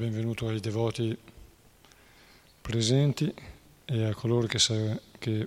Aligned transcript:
Benvenuto 0.00 0.48
ai 0.48 0.60
devoti 0.60 1.14
presenti 2.62 3.30
e 3.84 4.04
a 4.04 4.14
coloro 4.14 4.46
che, 4.46 4.58
sa, 4.58 4.98
che 5.18 5.46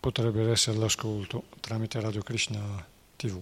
potrebbero 0.00 0.50
essere 0.50 0.76
all'ascolto 0.76 1.44
tramite 1.60 2.00
Radio 2.00 2.20
Krishna 2.20 2.84
TV. 3.14 3.40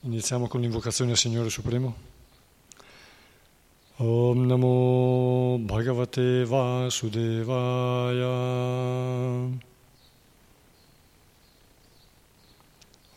Iniziamo 0.00 0.48
con 0.48 0.60
l'invocazione 0.60 1.12
al 1.12 1.16
Signore 1.16 1.50
Supremo. 1.50 1.94
Om 3.98 4.44
Namo 4.44 5.58
Bhagavate 5.60 6.44
Vasudevaya. 6.46 8.22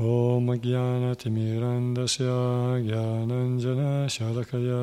ॐ 0.00 0.54
ज्ञानतिमिरन्दस्य 0.64 2.26
ज्ञानञ्जनशलकया 2.86 4.78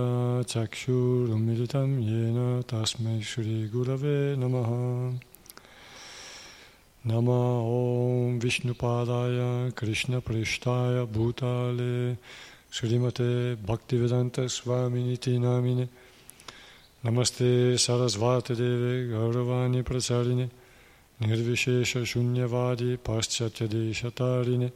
चक्षुरुमिलितं 0.52 1.90
येन 2.10 2.38
तस्मै 2.72 3.16
श्रीगुरवे 3.30 4.20
नमः 4.44 4.70
नम 7.04 7.28
ॐ 7.34 8.40
विष्णुपादाय 8.44 9.40
कृष्णपृष्ठाय 9.80 11.04
भूताले 11.18 11.98
श्रीमते 12.78 13.32
भक्तिवेदान्तस्वामिनिति 13.68 15.38
नामिने 15.46 15.86
नमस्ते 17.06 17.52
सरस्वातिदेवे 17.86 18.96
गौरवाणि 19.12 19.82
प्रचारिणे 19.90 20.48
निर्विशेषशून्यवादी 21.28 22.96
पाश्चात्यदेशतारिणे 23.08 24.70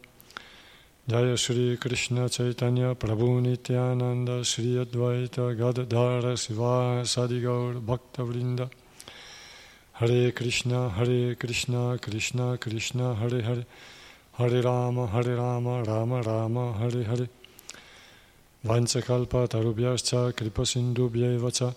Jaya 1.08 1.36
Shri 1.36 1.76
Krishna 1.76 2.28
Chaitanya 2.28 2.92
Prabhu 2.96 3.40
Nityananda 3.40 4.42
Shri 4.44 4.74
Advaita 4.84 5.56
Gadadhara 5.56 6.36
Siva 6.36 7.04
Sadigaur 7.04 7.80
Bhakta 7.80 8.22
Vrinda. 8.24 8.68
Hare 9.92 10.32
Krishna 10.32 10.88
Hare 10.88 11.36
Krishna 11.36 11.96
Krishna 12.02 12.58
Krishna 12.58 13.14
Hare 13.14 13.40
Hare. 13.40 13.64
Hare 14.32 14.62
Rama 14.62 15.06
Hare 15.06 15.36
Rama 15.36 15.84
Rama 15.84 16.22
Rama 16.22 16.72
Hare 16.72 17.04
Hare. 17.04 17.28
Vanchakalpa 18.64 19.46
Tarubhyascha 19.46 20.34
Kripa 20.34 20.62
Sindhubhyevacha 20.62 21.72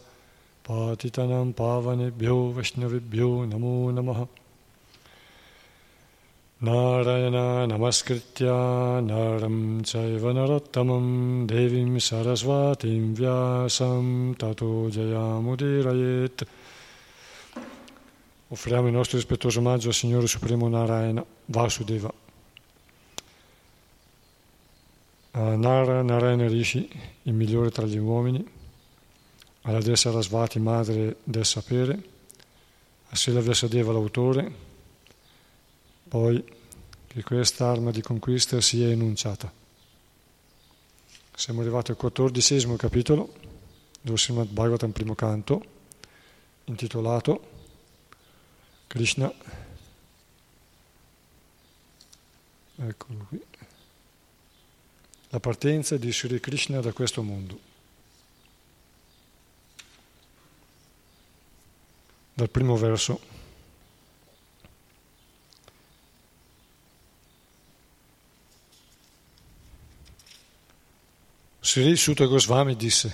Patitanam 0.68 1.54
Pavanebhyo 1.54 2.52
Vaishnavibhyo 2.56 3.48
Namo 3.48 3.94
Namaha 3.94 4.28
Narayana 6.62 7.66
Namaskritya 7.68 9.02
Naram 9.02 9.82
Chaiva 9.82 10.34
Narottamam 10.34 11.48
Devim 11.48 11.96
Sarasvatim 11.96 13.16
Vyasam 13.16 14.36
Tato 14.36 14.90
Jayamudirayet 14.90 16.46
Offriamo 18.50 18.88
il 18.88 18.94
nostro 18.94 19.16
rispettoso 19.16 19.60
omaggio 19.60 19.88
al 19.88 19.94
Signore 19.94 20.28
Supremo 20.28 20.68
Narayana 20.68 21.24
Vasudeva. 21.46 22.12
A 25.32 25.56
Nara 25.56 26.02
Narayana 26.02 26.48
Rishi, 26.50 26.90
il 27.24 27.34
migliore 27.36 27.70
tra 27.70 27.86
gli 27.86 27.98
uomini, 27.98 28.46
alla 29.62 29.80
Dea 29.80 29.96
Sarasvati, 29.96 30.60
madre 30.60 31.18
del 31.24 31.46
sapere, 31.46 32.04
a 33.12 33.16
Sila 33.16 33.40
Vyasadeva, 33.40 33.94
l'autore, 33.94 34.69
poi 36.10 36.44
che 37.06 37.24
questa 37.24 37.70
arma 37.70 37.92
di 37.92 38.02
conquista 38.02 38.60
sia 38.60 38.90
enunciata. 38.90 39.52
Siamo 41.36 41.62
arrivati 41.62 41.92
al 41.92 41.98
quattordicesimo 41.98 42.76
capitolo 42.76 43.34
dello 44.02 44.18
Srimad 44.18 44.48
Bhagavatam 44.48 44.92
primo 44.92 45.16
canto, 45.16 45.64
intitolato 46.66 47.50
Krishna. 48.88 49.32
Eccolo 52.76 53.26
qui. 53.30 53.46
La 55.30 55.40
partenza 55.40 55.96
di 55.96 56.12
Sri 56.12 56.40
Krishna 56.40 56.80
da 56.80 56.92
questo 56.92 57.22
mondo. 57.22 57.60
Dal 62.34 62.50
primo 62.50 62.76
verso. 62.76 63.39
Sri 71.80 71.96
Sutta 71.96 72.26
Goswami 72.26 72.76
disse 72.76 73.14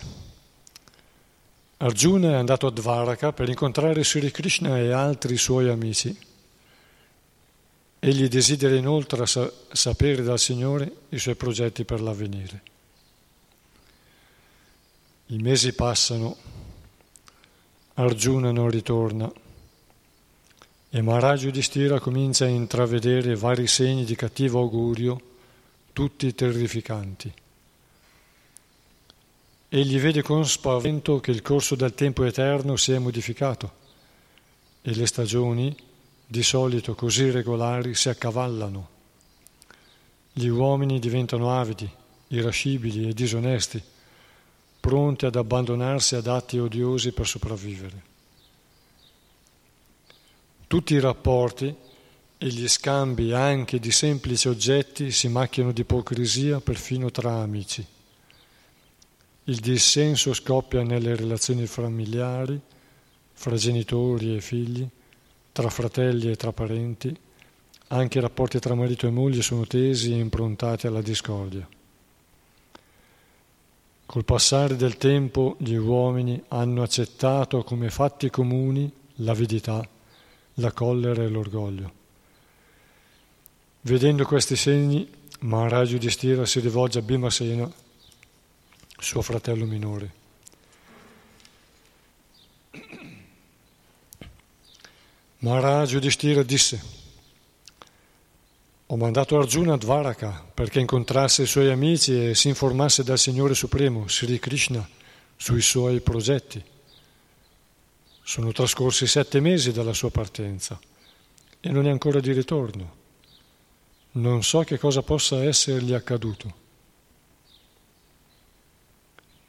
Arjuna 1.77 2.31
è 2.31 2.33
andato 2.33 2.65
a 2.65 2.71
Dvaraka 2.71 3.31
per 3.31 3.47
incontrare 3.47 4.03
Sri 4.03 4.31
Krishna 4.31 4.79
e 4.79 4.91
altri 4.91 5.37
suoi 5.37 5.69
amici. 5.69 6.17
Egli 7.99 8.27
desidera 8.27 8.73
inoltre 8.73 9.27
sa- 9.27 9.51
sapere 9.71 10.23
dal 10.23 10.39
Signore 10.39 10.91
i 11.09 11.19
suoi 11.19 11.35
progetti 11.35 11.85
per 11.85 12.01
l'avvenire. 12.01 12.63
I 15.27 15.37
mesi 15.37 15.73
passano, 15.73 16.35
Arjuna 17.93 18.51
non 18.51 18.71
ritorna 18.71 19.31
e 20.89 21.01
Maharaj 21.03 21.43
Yudhishthira 21.43 21.99
comincia 21.99 22.45
a 22.45 22.47
intravedere 22.47 23.35
vari 23.35 23.67
segni 23.67 24.05
di 24.05 24.15
cattivo 24.15 24.59
augurio, 24.59 25.21
tutti 25.93 26.33
terrificanti. 26.33 27.43
Egli 29.75 29.99
vede 29.99 30.21
con 30.21 30.47
spavento 30.47 31.19
che 31.19 31.31
il 31.31 31.41
corso 31.41 31.75
del 31.75 31.93
tempo 31.93 32.23
eterno 32.23 32.77
si 32.77 32.93
è 32.93 32.97
modificato 32.97 33.73
e 34.81 34.95
le 34.95 35.05
stagioni, 35.05 35.75
di 36.25 36.43
solito 36.43 36.95
così 36.95 37.29
regolari, 37.29 37.93
si 37.93 38.07
accavallano. 38.07 38.87
Gli 40.31 40.47
uomini 40.47 40.97
diventano 40.97 41.59
avidi, 41.59 41.89
irascibili 42.29 43.09
e 43.09 43.13
disonesti, 43.13 43.83
pronti 44.79 45.25
ad 45.25 45.35
abbandonarsi 45.35 46.15
ad 46.15 46.27
atti 46.27 46.57
odiosi 46.57 47.11
per 47.11 47.27
sopravvivere. 47.27 48.01
Tutti 50.67 50.93
i 50.93 51.01
rapporti 51.01 51.75
e 52.37 52.47
gli 52.47 52.69
scambi 52.69 53.33
anche 53.33 53.77
di 53.79 53.91
semplici 53.91 54.47
oggetti 54.47 55.11
si 55.11 55.27
macchiano 55.27 55.73
di 55.73 55.81
ipocrisia 55.81 56.61
perfino 56.61 57.11
tra 57.11 57.41
amici. 57.41 57.85
Il 59.47 59.59
dissenso 59.59 60.33
scoppia 60.33 60.81
nelle 60.81 61.15
relazioni 61.15 61.67
familiari, 61.67 62.59
fra 63.31 63.55
genitori 63.55 64.35
e 64.35 64.41
figli, 64.41 64.87
tra 65.51 65.69
fratelli 65.69 66.31
e 66.31 66.35
tra 66.35 66.51
parenti, 66.51 67.15
anche 67.89 68.17
i 68.17 68.21
rapporti 68.21 68.57
tra 68.57 68.73
marito 68.73 69.05
e 69.05 69.11
moglie 69.11 69.43
sono 69.43 69.67
tesi 69.67 70.13
e 70.13 70.17
improntati 70.17 70.87
alla 70.87 71.03
discordia. 71.03 71.67
Col 74.07 74.25
passare 74.25 74.75
del 74.75 74.97
tempo 74.97 75.57
gli 75.59 75.75
uomini 75.75 76.41
hanno 76.47 76.81
accettato 76.81 77.63
come 77.63 77.91
fatti 77.91 78.31
comuni 78.31 78.91
l'avidità, 79.17 79.87
la 80.55 80.71
collera 80.71 81.21
e 81.21 81.27
l'orgoglio. 81.27 81.93
Vedendo 83.81 84.25
questi 84.25 84.55
segni, 84.55 85.07
Maharaj 85.41 85.91
Yudhishthira 85.91 86.47
si 86.47 86.59
rivolge 86.59 86.97
a 86.97 87.03
Bhimasena 87.03 87.83
suo 89.05 89.21
fratello 89.21 89.65
minore. 89.65 90.13
Maharaj 95.37 95.93
Yudhishthira 95.93 96.41
disse, 96.41 96.81
ho 98.87 98.97
mandato 98.97 99.37
Arjuna 99.37 99.73
a 99.73 99.77
Dvaraka 99.77 100.43
perché 100.51 100.79
incontrasse 100.79 101.43
i 101.43 101.45
suoi 101.45 101.69
amici 101.69 102.29
e 102.29 102.33
si 102.33 102.47
informasse 102.47 103.03
dal 103.03 103.19
Signore 103.19 103.53
Supremo, 103.53 104.07
Sri 104.07 104.39
Krishna, 104.39 104.89
sui 105.35 105.61
suoi 105.61 106.01
progetti. 106.01 106.63
Sono 108.23 108.51
trascorsi 108.53 109.05
sette 109.05 109.39
mesi 109.39 109.71
dalla 109.71 109.93
sua 109.93 110.09
partenza 110.09 110.79
e 111.59 111.69
non 111.69 111.85
è 111.85 111.91
ancora 111.91 112.19
di 112.19 112.31
ritorno. 112.31 112.95
Non 114.13 114.41
so 114.41 114.61
che 114.61 114.79
cosa 114.79 115.03
possa 115.03 115.43
essergli 115.43 115.93
accaduto. 115.93 116.63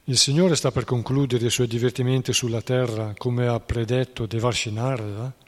Il 0.09 0.19
Signore 0.19 0.55
sta 0.55 0.71
per 0.71 0.85
concludere 0.85 1.47
i 1.47 1.51
suoi 1.51 1.67
divertimenti 1.67 2.33
sulla 2.33 2.63
terra 2.63 3.13
come 3.19 3.49
ha 3.49 3.59
predetto 3.59 4.25
Devarshinarda? 4.27 5.27
Eh? 5.27 5.45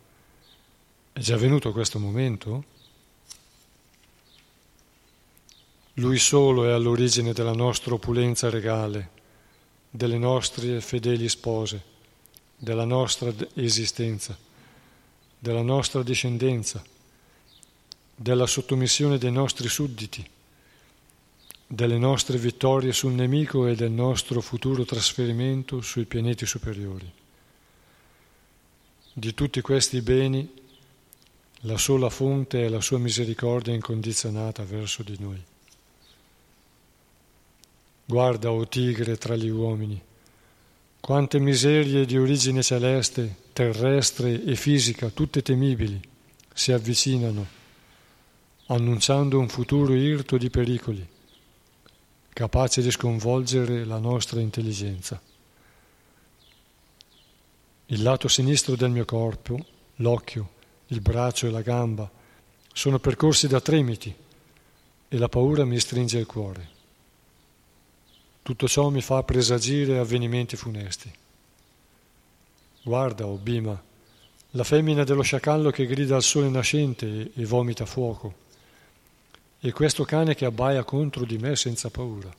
È 1.12 1.20
già 1.20 1.36
venuto 1.36 1.70
questo 1.70 2.00
momento? 2.00 2.64
Lui 5.94 6.18
solo 6.18 6.64
è 6.64 6.72
all'origine 6.72 7.32
della 7.32 7.52
nostra 7.52 7.94
opulenza 7.94 8.50
regale, 8.50 9.10
delle 9.90 10.18
nostre 10.18 10.80
fedeli 10.80 11.28
spose, 11.28 11.80
della 12.56 12.84
nostra 12.84 13.32
esistenza, 13.54 14.36
della 15.38 15.62
nostra 15.62 16.02
discendenza, 16.02 16.82
della 18.12 18.46
sottomissione 18.46 19.18
dei 19.18 19.30
nostri 19.30 19.68
sudditi 19.68 20.28
delle 21.70 21.98
nostre 21.98 22.38
vittorie 22.38 22.94
sul 22.94 23.12
nemico 23.12 23.66
e 23.66 23.74
del 23.74 23.90
nostro 23.90 24.40
futuro 24.40 24.86
trasferimento 24.86 25.82
sui 25.82 26.06
pianeti 26.06 26.46
superiori. 26.46 27.12
Di 29.12 29.34
tutti 29.34 29.60
questi 29.60 30.00
beni, 30.00 30.50
la 31.62 31.76
sola 31.76 32.08
fonte 32.08 32.64
è 32.64 32.68
la 32.70 32.80
sua 32.80 32.98
misericordia 32.98 33.74
incondizionata 33.74 34.64
verso 34.64 35.02
di 35.02 35.16
noi. 35.18 35.42
Guarda, 38.06 38.50
o 38.50 38.60
oh 38.60 38.68
tigre 38.68 39.18
tra 39.18 39.36
gli 39.36 39.50
uomini, 39.50 40.00
quante 41.00 41.38
miserie 41.38 42.06
di 42.06 42.16
origine 42.16 42.62
celeste, 42.62 43.36
terrestre 43.52 44.42
e 44.42 44.56
fisica, 44.56 45.10
tutte 45.10 45.42
temibili, 45.42 46.00
si 46.54 46.72
avvicinano, 46.72 47.46
annunciando 48.68 49.38
un 49.38 49.48
futuro 49.48 49.94
irto 49.94 50.38
di 50.38 50.48
pericoli, 50.48 51.06
capace 52.38 52.82
di 52.82 52.92
sconvolgere 52.92 53.84
la 53.84 53.98
nostra 53.98 54.38
intelligenza. 54.38 55.20
Il 57.86 58.00
lato 58.00 58.28
sinistro 58.28 58.76
del 58.76 58.90
mio 58.90 59.04
corpo, 59.04 59.58
l'occhio, 59.96 60.50
il 60.86 61.00
braccio 61.00 61.48
e 61.48 61.50
la 61.50 61.62
gamba, 61.62 62.08
sono 62.72 63.00
percorsi 63.00 63.48
da 63.48 63.60
tremiti 63.60 64.14
e 65.08 65.18
la 65.18 65.28
paura 65.28 65.64
mi 65.64 65.80
stringe 65.80 66.18
il 66.18 66.26
cuore. 66.26 66.68
Tutto 68.42 68.68
ciò 68.68 68.88
mi 68.88 69.00
fa 69.00 69.24
presagire 69.24 69.98
avvenimenti 69.98 70.54
funesti. 70.54 71.10
Guarda, 72.82 73.26
o 73.26 73.40
oh 73.44 73.82
la 74.52 74.62
femmina 74.62 75.02
dello 75.02 75.22
sciacallo 75.22 75.72
che 75.72 75.86
grida 75.86 76.14
al 76.14 76.22
sole 76.22 76.48
nascente 76.48 77.32
e 77.34 77.44
vomita 77.44 77.84
fuoco, 77.84 78.46
e 79.60 79.72
questo 79.72 80.04
cane 80.04 80.34
che 80.34 80.44
abbaia 80.44 80.84
contro 80.84 81.24
di 81.24 81.36
me 81.38 81.56
senza 81.56 81.90
paura. 81.90 82.32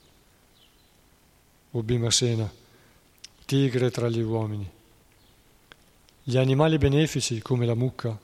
O 1.71 1.83
Bimasena, 1.83 2.51
tigre 3.45 3.91
tra 3.91 4.07
gli 4.07 4.21
uomini, 4.21 4.69
gli 6.23 6.37
animali 6.37 6.77
benefici, 6.77 7.41
come 7.41 7.65
la 7.65 7.75
mucca, 7.75 8.17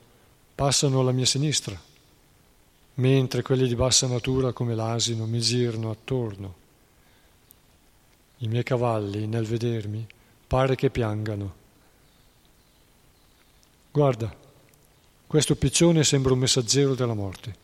passano 0.54 1.00
alla 1.00 1.12
mia 1.12 1.26
sinistra, 1.26 1.80
mentre 2.96 3.42
quelli 3.42 3.68
di 3.68 3.76
bassa 3.76 4.08
natura, 4.08 4.54
come 4.54 4.76
l'asino, 4.76 5.26
mi 5.26 5.40
girano 5.40 5.90
attorno. 5.90 6.64
I 8.38 8.48
miei 8.48 8.64
cavalli, 8.64 9.28
nel 9.28 9.46
vedermi, 9.46 10.06
pare 10.46 10.76
che 10.76 10.90
piangano. 10.90 11.56
Guarda, 13.92 14.36
questo 15.26 15.56
piccione 15.56 16.04
sembra 16.04 16.34
un 16.34 16.40
messaggero 16.40 16.96
della 16.96 17.14
morte. 17.14 17.64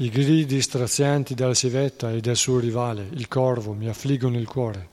I 0.00 0.08
gridi 0.08 0.62
strazianti 0.62 1.34
della 1.34 1.52
civetta 1.52 2.10
e 2.10 2.20
del 2.20 2.36
suo 2.36 2.58
rivale, 2.58 3.06
il 3.12 3.28
corvo, 3.28 3.74
mi 3.74 3.86
affliggono 3.86 4.38
il 4.38 4.46
cuore. 4.46 4.88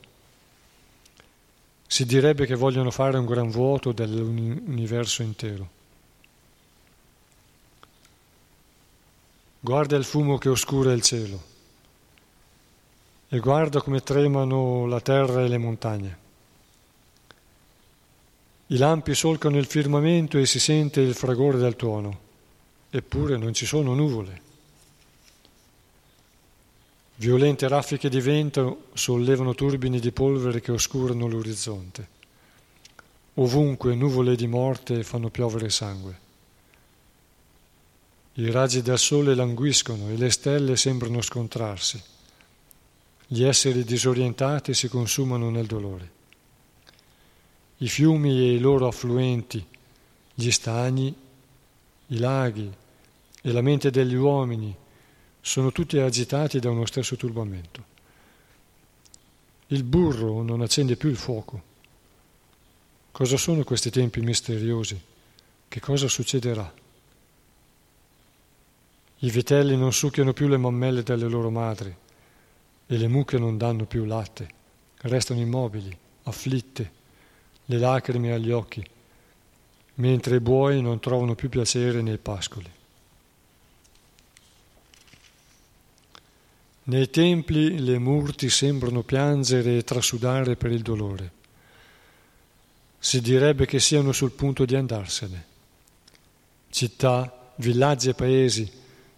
Si 1.87 2.05
direbbe 2.05 2.45
che 2.45 2.55
vogliono 2.55 2.91
fare 2.91 3.17
un 3.17 3.25
gran 3.25 3.49
vuoto 3.49 3.93
dell'universo 3.93 5.21
intero. 5.21 5.69
Guarda 9.61 9.95
il 9.95 10.03
fumo 10.03 10.37
che 10.37 10.49
oscura 10.49 10.91
il 10.91 11.01
cielo 11.01 11.41
e 13.29 13.39
guarda 13.39 13.81
come 13.81 14.03
tremano 14.03 14.87
la 14.87 14.99
terra 14.99 15.41
e 15.41 15.47
le 15.47 15.57
montagne. 15.57 16.17
I 18.67 18.77
lampi 18.77 19.15
solcano 19.15 19.57
il 19.57 19.67
firmamento 19.67 20.37
e 20.37 20.45
si 20.45 20.59
sente 20.59 20.99
il 20.99 21.15
fragore 21.15 21.57
del 21.59 21.77
tuono, 21.77 22.19
eppure 22.89 23.37
non 23.37 23.53
ci 23.53 23.65
sono 23.65 23.93
nuvole. 23.93 24.46
Violente 27.19 27.67
raffiche 27.67 28.09
di 28.09 28.21
vento 28.21 28.89
sollevano 28.93 29.55
turbini 29.55 29.99
di 29.99 30.11
polvere 30.11 30.61
che 30.61 30.71
oscurano 30.71 31.27
l'orizzonte. 31.27 32.07
Ovunque 33.35 33.95
nuvole 33.95 34.35
di 34.35 34.45
morte 34.45 35.01
fanno 35.01 35.31
piovere 35.31 35.71
sangue. 35.71 36.19
I 38.33 38.51
raggi 38.51 38.83
del 38.83 38.99
sole 38.99 39.33
languiscono 39.33 40.09
e 40.09 40.15
le 40.15 40.29
stelle 40.29 40.75
sembrano 40.75 41.21
scontrarsi. 41.21 41.99
Gli 43.25 43.43
esseri 43.43 43.83
disorientati 43.83 44.75
si 44.75 44.87
consumano 44.87 45.49
nel 45.49 45.65
dolore. 45.65 46.11
I 47.77 47.87
fiumi 47.87 48.29
e 48.29 48.53
i 48.53 48.59
loro 48.59 48.85
affluenti, 48.85 49.65
gli 50.35 50.51
stagni, 50.51 51.15
i 52.07 52.17
laghi 52.19 52.71
e 53.41 53.51
la 53.51 53.61
mente 53.61 53.89
degli 53.89 54.13
uomini 54.13 54.75
sono 55.47 55.71
tutti 55.71 55.97
agitati 55.97 56.59
da 56.59 56.69
uno 56.69 56.85
stesso 56.85 57.15
turbamento. 57.15 57.81
Il 59.67 59.83
burro 59.83 60.41
non 60.43 60.59
accende 60.59 60.97
più 60.97 61.07
il 61.07 61.15
fuoco. 61.15 61.63
Cosa 63.11 63.37
sono 63.37 63.63
questi 63.63 63.89
tempi 63.89 64.19
misteriosi? 64.19 64.99
Che 65.69 65.79
cosa 65.79 66.09
succederà? 66.09 66.69
I 69.19 69.29
vitelli 69.29 69.77
non 69.77 69.93
succhiano 69.93 70.33
più 70.33 70.49
le 70.49 70.57
mammelle 70.57 71.01
delle 71.01 71.29
loro 71.29 71.49
madri 71.49 71.95
e 72.85 72.97
le 72.97 73.07
mucche 73.07 73.39
non 73.39 73.57
danno 73.57 73.85
più 73.85 74.03
latte, 74.03 74.49
restano 75.03 75.39
immobili, 75.39 75.97
afflitte, 76.23 76.91
le 77.63 77.77
lacrime 77.77 78.33
agli 78.33 78.51
occhi, 78.51 78.85
mentre 79.95 80.35
i 80.35 80.41
buoi 80.41 80.81
non 80.81 80.99
trovano 80.99 81.35
più 81.35 81.47
piacere 81.47 82.01
nei 82.01 82.17
pascoli. 82.17 82.75
Nei 86.87 87.09
templi 87.09 87.79
le 87.79 87.99
murti 87.99 88.49
sembrano 88.49 89.03
piangere 89.03 89.77
e 89.77 89.83
trasudare 89.83 90.55
per 90.55 90.71
il 90.71 90.81
dolore. 90.81 91.31
Si 92.97 93.19
direbbe 93.19 93.65
che 93.65 93.79
siano 93.79 94.13
sul 94.13 94.31
punto 94.31 94.63
di 94.63 94.73
andarsene. 94.73 95.45
Città, 96.69 97.53
villaggi 97.57 98.07
e 98.07 98.13
paesi, 98.13 98.71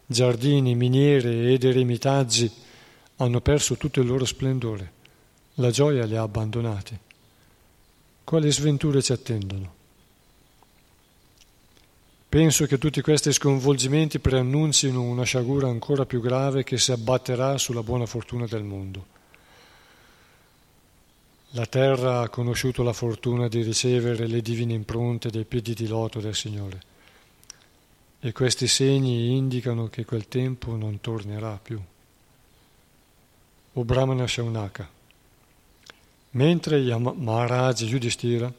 giardini, 0.03 0.73
miniere 0.73 1.51
ed 1.51 1.63
eremitaggi 1.63 2.51
hanno 3.17 3.39
perso 3.39 3.77
tutto 3.77 4.01
il 4.01 4.07
loro 4.07 4.25
splendore. 4.25 4.93
La 5.55 5.69
gioia 5.69 6.05
li 6.05 6.15
ha 6.15 6.23
abbandonati. 6.23 6.97
Quali 8.23 8.51
sventure 8.51 9.03
ci 9.03 9.11
attendono? 9.11 9.78
Penso 12.29 12.67
che 12.67 12.77
tutti 12.77 13.01
questi 13.01 13.33
sconvolgimenti 13.33 14.19
preannuncino 14.19 15.01
una 15.01 15.23
sciagura 15.23 15.67
ancora 15.67 16.05
più 16.05 16.21
grave 16.21 16.63
che 16.63 16.77
si 16.77 16.91
abbatterà 16.91 17.57
sulla 17.57 17.81
buona 17.81 18.05
fortuna 18.05 18.45
del 18.45 18.61
mondo. 18.61 19.17
La 21.53 21.65
terra 21.65 22.21
ha 22.21 22.29
conosciuto 22.29 22.83
la 22.83 22.93
fortuna 22.93 23.47
di 23.47 23.63
ricevere 23.63 24.27
le 24.27 24.43
divine 24.43 24.73
impronte 24.73 25.31
dei 25.31 25.43
piedi 25.43 25.73
di 25.73 25.87
loto 25.87 26.19
del 26.19 26.35
Signore 26.35 26.79
e 28.19 28.31
questi 28.31 28.67
segni 28.67 29.35
indicano 29.35 29.87
che 29.87 30.05
quel 30.05 30.27
tempo 30.27 30.75
non 30.75 31.01
tornerà 31.01 31.59
più. 31.59 31.81
O 33.73 33.83
Brahmana 33.83 34.27
Shaunaka. 34.27 34.87
Mentre 36.31 36.95
Maharaj 36.95 37.81
Yudhishthira 37.81 38.53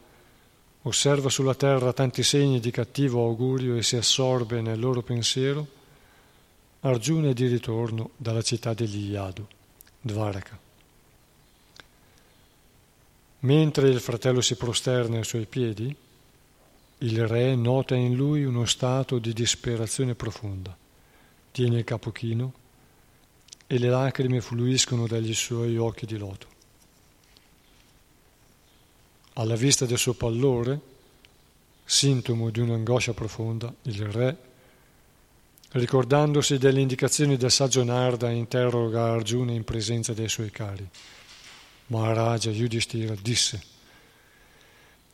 osserva 0.83 1.29
sulla 1.29 1.55
terra 1.55 1.93
tanti 1.93 2.23
segni 2.23 2.61
di 2.61 2.71
cattivo 2.71 3.25
augurio 3.25 3.77
e 3.77 3.83
si 3.83 3.97
assorbe 3.97 4.61
nel 4.61 4.79
loro 4.79 5.03
pensiero, 5.03 5.67
Arjuna 6.81 7.29
è 7.29 7.33
di 7.35 7.47
ritorno 7.47 8.11
dalla 8.17 8.43
città 8.43 8.73
degli 8.73 9.11
Yadu, 9.11 9.47
Dvaraka. 10.01 10.59
Mentre 13.41 13.89
il 13.89 14.01
fratello 14.01 14.41
si 14.41 14.55
prosterna 14.55 15.19
ai 15.19 15.25
suoi 15.25 15.47
piedi, 15.47 15.95
il 16.99 17.27
re 17.27 17.55
nota 17.55 17.95
in 17.95 18.15
lui 18.15 18.45
uno 18.45 18.67
stato 18.67 19.19
di 19.19 19.33
disperazione 19.33 20.15
profonda, 20.15 20.77
tiene 21.51 21.79
il 21.79 21.85
capo 21.85 22.11
chino 22.13 22.53
e 23.67 23.79
le 23.79 23.89
lacrime 23.89 24.41
fluiscono 24.41 25.07
dagli 25.07 25.35
suoi 25.35 25.77
occhi 25.77 26.05
di 26.05 26.19
loto. 26.19 26.50
Alla 29.41 29.57
vista 29.57 29.87
del 29.87 29.97
suo 29.97 30.13
pallore, 30.13 30.79
sintomo 31.83 32.51
di 32.51 32.61
un'angoscia 32.61 33.15
profonda, 33.15 33.73
il 33.85 34.05
re, 34.05 34.37
ricordandosi 35.71 36.59
delle 36.59 36.83
indicazioni 36.83 37.39
del 37.39 37.51
saggio 37.51 37.83
Narda, 37.83 38.29
interroga 38.29 39.13
Arjuna 39.13 39.53
in 39.53 39.65
presenza 39.65 40.13
dei 40.13 40.29
suoi 40.29 40.51
cari. 40.51 40.87
Maharaja 41.87 42.51
Yudhishthira 42.51 43.15
disse, 43.19 43.63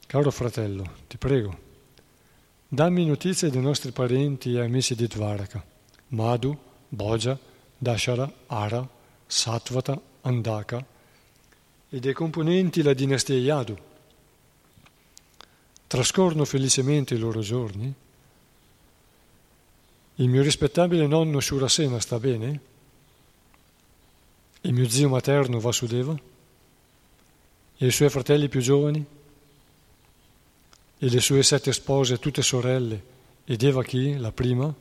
Caro 0.07 0.33
fratello, 0.33 0.91
ti 1.07 1.19
prego, 1.19 1.57
dammi 2.67 3.07
notizie 3.07 3.49
dei 3.49 3.63
nostri 3.63 3.93
parenti 3.93 4.55
e 4.55 4.61
amici 4.61 4.97
di 4.97 5.07
Dvaraka, 5.07 5.65
Madhu, 6.09 6.59
Bhoja, 6.89 7.39
Dashara, 7.79 8.29
Ara, 8.47 8.89
Satvata, 9.25 10.01
Andaka 10.23 10.85
e 11.89 12.01
dei 12.01 12.13
componenti 12.13 12.83
la 12.83 12.93
dinastia 12.93 13.37
Yadu. 13.37 13.95
Trascorrono 15.87 16.45
felicemente 16.45 17.15
i 17.15 17.19
loro 17.19 17.41
giorni. 17.41 17.95
Il 20.17 20.29
mio 20.29 20.43
rispettabile 20.43 21.07
nonno 21.07 21.41
Shurasena 21.41 22.01
sta 22.01 22.19
bene? 22.19 22.61
Il 24.63 24.73
mio 24.73 24.89
zio 24.89 25.09
materno 25.09 25.61
Vasudeva? 25.61 26.19
E 27.79 27.87
i 27.87 27.91
suoi 27.91 28.09
fratelli 28.09 28.49
più 28.49 28.61
giovani? 28.61 29.05
E 30.99 31.09
le 31.09 31.21
sue 31.21 31.43
sette 31.43 31.73
spose, 31.73 32.19
tutte 32.19 32.43
sorelle, 32.43 33.03
e 33.45 33.57
Devaki, 33.57 34.17
la 34.17 34.33
prima, 34.33 34.75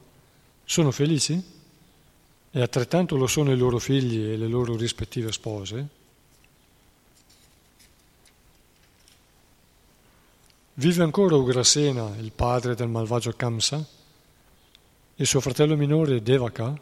sono 0.64 0.92
felici? 0.92 1.44
E 2.52 2.62
altrettanto 2.62 3.18
lo 3.18 3.28
sono 3.28 3.52
i 3.52 3.58
loro 3.58 3.78
figli 3.78 4.32
e 4.32 4.38
le 4.38 4.48
loro 4.48 4.78
rispettive 4.78 5.32
spose? 5.32 5.88
Vive 10.78 11.04
ancora 11.04 11.38
Ugrasena, 11.38 12.18
il 12.18 12.34
padre 12.34 12.76
del 12.76 12.90
malvagio 12.90 13.32
Kamsa, 13.32 13.82
e 15.16 15.24
suo 15.24 15.40
fratello 15.40 15.78
minore 15.78 16.22
Devaka? 16.22 16.78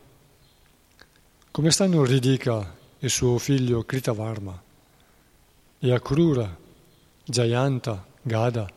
Come 1.51 1.69
stanno 1.69 2.03
Ridika 2.03 2.75
e 2.97 3.07
suo 3.07 3.37
figlio 3.37 3.83
Kritavarma? 3.83 4.59
E 5.77 5.91
Akrura, 5.91 6.57
Jayanta, 7.23 8.03
Gada, 8.19 8.67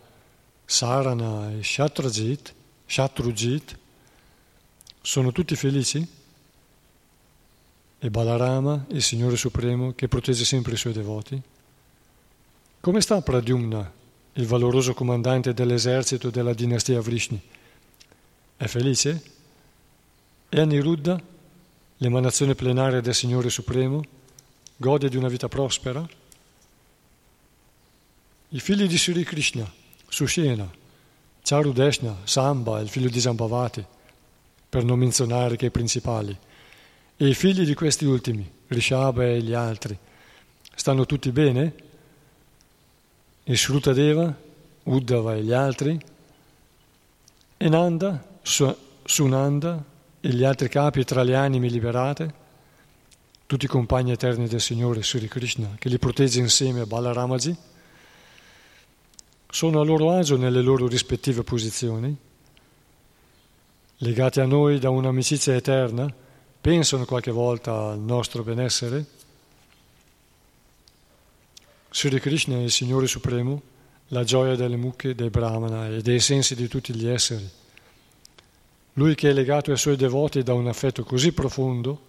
Sarana 0.67 1.51
e 1.51 1.63
Shatrajit? 1.63 2.55
Shatrujit? 2.85 3.79
Sono 5.01 5.33
tutti 5.33 5.57
felici? 5.57 6.07
E 7.99 8.11
Balarama, 8.11 8.85
il 8.89 9.03
Signore 9.03 9.37
Supremo, 9.37 9.95
che 9.95 10.09
protegge 10.09 10.45
sempre 10.45 10.75
i 10.75 10.77
suoi 10.77 10.93
devoti? 10.93 11.41
Come 12.81 13.01
sta 13.01 13.23
Pradyumna, 13.23 13.96
il 14.39 14.47
valoroso 14.47 14.93
comandante 14.93 15.55
dell'esercito 15.55 16.29
della 16.29 16.53
dinastia 16.53 17.01
Vrishni? 17.01 17.41
È 18.57 18.67
felice? 18.67 19.23
E 20.49 20.61
Aniruddha, 20.61 21.21
l'emanazione 21.99 22.55
plenaria 22.55 23.01
del 23.01 23.15
Signore 23.15 23.49
Supremo, 23.49 24.05
gode 24.77 25.09
di 25.09 25.17
una 25.17 25.29
vita 25.29 25.49
prospera? 25.49 26.07
I 28.49 28.61
figli 28.61 28.87
di 28.87 28.99
Sri 28.99 29.25
Krishna, 29.25 29.71
Sushena, 30.07 30.71
Charudeshna, 31.43 32.17
Samba, 32.25 32.81
il 32.81 32.91
figlio 32.91 33.09
di 33.09 33.21
Zambavati, 33.21 33.85
per 34.69 34.85
non 34.85 34.99
menzionare 34.99 35.57
che 35.57 35.67
i 35.67 35.71
principali, 35.71 36.37
e 37.17 37.27
i 37.27 37.35
figli 37.35 37.65
di 37.65 37.75
questi 37.75 38.05
ultimi, 38.05 38.49
Rishabha 38.67 39.25
e 39.25 39.43
gli 39.43 39.55
altri, 39.55 39.97
stanno 40.75 41.07
tutti 41.07 41.33
bene? 41.33 41.85
E 43.49 43.57
Shrutadeva, 43.57 44.35
Uddhava 44.83 45.37
e 45.37 45.43
gli 45.43 45.53
altri? 45.53 46.01
E 47.57 47.69
Nanda, 47.69 48.41
Sunanda 48.43 49.85
e 50.21 50.29
gli 50.29 50.43
altri 50.43 50.69
capi 50.69 51.05
tra 51.05 51.23
le 51.23 51.37
anime 51.37 51.69
liberate? 51.69 52.35
Tutti 53.47 53.67
i 53.67 53.69
compagni 53.69 54.11
eterni 54.11 54.49
del 54.49 54.61
Signore 54.61 55.05
Sri 55.05 55.29
Krishna, 55.29 55.77
che 55.79 55.89
li 55.89 55.99
protegge 55.99 56.41
insieme 56.41 56.81
a 56.81 56.87
Balaramaji? 56.87 57.57
sono 59.57 59.81
a 59.81 59.85
loro 59.85 60.11
agio 60.11 60.37
nelle 60.37 60.61
loro 60.61 60.87
rispettive 60.87 61.43
posizioni, 61.43 62.15
legati 63.99 64.41
a 64.41 64.45
noi 64.45 64.79
da 64.79 64.91
un'amicizia 64.91 65.55
eterna, 65.55 66.13
pensano 66.61 67.07
qualche 67.07 67.31
volta 67.31 67.91
al 67.91 67.99
nostro 67.99 68.43
benessere. 68.43 69.07
Sri 71.99 72.21
Krishna 72.21 72.57
è 72.57 72.61
il 72.61 72.71
Signore 72.71 73.07
Supremo, 73.07 73.63
la 74.09 74.23
gioia 74.23 74.55
delle 74.55 74.77
mucche, 74.77 75.15
dei 75.15 75.31
brahmana 75.31 75.89
e 75.89 76.03
dei 76.03 76.21
sensi 76.21 76.55
di 76.55 76.69
tutti 76.69 76.95
gli 76.95 77.09
esseri. 77.09 77.49
Lui 78.93 79.15
che 79.15 79.31
è 79.31 79.33
legato 79.33 79.71
ai 79.71 79.79
suoi 79.79 79.97
devoti 79.97 80.43
da 80.43 80.53
un 80.53 80.69
affetto 80.69 81.05
così 81.05 81.33
profondo, 81.33 82.01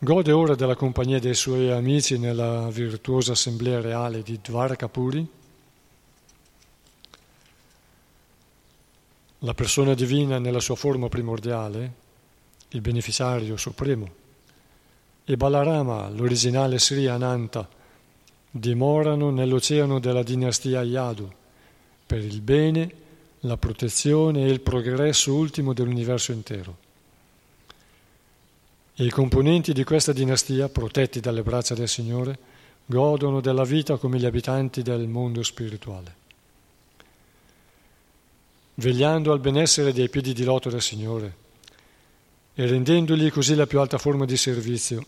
gode 0.00 0.32
ora 0.32 0.54
della 0.54 0.74
compagnia 0.74 1.18
dei 1.18 1.32
suoi 1.32 1.70
amici 1.70 2.18
nella 2.18 2.68
virtuosa 2.68 3.32
assemblea 3.32 3.80
reale 3.80 4.22
di 4.22 4.38
Dvarakapuri, 4.38 5.26
la 9.38 9.54
persona 9.54 9.94
divina 9.94 10.38
nella 10.38 10.60
sua 10.60 10.76
forma 10.76 11.08
primordiale, 11.08 11.92
il 12.68 12.82
beneficiario 12.82 13.56
supremo, 13.56 14.10
e 15.24 15.36
Balarama, 15.38 16.10
l'originale 16.10 16.78
Sri 16.78 17.06
Ananta, 17.06 17.78
dimorano 18.50 19.30
nell'oceano 19.30 20.00
della 20.00 20.22
dinastia 20.22 20.82
Yadu 20.82 21.30
per 22.06 22.24
il 22.24 22.40
bene, 22.40 22.92
la 23.40 23.56
protezione 23.56 24.44
e 24.44 24.50
il 24.50 24.60
progresso 24.60 25.34
ultimo 25.34 25.72
dell'universo 25.72 26.32
intero. 26.32 26.76
E 28.94 29.04
i 29.04 29.10
componenti 29.10 29.72
di 29.72 29.84
questa 29.84 30.12
dinastia, 30.12 30.68
protetti 30.68 31.20
dalle 31.20 31.42
braccia 31.42 31.74
del 31.74 31.88
Signore, 31.88 32.38
godono 32.84 33.40
della 33.40 33.64
vita 33.64 33.96
come 33.96 34.18
gli 34.18 34.26
abitanti 34.26 34.82
del 34.82 35.06
mondo 35.06 35.42
spirituale 35.42 36.18
vegliando 38.80 39.32
al 39.32 39.40
benessere 39.40 39.92
dei 39.92 40.08
piedi 40.08 40.32
di 40.32 40.42
loto 40.42 40.70
del 40.70 40.80
Signore 40.80 41.36
e 42.54 42.66
rendendogli 42.66 43.30
così 43.30 43.54
la 43.54 43.66
più 43.66 43.78
alta 43.78 43.98
forma 43.98 44.24
di 44.24 44.36
servizio. 44.36 45.04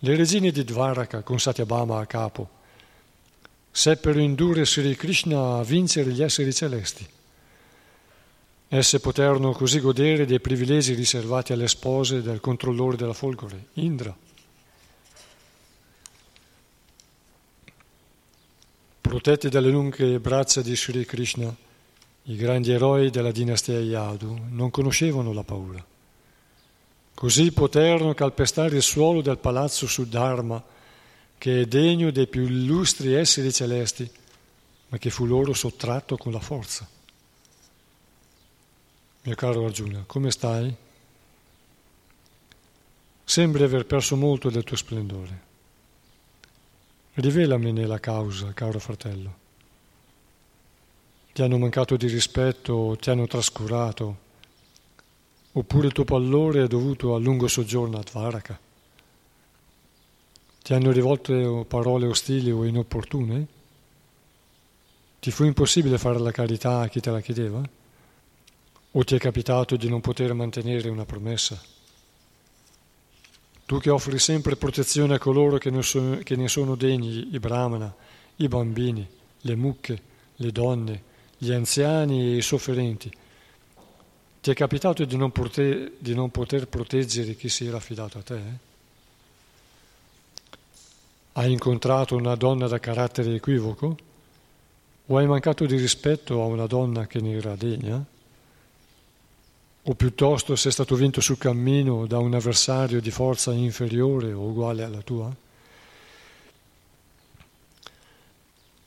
Le 0.00 0.16
regine 0.16 0.50
di 0.50 0.64
Dvaraka, 0.64 1.22
con 1.22 1.38
Satyabhama 1.38 2.00
a 2.00 2.06
capo, 2.06 2.48
seppero 3.72 4.20
indurre 4.20 4.66
Sri 4.66 4.94
Krishna 4.94 5.56
a 5.56 5.64
vincere 5.64 6.12
gli 6.12 6.22
esseri 6.22 6.52
celesti. 6.52 7.08
Esse 8.68 9.00
poterono 9.00 9.52
così 9.52 9.80
godere 9.80 10.26
dei 10.26 10.40
privilegi 10.40 10.94
riservati 10.94 11.52
alle 11.52 11.68
spose 11.68 12.22
del 12.22 12.40
controllore 12.40 12.96
della 12.96 13.12
folgore, 13.14 13.66
Indra. 13.74 14.14
Protetti 19.00 19.48
dalle 19.48 19.68
lunghe 19.68 20.20
braccia 20.20 20.62
di 20.62 20.76
Sri 20.76 21.04
Krishna, 21.04 21.54
i 22.24 22.36
grandi 22.36 22.72
eroi 22.72 23.10
della 23.10 23.32
dinastia 23.32 23.78
Yadu 23.78 24.46
non 24.50 24.70
conoscevano 24.70 25.32
la 25.32 25.42
paura. 25.42 25.84
Così 27.14 27.52
poterono 27.52 28.14
calpestare 28.14 28.76
il 28.76 28.82
suolo 28.82 29.20
del 29.20 29.38
palazzo 29.38 29.86
Suddharma, 29.86 30.62
che 31.42 31.62
è 31.62 31.66
degno 31.66 32.12
dei 32.12 32.28
più 32.28 32.44
illustri 32.44 33.14
esseri 33.14 33.52
celesti, 33.52 34.08
ma 34.86 34.96
che 34.96 35.10
fu 35.10 35.26
loro 35.26 35.52
sottratto 35.52 36.16
con 36.16 36.30
la 36.30 36.38
forza. 36.38 36.88
Mio 39.22 39.34
caro 39.34 39.64
Arjuna, 39.66 40.04
come 40.06 40.30
stai? 40.30 40.72
Sembri 43.24 43.64
aver 43.64 43.86
perso 43.86 44.14
molto 44.14 44.50
del 44.50 44.62
tuo 44.62 44.76
splendore. 44.76 45.40
Rivelamene 47.14 47.86
la 47.86 47.98
causa, 47.98 48.52
caro 48.52 48.78
fratello 48.78 49.40
ti 51.32 51.42
hanno 51.42 51.58
mancato 51.58 51.96
di 51.96 52.06
rispetto, 52.06 52.96
ti 53.00 53.10
hanno 53.10 53.26
trascurato, 53.26 54.16
oppure 55.52 55.86
il 55.86 55.92
tuo 55.92 56.04
pallore 56.04 56.62
è 56.62 56.66
dovuto 56.68 57.16
al 57.16 57.22
lungo 57.22 57.48
soggiorno 57.48 57.98
a 57.98 58.02
Dvaraka. 58.02 58.61
Ti 60.62 60.74
hanno 60.74 60.92
rivolto 60.92 61.64
parole 61.66 62.06
ostili 62.06 62.52
o 62.52 62.64
inopportune? 62.64 63.46
Ti 65.18 65.30
fu 65.32 65.42
impossibile 65.42 65.98
fare 65.98 66.20
la 66.20 66.30
carità 66.30 66.78
a 66.78 66.88
chi 66.88 67.00
te 67.00 67.10
la 67.10 67.20
chiedeva? 67.20 67.60
O 68.92 69.04
ti 69.04 69.16
è 69.16 69.18
capitato 69.18 69.74
di 69.74 69.88
non 69.88 70.00
poter 70.00 70.32
mantenere 70.34 70.88
una 70.88 71.04
promessa? 71.04 71.60
Tu 73.66 73.78
che 73.80 73.90
offri 73.90 74.20
sempre 74.20 74.54
protezione 74.54 75.14
a 75.14 75.18
coloro 75.18 75.58
che 75.58 75.70
ne 75.70 75.82
sono, 75.82 76.18
che 76.18 76.36
ne 76.36 76.46
sono 76.46 76.76
degni, 76.76 77.34
i 77.34 77.40
brahmana, 77.40 77.92
i 78.36 78.46
bambini, 78.46 79.04
le 79.40 79.56
mucche, 79.56 80.00
le 80.36 80.52
donne, 80.52 81.02
gli 81.38 81.50
anziani 81.50 82.34
e 82.34 82.36
i 82.36 82.42
sofferenti. 82.42 83.10
Ti 84.40 84.50
è 84.50 84.54
capitato 84.54 85.04
di 85.04 85.16
non, 85.16 85.32
poter, 85.32 85.90
di 85.98 86.14
non 86.14 86.30
poter 86.30 86.68
proteggere 86.68 87.34
chi 87.34 87.48
si 87.48 87.66
era 87.66 87.78
affidato 87.78 88.18
a 88.18 88.22
te? 88.22 88.70
Hai 91.34 91.50
incontrato 91.50 92.14
una 92.14 92.34
donna 92.34 92.66
da 92.66 92.78
carattere 92.78 93.34
equivoco? 93.34 93.96
O 95.06 95.16
hai 95.16 95.26
mancato 95.26 95.64
di 95.64 95.76
rispetto 95.76 96.42
a 96.42 96.44
una 96.44 96.66
donna 96.66 97.06
che 97.06 97.20
ne 97.20 97.32
era 97.32 97.56
degna? 97.56 98.04
O 99.84 99.94
piuttosto 99.94 100.54
sei 100.56 100.70
stato 100.70 100.94
vinto 100.94 101.22
sul 101.22 101.38
cammino 101.38 102.06
da 102.06 102.18
un 102.18 102.34
avversario 102.34 103.00
di 103.00 103.10
forza 103.10 103.50
inferiore 103.52 104.32
o 104.34 104.42
uguale 104.42 104.84
alla 104.84 105.00
tua? 105.00 105.34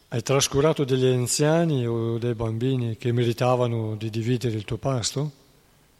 Hai 0.10 0.22
trascurato 0.22 0.84
degli 0.84 1.06
anziani 1.08 1.88
o 1.88 2.20
dei 2.20 2.36
bambini 2.36 2.96
che 2.96 3.12
meritavano 3.12 3.96
di 3.96 4.12
dividere 4.12 4.56
il 4.56 4.66
tuo 4.66 4.78
pasto? 4.78 5.32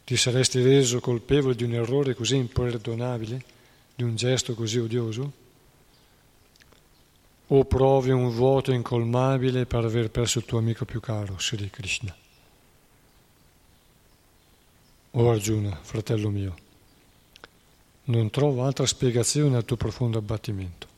Ti 0.04 0.16
saresti 0.16 0.62
reso 0.62 1.00
colpevole 1.00 1.56
di 1.56 1.64
un 1.64 1.74
errore 1.74 2.14
così 2.14 2.36
imperdonabile 2.36 3.42
di 3.96 4.04
un 4.04 4.14
gesto 4.14 4.54
così 4.54 4.78
odioso? 4.78 5.44
O 7.48 7.64
provi 7.64 8.10
un 8.10 8.28
vuoto 8.30 8.72
incolmabile 8.72 9.66
per 9.66 9.84
aver 9.84 10.10
perso 10.10 10.38
il 10.38 10.44
tuo 10.44 10.58
amico 10.58 10.84
più 10.84 10.98
caro, 10.98 11.38
Sri 11.38 11.70
Krishna? 11.70 12.14
O 15.12 15.30
Arjuna, 15.30 15.78
fratello 15.80 16.28
mio, 16.28 16.56
non 18.04 18.30
trovo 18.30 18.64
altra 18.64 18.84
spiegazione 18.84 19.56
al 19.56 19.64
tuo 19.64 19.76
profondo 19.76 20.18
abbattimento. 20.18 20.88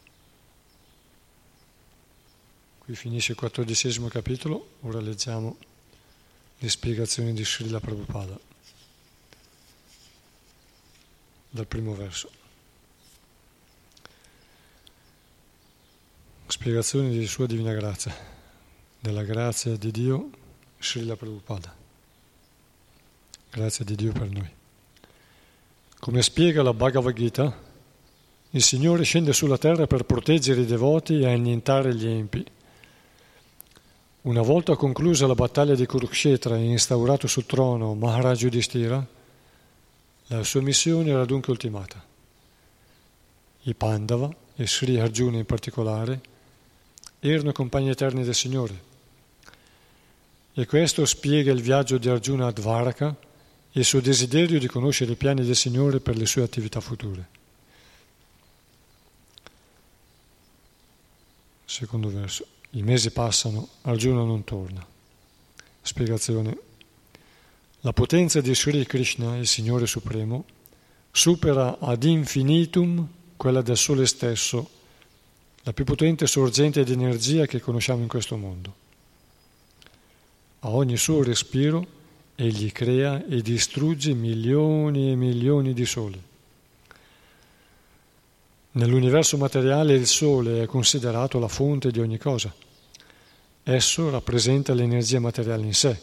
Qui 2.79 2.97
finisce 2.97 3.33
il 3.33 3.39
quattordicesimo 3.39 4.09
capitolo, 4.09 4.71
ora 4.81 5.01
leggiamo 5.01 5.59
le 6.57 6.69
spiegazioni 6.71 7.35
di 7.35 7.45
Srila 7.45 7.79
Prabhupada, 7.79 8.39
dal 11.51 11.67
primo 11.67 11.95
verso. 11.95 12.38
Spiegazioni 16.51 17.11
di 17.11 17.27
Sua 17.27 17.45
Divina 17.45 17.75
Grazia, 17.75 18.17
della 18.99 19.23
grazia 19.23 19.77
di 19.77 19.91
Dio, 19.91 20.31
Srila 20.79 21.15
Prabhupada. 21.15 21.75
Grazie 23.51 23.85
di 23.85 23.95
Dio 23.95 24.13
per 24.13 24.31
noi. 24.31 24.51
Come 25.99 26.23
spiega 26.23 26.63
la 26.63 26.73
Bhagavad 26.73 27.15
Gita, 27.15 27.55
il 28.49 28.63
Signore 28.63 29.03
scende 29.03 29.35
sulla 29.35 29.59
terra 29.59 29.87
per 29.87 30.05
proteggere 30.05 30.63
i 30.63 30.65
devoti 30.65 31.21
e 31.21 31.31
annientare 31.31 31.95
gli 31.95 32.07
empi. 32.07 32.43
Una 34.23 34.43
volta 34.43 34.75
conclusa 34.75 35.27
la 35.27 35.35
battaglia 35.35 35.75
di 35.75 35.85
Kurukshetra 35.85 36.57
e 36.57 36.65
instaurato 36.65 37.27
sul 37.27 37.45
trono 37.45 37.95
Maharaj 37.95 38.45
Yudhishthira, 38.45 39.07
la 40.29 40.43
sua 40.45 40.63
missione 40.63 41.11
era 41.11 41.27
dunque 41.27 41.53
ultimata. 41.53 42.03
I 43.65 43.75
Pandava, 43.75 44.35
e 44.57 44.67
Sri 44.67 44.99
Arjuna 44.99 45.37
in 45.37 45.45
particolare, 45.45 46.37
erano 47.21 47.53
compagni 47.53 47.91
eterni 47.91 48.25
del 48.25 48.35
Signore. 48.35 48.87
E 50.55 50.67
questo 50.67 51.05
spiega 51.05 51.53
il 51.53 51.63
viaggio 51.63 51.99
di 51.99 52.09
Arjuna 52.09 52.47
a 52.47 52.53
Dvaraka 52.53 53.15
e 53.71 53.79
il 53.79 53.85
suo 53.85 54.01
desiderio 54.01 54.59
di 54.59 54.67
conoscere 54.67 55.13
i 55.13 55.17
piani 55.17 55.45
del 55.45 55.57
Signore 55.57 56.01
per 56.01 56.17
le 56.17 56.27
sue 56.27 56.43
attività 56.43 56.81
future. 56.81 57.37
Secondo 61.65 62.09
verso. 62.11 62.47
I 62.71 62.83
mesi 62.83 63.11
passano, 63.11 63.69
Arjuna 63.83 64.25
non 64.25 64.43
torna. 64.45 64.85
Spiegazione. 65.81 66.59
La 67.83 67.93
potenza 67.93 68.41
di 68.41 68.55
Sri 68.55 68.85
Krishna, 68.85 69.37
il 69.37 69.47
Signore 69.47 69.87
Supremo, 69.87 70.45
supera 71.13 71.79
ad 71.79 72.03
infinitum 72.03 73.07
quella 73.37 73.63
del 73.63 73.77
Sole 73.77 74.07
stesso, 74.07 74.69
la 75.69 75.75
più 75.75 75.85
potente 75.85 76.27
sorgente 76.27 76.83
di 76.83 76.95
energia 76.95 77.45
che 77.45 77.61
conosciamo 77.61 78.01
in 78.01 78.09
questo 78.09 78.39
mondo. 78.39 78.75
A 80.61 80.71
ogni 80.71 80.97
suo 80.97 81.23
respiro 81.23 81.87
Egli 82.35 82.73
crea 82.73 83.27
e 83.27 83.43
distrugge 83.43 84.15
milioni 84.15 85.11
e 85.11 85.15
milioni 85.15 85.75
di 85.75 85.85
soli. 85.85 86.23
Nell'universo 88.71 89.37
materiale 89.37 89.93
il 89.93 90.07
Sole 90.07 90.63
è 90.63 90.67
considerato 90.67 91.39
la 91.39 91.49
fonte 91.49 91.91
di 91.91 92.01
ogni 92.01 92.17
cosa. 92.17 92.55
Esso 93.63 94.09
rappresenta 94.09 94.73
l'energia 94.73 95.21
materiale 95.21 95.65
in 95.65 95.75
sé, 95.75 96.01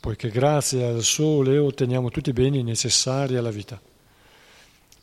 poiché 0.00 0.30
grazie 0.30 0.84
al 0.84 1.02
Sole 1.02 1.58
otteniamo 1.58 2.08
tutti 2.10 2.30
i 2.30 2.32
beni 2.32 2.62
necessari 2.62 3.36
alla 3.36 3.50
vita. 3.50 3.78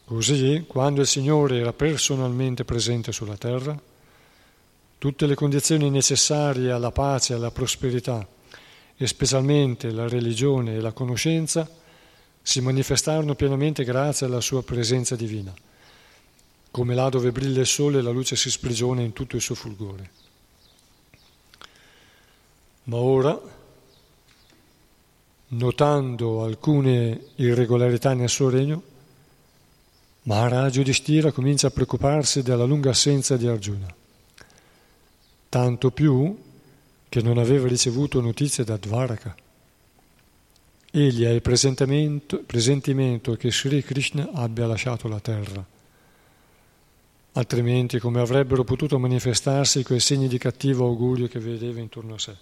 Così, 0.06 0.65
quando 0.68 1.02
il 1.02 1.08
Signore 1.08 1.58
era 1.58 1.74
personalmente 1.74 2.63
presente 2.63 3.12
sulla 3.12 3.38
terra, 3.38 3.76
tutte 5.00 5.26
le 5.26 5.34
condizioni 5.34 5.89
necessarie 5.89 6.72
alla 6.72 6.91
pace 6.91 7.34
e 7.34 7.36
alla 7.38 7.50
prosperità 7.50 8.28
e 8.96 9.08
specialmente 9.08 9.89
la 9.89 10.08
religione 10.08 10.76
e 10.76 10.80
la 10.80 10.91
conoscenza 10.91 11.68
si 12.39 12.62
manifestarono 12.62 13.34
pienamente 13.34 13.84
grazie 13.84 14.28
alla 14.28 14.41
sua 14.41 14.62
presenza 14.62 15.15
divina, 15.15 15.52
come 16.70 16.94
là 16.94 17.10
dove 17.10 17.32
brilla 17.32 17.62
il 17.62 17.65
sole 17.65 18.04
la 18.04 18.12
luce 18.12 18.36
si 18.36 18.52
sprigiona 18.52 19.02
in 19.02 19.12
tutto 19.12 19.36
il 19.36 19.41
suo 19.41 19.56
fulgore. 19.56 20.10
Ma 22.84 22.98
ora, 22.98 23.41
notando 25.48 26.44
alcune 26.44 27.30
irregolarità 27.38 28.13
nel 28.13 28.30
suo 28.30 28.50
regno, 28.50 28.94
Maharaj 30.28 30.78
Yudhishthira 30.78 31.32
comincia 31.32 31.68
a 31.68 31.70
preoccuparsi 31.70 32.42
della 32.42 32.64
lunga 32.64 32.90
assenza 32.90 33.38
di 33.38 33.46
Arjuna. 33.46 33.94
Tanto 35.50 35.92
più 35.92 36.36
che 37.08 37.22
non 37.22 37.38
aveva 37.38 37.68
ricevuto 37.68 38.20
notizie 38.22 38.64
da 38.64 38.76
Dvaraka. 38.76 39.36
Egli 40.90 41.26
ha 41.26 41.30
il 41.30 41.44
presentimento 41.44 43.36
che 43.36 43.52
Sri 43.52 43.84
Krishna 43.84 44.32
abbia 44.34 44.66
lasciato 44.66 45.08
la 45.08 45.20
terra. 45.20 45.64
Altrimenti 47.34 48.00
come 48.00 48.20
avrebbero 48.20 48.64
potuto 48.64 48.98
manifestarsi 48.98 49.84
quei 49.84 50.00
segni 50.00 50.28
di 50.28 50.40
cattivo 50.40 50.88
augurio 50.88 51.28
che 51.28 51.40
vedeva 51.40 51.82
intorno 51.82 52.16
a 52.16 52.20
sé? 52.20 52.36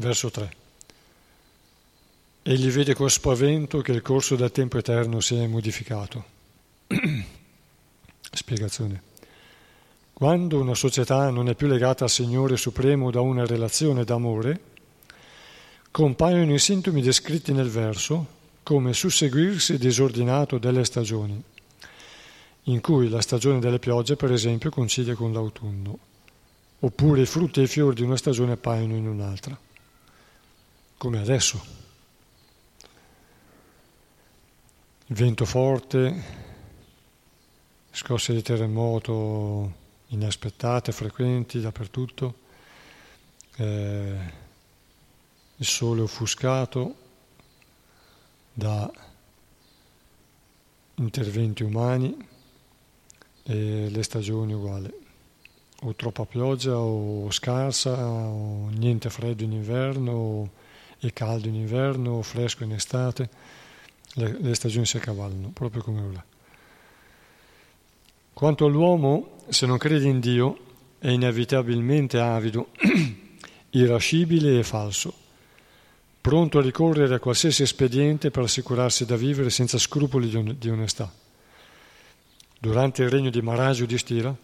Verso 0.00 0.30
3. 0.30 0.50
Egli 2.40 2.70
vede 2.70 2.94
con 2.94 3.10
spavento 3.10 3.82
che 3.82 3.92
il 3.92 4.00
corso 4.00 4.34
del 4.34 4.50
tempo 4.50 4.78
eterno 4.78 5.20
si 5.20 5.34
è 5.34 5.46
modificato. 5.46 6.24
Spiegazione. 8.32 9.02
Quando 10.14 10.58
una 10.58 10.74
società 10.74 11.28
non 11.28 11.50
è 11.50 11.54
più 11.54 11.66
legata 11.66 12.04
al 12.04 12.10
Signore 12.10 12.56
Supremo 12.56 13.10
da 13.10 13.20
una 13.20 13.44
relazione 13.44 14.04
d'amore, 14.04 14.60
compaiono 15.90 16.54
i 16.54 16.58
sintomi 16.58 17.02
descritti 17.02 17.52
nel 17.52 17.68
verso 17.68 18.38
come 18.62 18.94
susseguirsi 18.94 19.76
disordinato 19.76 20.56
delle 20.56 20.84
stagioni, 20.86 21.42
in 22.64 22.80
cui 22.80 23.10
la 23.10 23.20
stagione 23.20 23.58
delle 23.58 23.78
piogge, 23.78 24.16
per 24.16 24.32
esempio, 24.32 24.70
coincide 24.70 25.12
con 25.12 25.34
l'autunno, 25.34 25.98
oppure 26.78 27.20
i 27.20 27.26
frutti 27.26 27.60
e 27.60 27.64
i 27.64 27.68
fiori 27.68 27.96
di 27.96 28.02
una 28.02 28.16
stagione 28.16 28.52
appaiono 28.52 28.96
in 28.96 29.06
un'altra, 29.06 29.58
come 31.00 31.18
adesso. 31.18 31.58
vento 35.06 35.46
forte, 35.46 36.22
scosse 37.90 38.34
di 38.34 38.42
terremoto 38.42 39.72
inaspettate, 40.08 40.92
frequenti 40.92 41.58
dappertutto, 41.58 42.34
eh, 43.56 44.32
il 45.56 45.66
sole 45.66 46.02
offuscato 46.02 46.94
da 48.52 48.92
interventi 50.96 51.62
umani 51.62 52.28
e 53.44 53.88
le 53.88 54.02
stagioni 54.02 54.52
uguali, 54.52 54.92
o 55.80 55.94
troppa 55.94 56.26
pioggia 56.26 56.76
o 56.76 57.30
scarsa, 57.30 58.06
o 58.06 58.68
niente 58.68 59.08
freddo 59.08 59.44
in 59.44 59.52
inverno, 59.52 60.12
o 60.12 60.50
e 61.00 61.12
caldo 61.12 61.48
in 61.48 61.54
inverno, 61.54 62.12
o 62.12 62.22
fresco 62.22 62.64
in 62.64 62.72
estate 62.72 63.28
le, 64.14 64.36
le 64.40 64.54
stagioni 64.54 64.86
si 64.86 64.96
accavallano, 64.96 65.50
proprio 65.50 65.82
come 65.82 66.00
ora. 66.00 66.24
Quanto 68.32 68.64
all'uomo, 68.64 69.36
se 69.48 69.66
non 69.66 69.78
crede 69.78 70.08
in 70.08 70.20
Dio, 70.20 70.58
è 70.98 71.08
inevitabilmente 71.08 72.18
avido, 72.18 72.68
irascibile 73.70 74.58
e 74.58 74.62
falso, 74.62 75.14
pronto 76.20 76.58
a 76.58 76.62
ricorrere 76.62 77.14
a 77.14 77.18
qualsiasi 77.18 77.62
espediente 77.62 78.30
per 78.30 78.44
assicurarsi 78.44 79.04
da 79.04 79.16
vivere 79.16 79.50
senza 79.50 79.78
scrupoli 79.78 80.56
di 80.58 80.68
onestà. 80.68 81.12
Durante 82.58 83.02
il 83.02 83.10
regno 83.10 83.30
di 83.30 83.40
Maragio 83.40 83.86
di 83.86 83.96
Stira, 83.96 84.34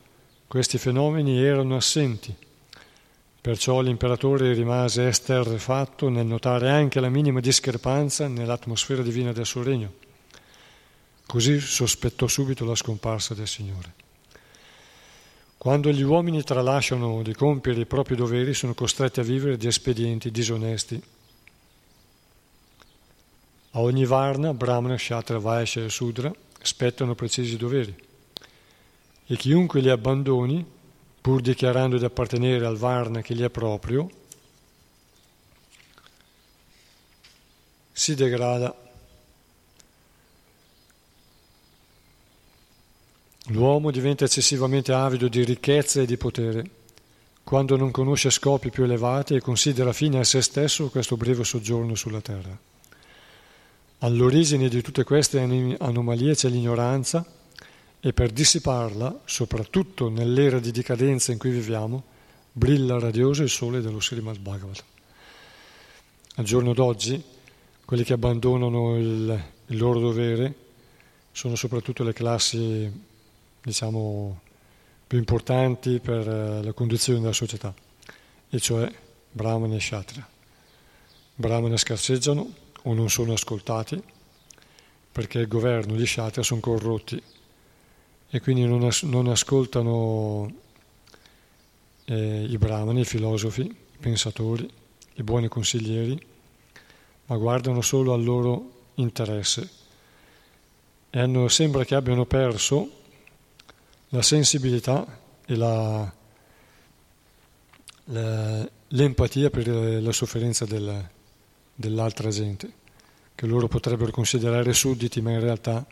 questi 0.46 0.78
fenomeni 0.78 1.42
erano 1.42 1.76
assenti 1.76 2.34
Perciò 3.46 3.80
l'imperatore 3.80 4.54
rimase 4.54 5.06
esterrefatto 5.06 6.08
nel 6.08 6.26
notare 6.26 6.68
anche 6.68 6.98
la 6.98 7.08
minima 7.08 7.38
discrepanza 7.38 8.26
nell'atmosfera 8.26 9.02
divina 9.02 9.30
del 9.30 9.46
suo 9.46 9.62
regno. 9.62 9.92
Così 11.24 11.60
sospettò 11.60 12.26
subito 12.26 12.64
la 12.64 12.74
scomparsa 12.74 13.34
del 13.34 13.46
Signore. 13.46 13.94
Quando 15.56 15.92
gli 15.92 16.02
uomini 16.02 16.42
tralasciano 16.42 17.22
di 17.22 17.34
compiere 17.34 17.82
i 17.82 17.86
propri 17.86 18.16
doveri, 18.16 18.52
sono 18.52 18.74
costretti 18.74 19.20
a 19.20 19.22
vivere 19.22 19.56
di 19.56 19.68
espedienti 19.68 20.32
disonesti. 20.32 21.00
A 23.70 23.80
ogni 23.80 24.06
varna, 24.06 24.54
Brahmana, 24.54 24.98
Shatra, 24.98 25.38
Vaishya 25.38 25.84
e 25.84 25.88
Sudra, 25.88 26.34
spettano 26.60 27.14
precisi 27.14 27.56
doveri. 27.56 27.94
E 29.24 29.36
chiunque 29.36 29.80
li 29.80 29.88
abbandoni 29.88 30.74
pur 31.26 31.40
dichiarando 31.40 31.98
di 31.98 32.04
appartenere 32.04 32.64
al 32.66 32.76
Varna 32.76 33.20
che 33.20 33.34
gli 33.34 33.42
è 33.42 33.50
proprio, 33.50 34.08
si 37.90 38.14
degrada. 38.14 38.72
L'uomo 43.46 43.90
diventa 43.90 44.24
eccessivamente 44.24 44.92
avido 44.92 45.26
di 45.26 45.42
ricchezza 45.42 46.00
e 46.00 46.06
di 46.06 46.16
potere 46.16 46.70
quando 47.42 47.74
non 47.74 47.90
conosce 47.90 48.30
scopi 48.30 48.70
più 48.70 48.84
elevati 48.84 49.34
e 49.34 49.40
considera 49.40 49.92
fine 49.92 50.20
a 50.20 50.24
se 50.24 50.40
stesso 50.40 50.90
questo 50.90 51.16
breve 51.16 51.42
soggiorno 51.42 51.96
sulla 51.96 52.20
terra. 52.20 52.56
All'origine 53.98 54.68
di 54.68 54.80
tutte 54.80 55.02
queste 55.02 55.40
anomalie 55.40 56.36
c'è 56.36 56.48
l'ignoranza 56.48 57.26
e 58.00 58.12
per 58.12 58.30
dissiparla, 58.30 59.22
soprattutto 59.24 60.08
nell'era 60.08 60.60
di 60.60 60.70
dicadenza 60.70 61.32
in 61.32 61.38
cui 61.38 61.50
viviamo, 61.50 62.02
brilla 62.52 62.98
radioso 62.98 63.42
il 63.42 63.50
sole 63.50 63.80
dello 63.80 64.00
Srimad 64.00 64.38
Bhagavatam. 64.38 64.84
Al 66.36 66.44
giorno 66.44 66.72
d'oggi, 66.72 67.22
quelli 67.84 68.04
che 68.04 68.12
abbandonano 68.12 68.96
il, 68.96 69.44
il 69.66 69.76
loro 69.76 70.00
dovere 70.00 70.54
sono 71.32 71.54
soprattutto 71.54 72.02
le 72.02 72.12
classi, 72.12 72.90
diciamo, 73.62 74.40
più 75.06 75.18
importanti 75.18 76.00
per 76.00 76.28
eh, 76.28 76.62
la 76.62 76.72
conduzione 76.72 77.20
della 77.20 77.32
società, 77.32 77.74
e 78.48 78.60
cioè 78.60 78.90
Brahmana 79.30 79.74
e 79.74 79.78
Kshatriya. 79.78 80.28
Brahmana 81.34 81.76
scarseggiano 81.76 82.54
o 82.82 82.94
non 82.94 83.10
sono 83.10 83.34
ascoltati 83.34 84.02
perché 85.12 85.40
il 85.40 85.48
governo 85.48 85.94
di 85.94 86.04
Kshatriya 86.04 86.42
sono 86.42 86.60
corrotti 86.60 87.22
e 88.28 88.40
quindi 88.40 88.64
non, 88.64 88.84
as- 88.84 89.02
non 89.02 89.28
ascoltano 89.28 90.52
eh, 92.06 92.44
i 92.48 92.58
brahmani, 92.58 93.00
i 93.00 93.04
filosofi, 93.04 93.62
i 93.62 93.98
pensatori, 93.98 94.68
i 95.14 95.22
buoni 95.22 95.48
consiglieri, 95.48 96.18
ma 97.26 97.36
guardano 97.36 97.80
solo 97.80 98.12
al 98.12 98.22
loro 98.22 98.70
interesse. 98.94 99.68
E 101.10 101.18
hanno, 101.20 101.48
sembra 101.48 101.84
che 101.84 101.94
abbiano 101.94 102.26
perso 102.26 102.90
la 104.10 104.22
sensibilità 104.22 105.06
e 105.44 105.56
la, 105.56 106.12
la, 108.04 108.70
l'empatia 108.88 109.50
per 109.50 109.68
la 109.68 110.12
sofferenza 110.12 110.64
del, 110.64 111.08
dell'altra 111.74 112.30
gente, 112.30 112.72
che 113.34 113.46
loro 113.46 113.68
potrebbero 113.68 114.10
considerare 114.10 114.72
sudditi, 114.72 115.20
ma 115.20 115.32
in 115.32 115.40
realtà 115.40 115.86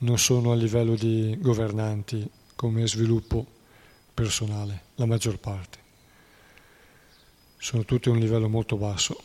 non 0.00 0.18
sono 0.18 0.52
a 0.52 0.54
livello 0.54 0.94
di 0.94 1.36
governanti 1.38 2.28
come 2.54 2.86
sviluppo 2.86 3.46
personale, 4.14 4.82
la 4.96 5.06
maggior 5.06 5.38
parte. 5.38 5.78
Sono 7.58 7.84
tutti 7.84 8.08
a 8.08 8.12
un 8.12 8.18
livello 8.18 8.48
molto 8.48 8.76
basso. 8.76 9.22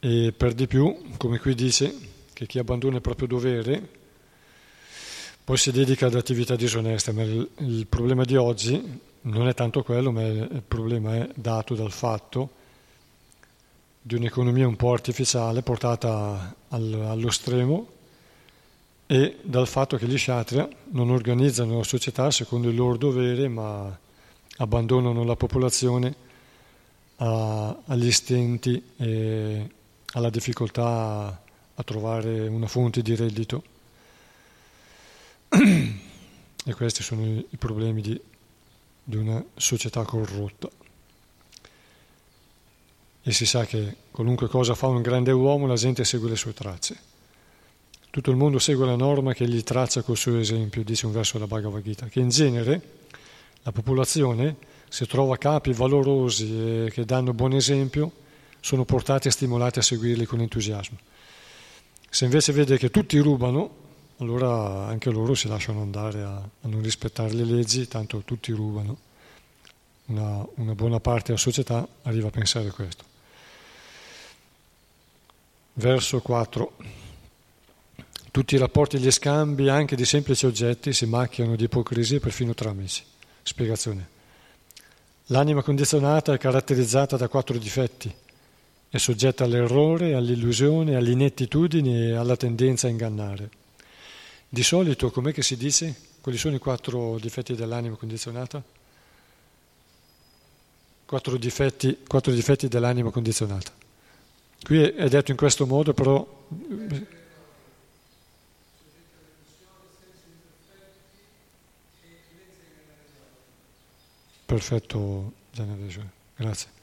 E 0.00 0.32
per 0.36 0.54
di 0.54 0.66
più, 0.66 1.14
come 1.16 1.38
qui 1.38 1.54
dice, 1.54 1.94
che 2.32 2.46
chi 2.46 2.58
abbandona 2.58 2.96
il 2.96 3.02
proprio 3.02 3.26
dovere 3.26 3.96
poi 5.42 5.56
si 5.56 5.72
dedica 5.72 6.06
ad 6.06 6.14
attività 6.14 6.56
disoneste, 6.56 7.12
ma 7.12 7.22
il, 7.22 7.48
il 7.58 7.86
problema 7.86 8.24
di 8.24 8.36
oggi 8.36 9.00
non 9.22 9.48
è 9.48 9.54
tanto 9.54 9.82
quello, 9.82 10.12
ma 10.12 10.22
il 10.26 10.62
problema 10.66 11.16
è 11.16 11.28
dato 11.34 11.74
dal 11.74 11.90
fatto 11.90 12.57
di 14.08 14.14
un'economia 14.14 14.66
un 14.66 14.74
po' 14.74 14.94
artificiale 14.94 15.60
portata 15.60 16.54
allo 16.68 17.30
stremo 17.30 17.88
e 19.06 19.36
dal 19.42 19.66
fatto 19.66 19.98
che 19.98 20.06
gli 20.06 20.14
Kshatriya 20.14 20.66
non 20.92 21.10
organizzano 21.10 21.76
la 21.76 21.84
società 21.84 22.30
secondo 22.30 22.70
il 22.70 22.74
loro 22.74 22.96
dovere 22.96 23.48
ma 23.48 23.98
abbandonano 24.56 25.24
la 25.24 25.36
popolazione 25.36 26.14
a, 27.16 27.76
agli 27.84 28.10
stenti 28.10 28.82
e 28.96 29.70
alla 30.14 30.30
difficoltà 30.30 31.42
a 31.74 31.82
trovare 31.82 32.48
una 32.48 32.66
fonte 32.66 33.02
di 33.02 33.14
reddito. 33.14 33.62
e 35.50 36.74
questi 36.74 37.02
sono 37.02 37.26
i, 37.26 37.46
i 37.50 37.56
problemi 37.58 38.00
di, 38.00 38.18
di 39.04 39.16
una 39.16 39.44
società 39.54 40.02
corrotta. 40.04 40.77
E 43.22 43.32
si 43.32 43.46
sa 43.46 43.64
che 43.64 43.96
qualunque 44.10 44.48
cosa 44.48 44.74
fa 44.74 44.86
un 44.86 45.02
grande 45.02 45.32
uomo, 45.32 45.66
la 45.66 45.74
gente 45.74 46.04
segue 46.04 46.28
le 46.28 46.36
sue 46.36 46.54
tracce. 46.54 46.96
Tutto 48.10 48.30
il 48.30 48.36
mondo 48.36 48.58
segue 48.58 48.86
la 48.86 48.96
norma 48.96 49.34
che 49.34 49.46
gli 49.46 49.62
traccia 49.62 50.02
col 50.02 50.16
suo 50.16 50.38
esempio, 50.38 50.82
dice 50.82 51.06
un 51.06 51.12
verso 51.12 51.34
della 51.34 51.46
Bhagavad 51.46 51.82
Gita, 51.82 52.06
che 52.06 52.20
in 52.20 52.30
genere 52.30 52.80
la 53.62 53.72
popolazione, 53.72 54.56
se 54.88 55.06
trova 55.06 55.36
capi 55.36 55.72
valorosi 55.72 56.86
e 56.86 56.90
che 56.90 57.04
danno 57.04 57.34
buon 57.34 57.52
esempio, 57.52 58.10
sono 58.60 58.84
portati 58.84 59.28
e 59.28 59.30
stimolati 59.30 59.78
a 59.78 59.82
seguirli 59.82 60.24
con 60.24 60.40
entusiasmo. 60.40 60.98
Se 62.08 62.24
invece 62.24 62.52
vede 62.52 62.78
che 62.78 62.90
tutti 62.90 63.18
rubano, 63.18 63.86
allora 64.18 64.86
anche 64.86 65.10
loro 65.10 65.34
si 65.34 65.46
lasciano 65.46 65.82
andare 65.82 66.22
a, 66.22 66.36
a 66.36 66.68
non 66.68 66.82
rispettare 66.82 67.32
le 67.32 67.44
leggi, 67.44 67.86
tanto 67.86 68.22
tutti 68.24 68.50
rubano. 68.52 68.96
Una, 70.06 70.44
una 70.54 70.74
buona 70.74 71.00
parte 71.00 71.26
della 71.26 71.38
società 71.38 71.86
arriva 72.02 72.28
a 72.28 72.30
pensare 72.30 72.70
questo. 72.70 73.04
Verso 75.78 76.20
4. 76.20 76.72
Tutti 78.32 78.56
i 78.56 78.58
rapporti 78.58 78.96
e 78.96 78.98
gli 78.98 79.12
scambi, 79.12 79.68
anche 79.68 79.94
di 79.94 80.04
semplici 80.04 80.44
oggetti, 80.44 80.92
si 80.92 81.06
macchiano 81.06 81.54
di 81.54 81.64
ipocrisia 81.64 82.18
perfino 82.18 82.52
tra 82.52 82.70
amici. 82.70 83.04
Spiegazione. 83.44 84.08
L'anima 85.26 85.62
condizionata 85.62 86.34
è 86.34 86.38
caratterizzata 86.38 87.16
da 87.16 87.28
quattro 87.28 87.56
difetti. 87.58 88.12
È 88.88 88.96
soggetta 88.96 89.44
all'errore, 89.44 90.14
all'illusione, 90.14 90.96
all'inettitudine 90.96 92.08
e 92.08 92.14
alla 92.14 92.36
tendenza 92.36 92.88
a 92.88 92.90
ingannare. 92.90 93.48
Di 94.48 94.64
solito, 94.64 95.12
com'è 95.12 95.32
che 95.32 95.42
si 95.42 95.56
dice? 95.56 95.94
Quali 96.20 96.38
sono 96.38 96.56
i 96.56 96.58
quattro 96.58 97.20
difetti 97.20 97.54
dell'anima 97.54 97.94
condizionata? 97.94 98.60
Quattro 101.06 101.36
difetti, 101.36 101.98
quattro 102.04 102.32
difetti 102.32 102.66
dell'anima 102.66 103.12
condizionata. 103.12 103.86
Qui 104.62 104.82
è 104.82 105.08
detto 105.08 105.30
in 105.30 105.36
questo 105.36 105.66
modo, 105.66 105.94
però... 105.94 106.36
Perfetto, 114.44 115.32
grazie. 116.36 116.76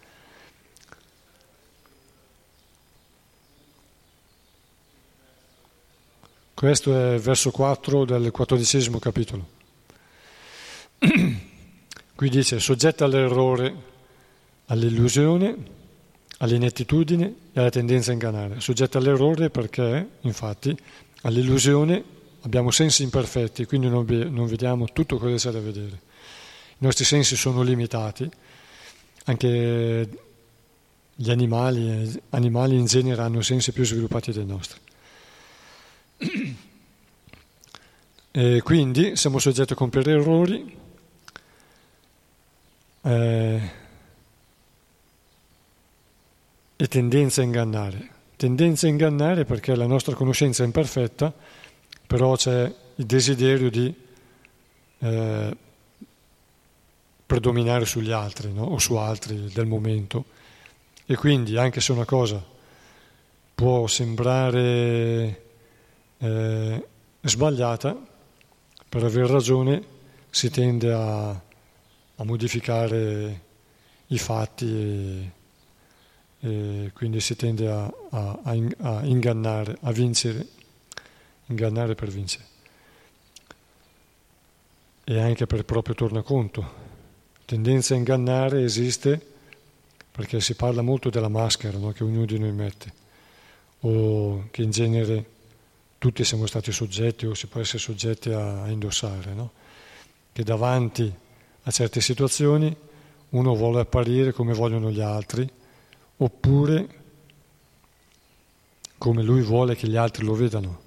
Questo 6.56 6.98
è 6.98 7.20
verso 7.20 7.52
4 7.52 8.06
del 8.06 8.32
quattordicesimo 8.32 8.98
capitolo. 8.98 9.48
Qui 12.16 12.30
dice 12.30 12.60
soggetta 12.60 13.04
all'errore, 13.04 13.76
all'illusione, 14.68 15.56
all'inettitudine 16.38 17.34
e 17.54 17.60
alla 17.60 17.70
tendenza 17.70 18.10
a 18.12 18.14
ingannare. 18.14 18.60
Soggetta 18.60 18.98
all'errore 18.98 19.50
perché, 19.50 20.08
infatti, 20.22 20.76
all'illusione 21.22 22.04
abbiamo 22.42 22.72
sensi 22.72 23.04
imperfetti, 23.04 23.66
quindi 23.66 23.88
non, 23.88 24.06
non 24.06 24.46
vediamo 24.46 24.86
tutto 24.92 25.18
quello 25.18 25.36
che 25.36 25.42
c'è 25.42 25.52
da 25.52 25.60
vedere. 25.60 26.02
I 26.78 26.84
nostri 26.86 27.06
sensi 27.06 27.36
sono 27.36 27.62
limitati, 27.62 28.30
anche 29.26 30.10
gli 31.16 31.32
animali, 31.32 32.22
animali 32.30 32.76
in 32.78 32.86
genere 32.86 33.22
hanno 33.22 33.42
sensi 33.42 33.72
più 33.72 33.86
sviluppati 33.86 34.32
dei 34.32 34.46
nostri. 34.46 34.80
E 38.32 38.62
quindi 38.62 39.16
siamo 39.16 39.40
soggetti 39.40 39.74
a 39.74 39.76
compiere 39.78 40.12
errori. 40.12 40.78
Eh, 43.02 43.72
e 46.76 46.88
tendenza 46.88 47.42
a 47.42 47.44
ingannare. 47.44 48.10
Tendenza 48.36 48.88
a 48.88 48.90
ingannare 48.90 49.46
perché 49.46 49.76
la 49.76 49.86
nostra 49.86 50.14
conoscenza 50.14 50.64
è 50.64 50.66
imperfetta, 50.66 51.34
però 52.06 52.36
c'è 52.36 52.74
il 52.96 53.06
desiderio 53.06 53.70
di 53.70 53.94
eh, 55.00 55.58
predominare 57.26 57.86
sugli 57.86 58.12
altri 58.12 58.54
no? 58.54 58.64
o 58.64 58.78
su 58.78 58.96
altri 58.96 59.50
del 59.54 59.66
momento. 59.66 60.26
E 61.06 61.16
quindi 61.16 61.58
anche 61.58 61.82
se 61.82 61.92
una 61.92 62.06
cosa 62.06 62.44
può 63.54 63.88
sembrare 63.88 65.44
eh, 66.18 66.88
sbagliata, 67.22 68.14
per 68.90 69.04
aver 69.04 69.30
ragione 69.30 69.84
si 70.30 70.50
tende 70.50 70.92
a, 70.92 71.30
a 71.30 72.24
modificare 72.24 73.42
i 74.08 74.18
fatti 74.18 74.66
e, 74.66 75.32
e 76.46 76.92
quindi 76.94 77.20
si 77.22 77.36
tende 77.36 77.68
a, 77.68 77.92
a, 78.12 78.40
a, 78.44 79.04
ingannare, 79.04 79.78
a 79.82 79.92
vincere, 79.92 80.48
ingannare 81.48 81.96
per 81.96 82.10
vincere. 82.10 82.54
e 85.08 85.20
anche 85.20 85.48
per 85.48 85.66
proprio 85.66 85.96
tornaconto. 85.96 86.84
Tendenza 87.46 87.94
a 87.94 87.98
ingannare 87.98 88.64
esiste 88.64 89.34
perché 90.12 90.40
si 90.40 90.54
parla 90.56 90.82
molto 90.82 91.10
della 91.10 91.30
maschera 91.30 91.78
no? 91.78 91.92
che 91.92 92.04
ognuno 92.04 92.26
di 92.26 92.38
noi 92.38 92.52
mette, 92.52 92.94
o 93.82 94.48
che 94.52 94.62
in 94.62 94.72
genere 94.72 95.26
tutti 95.98 96.24
siamo 96.24 96.46
stati 96.46 96.72
soggetti 96.72 97.26
o 97.26 97.34
si 97.34 97.48
può 97.48 97.60
essere 97.60 97.80
soggetti 97.80 98.30
a, 98.30 98.64
a 98.64 98.70
indossare, 98.70 99.34
no? 99.34 99.52
che 100.32 100.44
davanti 100.44 101.12
a 101.64 101.72
certe 101.72 102.02
situazioni 102.02 102.76
uno 103.30 103.56
vuole 103.56 103.82
apparire 103.82 104.32
come 104.32 104.54
vogliono 104.54 104.92
gli 104.92 105.02
altri, 105.02 105.50
oppure 106.18 107.04
come 108.98 109.22
lui 109.22 109.42
vuole 109.42 109.76
che 109.76 109.88
gli 109.88 109.96
altri 109.96 110.24
lo 110.24 110.34
vedano. 110.34 110.82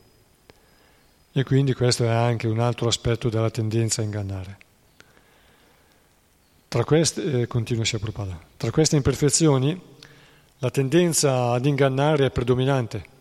E 1.32 1.44
quindi 1.44 1.74
questo 1.74 2.04
è 2.04 2.08
anche 2.08 2.46
un 2.46 2.58
altro 2.58 2.88
aspetto 2.88 3.28
della 3.28 3.50
tendenza 3.50 4.00
a 4.00 4.04
ingannare. 4.04 4.58
Tra 6.68 6.84
queste, 6.84 7.42
eh, 7.42 7.46
continua 7.46 7.84
tra 8.56 8.70
queste 8.70 8.96
imperfezioni 8.96 9.80
la 10.58 10.70
tendenza 10.70 11.52
ad 11.52 11.64
ingannare 11.64 12.26
è 12.26 12.30
predominante 12.30 13.16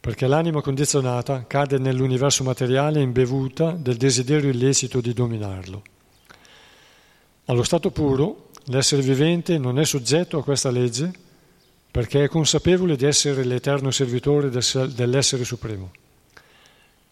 perché 0.00 0.26
l'anima 0.26 0.62
condizionata 0.62 1.44
cade 1.46 1.78
nell'universo 1.78 2.42
materiale 2.42 3.02
imbevuta 3.02 3.72
del 3.72 3.96
desiderio 3.96 4.48
illecito 4.48 5.02
di 5.02 5.12
dominarlo. 5.12 5.82
Allo 7.44 7.62
stato 7.62 7.90
puro, 7.90 8.48
l'essere 8.70 9.02
vivente 9.02 9.58
non 9.58 9.78
è 9.78 9.84
soggetto 9.84 10.38
a 10.38 10.44
questa 10.44 10.70
legge 10.70 11.12
perché 11.90 12.24
è 12.24 12.28
consapevole 12.28 12.96
di 12.96 13.04
essere 13.04 13.44
l'eterno 13.44 13.90
servitore 13.90 14.48
dell'essere 14.48 15.44
supremo 15.44 15.90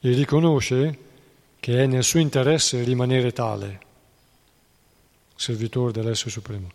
e 0.01 0.13
riconosce 0.13 0.99
che 1.59 1.83
è 1.83 1.87
nel 1.87 2.05
suo 2.05 2.21
interesse 2.21 2.85
rimanere 2.85 3.33
tale, 3.33 3.81
servitore 5.35 5.91
dell'essere 5.91 6.31
supremo, 6.31 6.71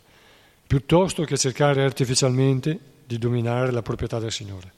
piuttosto 0.66 1.24
che 1.24 1.38
cercare 1.38 1.82
artificialmente 1.82 2.78
di 3.06 3.18
dominare 3.18 3.70
la 3.70 3.80
proprietà 3.80 4.18
del 4.18 4.32
Signore. 4.32 4.72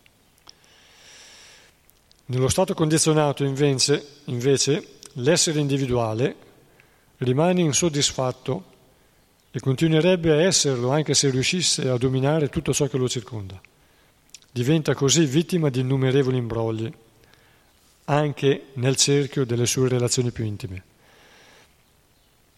Nello 2.26 2.48
stato 2.48 2.74
condizionato 2.74 3.42
invece, 3.42 4.20
invece 4.26 4.98
l'essere 5.14 5.58
individuale 5.58 6.36
rimane 7.18 7.60
insoddisfatto 7.62 8.74
e 9.56 9.60
continuerebbe 9.60 10.32
a 10.32 10.42
esserlo 10.42 10.90
anche 10.90 11.14
se 11.14 11.30
riuscisse 11.30 11.88
a 11.88 11.96
dominare 11.96 12.50
tutto 12.50 12.74
ciò 12.74 12.88
che 12.88 12.98
lo 12.98 13.08
circonda. 13.08 13.58
Diventa 14.50 14.94
così 14.94 15.24
vittima 15.24 15.70
di 15.70 15.80
innumerevoli 15.80 16.36
imbrogli, 16.36 16.92
anche 18.04 18.66
nel 18.74 18.96
cerchio 18.96 19.46
delle 19.46 19.64
sue 19.64 19.88
relazioni 19.88 20.30
più 20.30 20.44
intime. 20.44 20.82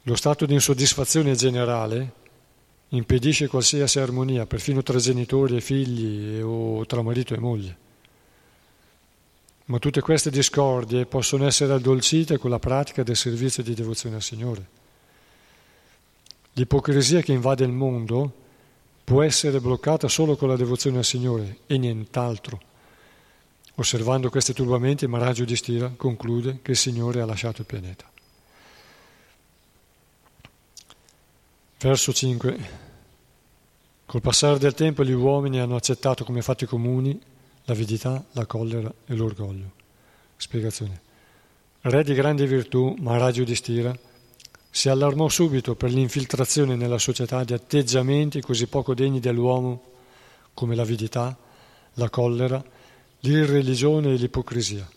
Lo 0.03 0.17
stato 0.17 0.45
di 0.45 0.55
insoddisfazione 0.55 1.37
generale 1.37 2.13
impedisce 2.89 3.47
qualsiasi 3.47 4.01
armonia, 4.01 4.47
perfino 4.47 4.83
tra 4.83 4.99
genitori 4.99 5.55
e 5.57 5.61
figli 5.61 6.41
o 6.43 6.85
tra 6.85 7.01
marito 7.03 7.33
e 7.33 7.39
moglie. 7.39 7.77
Ma 9.67 9.79
tutte 9.79 10.01
queste 10.01 10.31
discordie 10.31 11.07
possono 11.07 11.47
essere 11.47 11.75
addolcite 11.75 12.39
con 12.39 12.51
la 12.51 12.59
pratica 12.59 13.05
del 13.05 13.15
servizio 13.15 13.63
di 13.63 13.75
devozione 13.75 14.17
al 14.17 14.23
Signore. 14.23 14.78
L'ipocrisia 16.59 17.21
che 17.21 17.31
invade 17.31 17.65
il 17.65 17.71
mondo 17.71 18.33
può 19.05 19.23
essere 19.23 19.61
bloccata 19.61 20.09
solo 20.09 20.35
con 20.35 20.49
la 20.49 20.57
devozione 20.57 20.99
al 20.99 21.05
Signore 21.05 21.59
e 21.69 21.79
nient'altro. 21.79 22.61
Osservando 23.77 24.29
questi 24.29 24.53
turbamenti, 24.53 25.07
Maraggio 25.07 25.45
di 25.45 25.55
Stira 25.55 25.93
conclude 25.97 26.59
che 26.61 26.73
il 26.73 26.77
Signore 26.77 27.21
ha 27.21 27.27
lasciato 27.27 27.61
il 27.61 27.67
pianeta. 27.69 28.11
Verso 31.79 32.13
5. 32.13 32.59
Col 34.05 34.21
passare 34.21 34.59
del 34.59 34.75
tempo 34.75 35.05
gli 35.05 35.13
uomini 35.13 35.61
hanno 35.61 35.77
accettato 35.77 36.25
come 36.25 36.43
fatti 36.43 36.67
comuni 36.67 37.21
l'avidità, 37.67 38.25
la 38.33 38.47
collera 38.47 38.93
e 39.07 39.15
l'orgoglio. 39.15 39.71
Spiegazione. 40.37 41.03
Re 41.83 42.03
di 42.03 42.15
grande 42.15 42.49
virtù, 42.49 42.97
Maharaja 42.99 43.45
Stira, 43.55 43.97
si 44.71 44.89
allarmò 44.89 45.29
subito 45.29 45.75
per 45.75 45.91
l'infiltrazione 45.91 46.77
nella 46.77 46.99
società 46.99 47.45
di 47.45 47.53
atteggiamenti 47.53 48.41
così 48.41 48.67
poco 48.67 48.95
degni 48.95 49.21
dell'uomo 49.21 49.83
come 50.55 50.75
l'avidità, 50.75 51.37
la 51.95 52.11
collera, 52.11 52.63
l'irreligione 53.21 54.13
e 54.13 54.17
l'ipocrisia. 54.17 54.89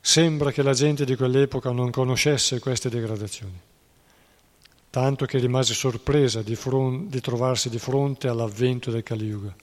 Sembra 0.00 0.50
che 0.50 0.62
la 0.62 0.72
gente 0.72 1.04
di 1.04 1.16
quell'epoca 1.16 1.70
non 1.70 1.90
conoscesse 1.90 2.58
queste 2.58 2.88
degradazioni, 2.88 3.58
tanto 4.90 5.26
che 5.26 5.38
rimase 5.38 5.74
sorpresa 5.74 6.42
di, 6.42 6.54
fron- 6.56 7.08
di 7.08 7.20
trovarsi 7.20 7.68
di 7.68 7.78
fronte 7.78 8.28
all'avvento 8.28 8.90
del 8.90 9.02
Kali 9.02 9.26
Yuga 9.26 9.54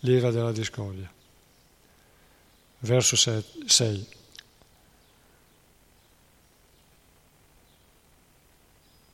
l'era 0.00 0.30
della 0.30 0.52
discordia. 0.52 1.10
Verso 2.80 3.16
6. 3.16 4.06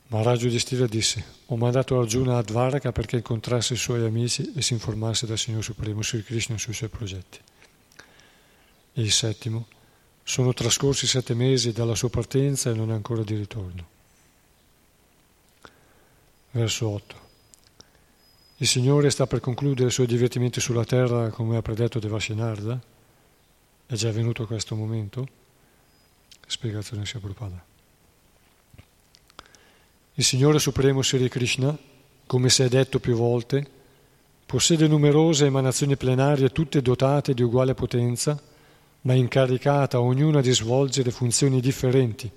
Maharaj 0.08 0.44
Yudhishthira 0.44 0.86
disse, 0.86 1.24
ho 1.46 1.56
mandato 1.56 1.98
Arjuna 1.98 2.38
a 2.38 2.42
Dvaraka 2.42 2.92
perché 2.92 3.16
incontrasse 3.16 3.74
i 3.74 3.76
suoi 3.76 4.04
amici 4.04 4.52
e 4.54 4.62
si 4.62 4.72
informasse 4.72 5.26
dal 5.26 5.36
Signore 5.36 5.64
Supremo 5.64 6.02
Sri 6.02 6.22
Krishna 6.22 6.56
sui 6.56 6.74
suoi 6.74 6.88
progetti. 6.88 7.40
E 8.92 9.02
il 9.02 9.10
settimo, 9.10 9.66
sono 10.22 10.54
trascorsi 10.54 11.06
sette 11.06 11.34
mesi 11.34 11.72
dalla 11.72 11.96
sua 11.96 12.08
partenza 12.08 12.70
e 12.70 12.74
non 12.74 12.90
è 12.90 12.94
ancora 12.94 13.24
di 13.24 13.34
ritorno. 13.34 13.86
Verso 16.52 16.88
8. 16.88 17.24
Il 18.58 18.66
Signore 18.66 19.10
sta 19.10 19.26
per 19.26 19.40
concludere 19.40 19.88
i 19.88 19.92
suoi 19.92 20.06
divertimenti 20.06 20.60
sulla 20.60 20.84
terra 20.84 21.30
come 21.30 21.56
ha 21.56 21.62
predetto 21.62 21.98
Devashinarda? 21.98 22.80
È 23.86 23.94
già 23.94 24.10
venuto 24.12 24.46
questo 24.46 24.76
momento? 24.76 25.28
Spiegazione 26.46 27.04
sia 27.04 27.18
Prabhupada. 27.18 27.74
Il 30.18 30.24
Signore 30.24 30.58
Supremo 30.58 31.02
Sri 31.02 31.28
Krishna, 31.28 31.76
come 32.26 32.48
si 32.48 32.62
è 32.62 32.68
detto 32.68 32.98
più 33.00 33.14
volte, 33.14 33.66
possiede 34.46 34.88
numerose 34.88 35.44
emanazioni 35.44 35.94
plenarie 35.98 36.48
tutte 36.48 36.80
dotate 36.80 37.34
di 37.34 37.42
uguale 37.42 37.74
potenza, 37.74 38.40
ma 39.02 39.12
incaricata 39.12 40.00
ognuna 40.00 40.40
di 40.40 40.52
svolgere 40.52 41.10
funzioni 41.10 41.60
differenti. 41.60 42.30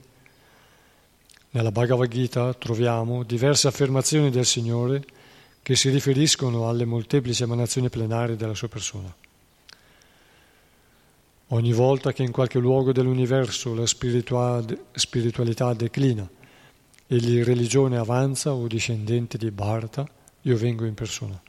Nella 1.51 1.71
Bhagavad 1.71 2.09
Gita 2.09 2.53
troviamo 2.53 3.23
diverse 3.23 3.69
affermazioni 3.69 4.29
del 4.29 4.45
Signore 4.45 5.01
che 5.63 5.77
si 5.77 5.87
riferiscono 5.87 6.67
alle 6.67 6.83
molteplici 6.83 7.43
emanazioni 7.43 7.87
plenarie 7.87 8.35
della 8.35 8.55
sua 8.55 8.67
persona. 8.67 9.15
Ogni 11.47 11.71
volta 11.71 12.11
che 12.11 12.23
in 12.23 12.31
qualche 12.31 12.59
luogo 12.59 12.91
dell'universo 12.91 13.73
la 13.73 13.85
spiritualità 13.85 15.73
declina 15.73 16.29
e 17.11 17.19
la 17.19 17.43
religione 17.43 17.97
avanza 17.97 18.53
o 18.53 18.67
discendente 18.67 19.37
di 19.37 19.49
Bharata, 19.49 20.07
io 20.43 20.55
vengo 20.55 20.85
in 20.85 20.93
persona. 20.93 21.41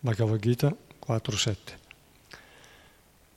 Bhagavad 0.00 0.40
Gita 0.40 0.68
4.7 1.06 1.56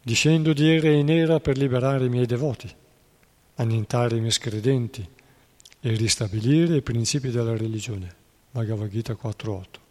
Discendo 0.01 0.51
di 0.51 0.69
era 0.69 0.89
in 0.89 1.09
era 1.09 1.39
per 1.39 1.57
liberare 1.57 2.05
i 2.05 2.09
miei 2.09 2.25
devoti, 2.25 2.69
annientare 3.55 4.17
i 4.17 4.21
miscredenti 4.21 5.07
e 5.79 5.95
ristabilire 5.95 6.77
i 6.77 6.81
principi 6.81 7.29
della 7.29 7.55
religione. 7.55 8.13
Bhagavad 8.51 8.89
Gita 8.89 9.13
4.8 9.13 9.81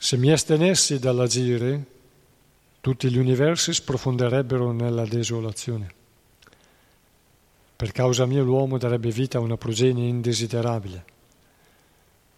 se 0.00 0.16
mi 0.16 0.30
astenessi 0.30 1.00
dall'agire, 1.00 1.84
tutti 2.80 3.10
gli 3.10 3.18
universi 3.18 3.72
sprofonderebbero 3.72 4.70
nella 4.70 5.04
desolazione. 5.04 5.97
Per 7.78 7.92
causa 7.92 8.26
mia 8.26 8.42
l'uomo 8.42 8.76
darebbe 8.76 9.12
vita 9.12 9.38
a 9.38 9.40
una 9.40 9.56
progenie 9.56 10.08
indesiderabile. 10.08 11.04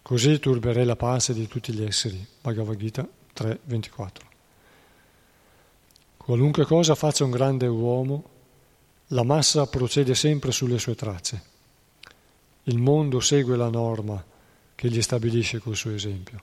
Così 0.03 0.39
turberei 0.39 0.85
la 0.85 0.97
pace 0.97 1.33
di 1.33 1.49
tutti 1.49 1.73
gli 1.73 1.83
esseri. 1.83 2.23
Bhagavad 2.43 2.77
Gita 2.77 3.09
3.24. 3.35 4.09
Qualunque 6.19 6.67
cosa 6.67 6.95
faccia 6.95 7.25
un 7.25 7.31
grande 7.31 7.67
uomo, 7.67 8.23
la 9.07 9.23
massa 9.23 9.67
procede 9.67 10.15
sempre 10.15 10.53
sulle 10.53 10.79
sue 10.79 10.95
tracce. 10.95 11.43
Il 12.65 12.77
mondo 12.77 13.19
segue 13.21 13.57
la 13.57 13.71
norma 13.71 14.23
che 14.75 14.91
gli 14.91 15.01
stabilisce 15.01 15.59
col 15.59 15.75
suo 15.75 15.95
esempio. 15.95 16.43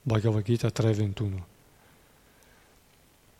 Bhagavad 0.00 0.42
Gita 0.42 0.68
3.21. 0.68 1.49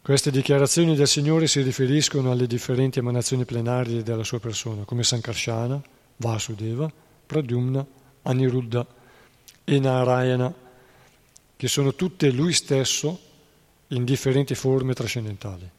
Queste 0.03 0.31
dichiarazioni 0.31 0.97
del 0.97 1.07
Signore 1.07 1.47
si 1.47 1.61
riferiscono 1.61 2.31
alle 2.31 2.47
differenti 2.47 2.99
emanazioni 2.99 3.45
plenarie 3.45 4.03
della 4.03 4.25
sua 4.25 4.41
persona, 4.41 4.85
come 4.85 5.05
Sankarsana, 5.05 5.81
Vasudeva, 6.17 6.91
Pradyumna, 7.27 7.87
Aniruddha 8.23 8.87
e 9.63 9.79
Narayana, 9.79 10.53
che 11.55 11.69
sono 11.69 11.95
tutte 11.95 12.31
lui 12.31 12.55
stesso 12.55 13.21
in 13.89 14.05
differenti 14.05 14.55
forme 14.55 14.95
trascendentali. 14.95 15.71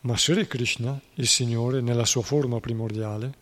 Ma 0.00 0.16
Sri 0.16 0.46
Krishna, 0.46 0.98
il 1.14 1.28
Signore, 1.28 1.82
nella 1.82 2.06
sua 2.06 2.22
forma 2.22 2.58
primordiale, 2.58 3.34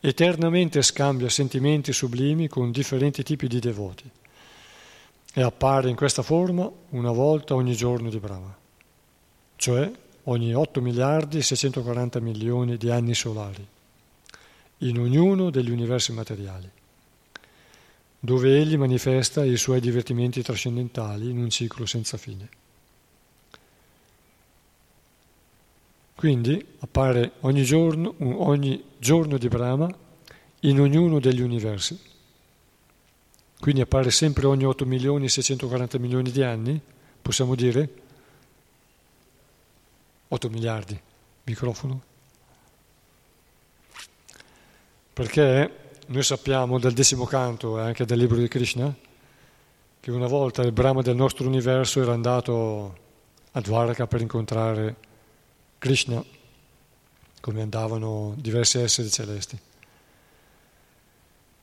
eternamente 0.00 0.80
scambia 0.80 1.28
sentimenti 1.28 1.92
sublimi 1.92 2.48
con 2.48 2.70
differenti 2.70 3.22
tipi 3.22 3.48
di 3.48 3.60
devoti 3.60 4.10
e 5.36 5.42
appare 5.42 5.90
in 5.90 5.96
questa 5.96 6.22
forma 6.22 6.70
una 6.90 7.10
volta 7.10 7.56
ogni 7.56 7.74
giorno 7.74 8.08
di 8.08 8.20
Brahma, 8.20 8.56
cioè 9.56 9.90
ogni 10.24 10.54
8 10.54 10.80
miliardi 10.80 11.38
e 11.38 11.42
640 11.42 12.20
milioni 12.20 12.76
di 12.76 12.88
anni 12.88 13.14
solari, 13.14 13.66
in 14.78 14.98
ognuno 14.98 15.50
degli 15.50 15.70
universi 15.70 16.12
materiali, 16.12 16.70
dove 18.20 18.60
egli 18.60 18.76
manifesta 18.76 19.44
i 19.44 19.56
suoi 19.56 19.80
divertimenti 19.80 20.40
trascendentali 20.40 21.28
in 21.28 21.38
un 21.38 21.50
ciclo 21.50 21.84
senza 21.84 22.16
fine. 22.16 22.48
Quindi 26.14 26.64
appare 26.78 27.32
ogni 27.40 27.64
giorno, 27.64 28.14
ogni 28.20 28.82
giorno 28.98 29.36
di 29.36 29.48
Brahma 29.48 29.92
in 30.60 30.80
ognuno 30.80 31.18
degli 31.18 31.40
universi. 31.40 32.12
Quindi 33.64 33.80
appare 33.80 34.10
sempre 34.10 34.44
ogni 34.44 34.66
8 34.66 34.84
milioni 34.84 35.24
e 35.24 35.28
640 35.30 35.98
milioni 35.98 36.30
di 36.30 36.42
anni, 36.42 36.78
possiamo 37.22 37.54
dire? 37.54 37.88
8 40.28 40.50
miliardi. 40.50 41.00
Microfono? 41.44 42.02
Perché 45.14 45.92
noi 46.08 46.22
sappiamo 46.22 46.78
dal 46.78 46.92
decimo 46.92 47.24
canto 47.24 47.78
e 47.78 47.84
anche 47.84 48.04
dal 48.04 48.18
libro 48.18 48.36
di 48.36 48.48
Krishna 48.48 48.94
che 49.98 50.10
una 50.10 50.26
volta 50.26 50.60
il 50.60 50.72
Brahma 50.72 51.00
del 51.00 51.16
nostro 51.16 51.46
universo 51.46 52.02
era 52.02 52.12
andato 52.12 52.98
a 53.52 53.60
Dwaraka 53.62 54.06
per 54.06 54.20
incontrare 54.20 54.96
Krishna, 55.78 56.22
come 57.40 57.62
andavano 57.62 58.34
diversi 58.36 58.78
esseri 58.78 59.08
celesti, 59.08 59.58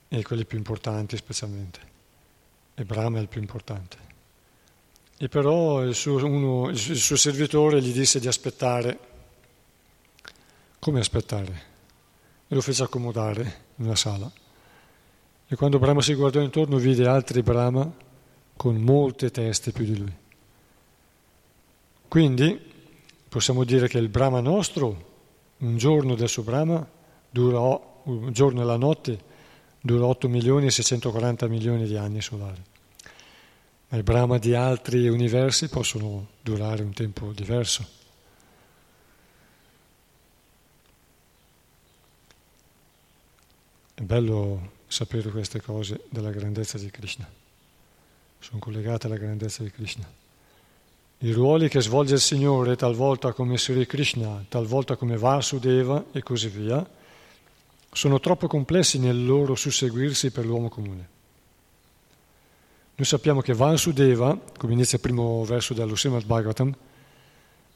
e 0.07 0.23
quelli 0.23 0.45
più 0.45 0.57
importanti 0.57 1.15
specialmente. 1.15 1.89
E 2.81 2.85
Brahma 2.85 3.19
è 3.19 3.21
il 3.21 3.27
più 3.27 3.39
importante. 3.39 3.97
E 5.17 5.27
però 5.27 5.83
il 5.83 5.93
suo, 5.93 6.25
uno, 6.25 6.69
il 6.69 6.77
suo 6.77 7.15
servitore 7.15 7.81
gli 7.81 7.91
disse 7.91 8.19
di 8.19 8.27
aspettare. 8.27 8.99
Come 10.79 10.99
aspettare? 10.99 11.61
E 12.47 12.55
lo 12.55 12.61
fece 12.61 12.83
accomodare 12.83 13.65
una 13.75 13.95
sala. 13.95 14.31
E 15.47 15.55
quando 15.55 15.77
Brahma 15.77 16.01
si 16.01 16.15
guardò 16.15 16.41
intorno 16.41 16.77
vide 16.77 17.07
altri 17.07 17.43
Brahma 17.43 17.91
con 18.55 18.77
molte 18.77 19.29
teste 19.29 19.71
più 19.71 19.85
di 19.85 19.97
lui. 19.97 20.15
Quindi 22.07 22.69
Possiamo 23.31 23.63
dire 23.63 23.87
che 23.87 23.97
il 23.97 24.09
Brahma 24.09 24.41
nostro, 24.41 25.05
un 25.59 25.77
giorno 25.77 26.15
del 26.15 26.27
suo 26.27 26.43
Brahma, 26.43 26.85
dura, 27.29 27.61
un 27.61 28.33
giorno 28.33 28.61
e 28.61 28.65
la 28.65 28.75
notte, 28.75 29.23
dura 29.79 30.05
8 30.05 30.27
milioni 30.27 30.65
e 30.65 30.69
640 30.69 31.47
milioni 31.47 31.87
di 31.87 31.95
anni 31.95 32.19
solari. 32.19 32.61
Ma 33.91 33.97
i 33.97 34.03
Brahma 34.03 34.37
di 34.37 34.55
altri 34.55 35.09
universi 35.09 35.67
possono 35.67 36.29
durare 36.41 36.81
un 36.81 36.93
tempo 36.93 37.33
diverso. 37.33 37.85
È 43.93 44.01
bello 44.01 44.71
sapere 44.87 45.29
queste 45.29 45.61
cose 45.61 46.05
della 46.07 46.29
grandezza 46.29 46.77
di 46.77 46.89
Krishna. 46.89 47.29
Sono 48.39 48.59
collegate 48.59 49.07
alla 49.07 49.17
grandezza 49.17 49.61
di 49.61 49.71
Krishna. 49.71 50.09
I 51.17 51.31
ruoli 51.33 51.67
che 51.67 51.81
svolge 51.81 52.13
il 52.13 52.21
Signore, 52.21 52.77
talvolta 52.77 53.33
come 53.33 53.57
Sri 53.57 53.85
Krishna, 53.85 54.45
talvolta 54.47 54.95
come 54.95 55.17
Vasudeva 55.17 56.05
e 56.13 56.23
così 56.23 56.47
via, 56.47 56.89
sono 57.91 58.21
troppo 58.21 58.47
complessi 58.47 58.99
nel 58.99 59.25
loro 59.25 59.53
susseguirsi 59.53 60.31
per 60.31 60.45
l'uomo 60.45 60.69
comune. 60.69 61.19
Noi 62.95 63.07
sappiamo 63.07 63.41
che 63.41 63.53
Vasudeva, 63.53 64.37
come 64.57 64.73
inizia 64.73 64.97
il 64.97 65.03
primo 65.03 65.43
verso 65.43 65.73
dello 65.73 65.95
Srimad 65.95 66.25
Bhagavatam, 66.25 66.75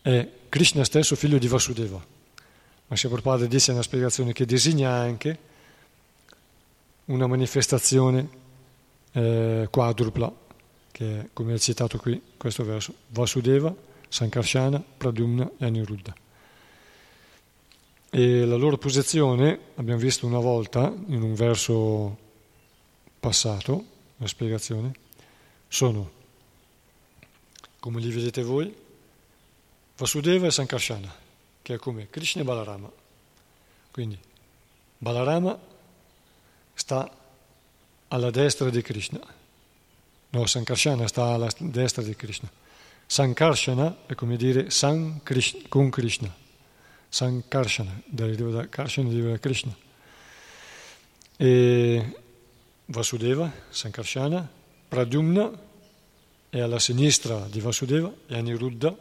è 0.02 0.30
Krishna 0.50 0.84
stesso 0.84 1.16
figlio 1.16 1.38
di 1.38 1.48
Vasudeva. 1.48 2.04
Ma 2.88 2.96
Sia 2.96 3.10
Prabhupada 3.10 3.46
dice 3.48 3.72
una 3.72 3.82
spiegazione 3.82 4.34
che 4.34 4.46
designa 4.46 4.92
anche 4.92 5.40
una 7.06 7.26
manifestazione 7.28 8.30
eh, 9.14 9.68
quadrupla 9.72 10.32
che 10.92 11.20
è, 11.20 11.30
come 11.34 11.56
è 11.56 11.60
citato 11.60 11.98
qui, 11.98 12.22
questo 12.38 12.64
verso, 12.64 12.94
Vasudeva, 13.10 13.76
Sankarshana, 14.08 14.82
Pradumna 14.98 15.52
e 15.58 15.66
Aniruddha. 15.66 16.16
E 18.12 18.46
la 18.46 18.56
loro 18.56 18.78
posizione, 18.78 19.60
abbiamo 19.76 20.00
visto 20.00 20.26
una 20.26 20.40
volta 20.40 20.94
in 21.08 21.22
un 21.22 21.34
verso 21.34 22.18
passato, 23.20 23.84
la 24.18 24.28
spiegazione, 24.28 24.94
sono, 25.68 26.12
come 27.80 28.00
li 28.00 28.12
vedete 28.12 28.44
voi, 28.44 28.84
Vasudeva 29.98 30.48
e 30.48 30.52
Sankarshana, 30.52 31.14
che 31.62 31.76
è 31.76 31.78
come 31.78 32.10
Krishna 32.10 32.42
e 32.42 32.44
Balarama. 32.44 32.92
Quindi 33.92 34.18
Balarama 34.98 35.58
sta 36.74 37.10
alla 38.08 38.30
destra 38.30 38.70
di 38.70 38.82
Krishna 38.82 39.44
No, 40.36 40.46
Sankarsana 40.46 41.08
sta 41.08 41.28
alla 41.28 41.50
destra 41.60 42.04
di 42.04 42.14
Krishna. 42.14 42.52
Sankarsana 43.06 44.00
è 44.06 44.16
come 44.16 44.36
dire 44.36 44.70
San 44.70 45.22
Krishna, 45.24 45.62
con 45.70 45.90
Krishna. 45.90 46.30
Sankarsana, 47.08 48.02
deriva 48.06 48.50
da 48.50 48.68
Karshana 48.68 49.08
deriva 49.08 49.30
da 49.30 49.40
Krishna. 49.40 49.74
E 51.38 52.20
Vasudeva, 52.88 53.50
Sankarsana, 53.70 54.46
Pradyumna 54.96 55.52
è 56.48 56.62
alla 56.62 56.80
sinistra 56.80 57.48
di 57.50 57.60
Vasudeva 57.60 58.10
e 58.28 58.38
Aniruddha 58.38 58.96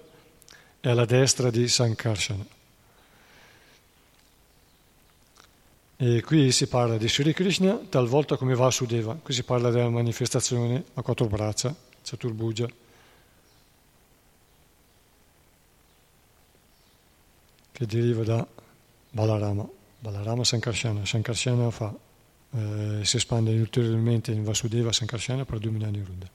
è 0.81 0.89
alla 0.89 1.05
destra 1.05 1.51
di 1.51 1.69
Sankarsana. 1.69 2.45
E 5.97 6.21
qui 6.23 6.51
si 6.51 6.67
parla 6.67 6.97
di 6.97 7.09
Sri 7.09 7.33
Krishna 7.33 7.79
talvolta 7.89 8.37
come 8.37 8.57
Vasudeva, 8.57 9.17
qui 9.23 9.33
si 9.33 9.45
parla 9.45 9.71
della 9.71 9.89
manifestazione 9.89 10.83
a 10.95 11.03
quattro 11.03 11.29
braccia, 11.29 11.73
Chaturbuja. 12.03 12.67
che 17.71 17.87
deriva 17.87 18.23
da 18.23 18.47
Balarama, 19.11 19.69
Balarama 19.99 20.45
Sankarsana, 20.45 21.05
Sankarsana 21.05 21.71
fa, 21.71 21.93
eh, 22.57 23.05
si 23.05 23.17
espande 23.17 23.53
ulteriormente 23.59 24.31
in 24.31 24.45
Vasudeva, 24.45 24.93
Sankarsana, 24.93 25.45
Pradumina 25.45 25.89
Niruddha. 25.89 26.31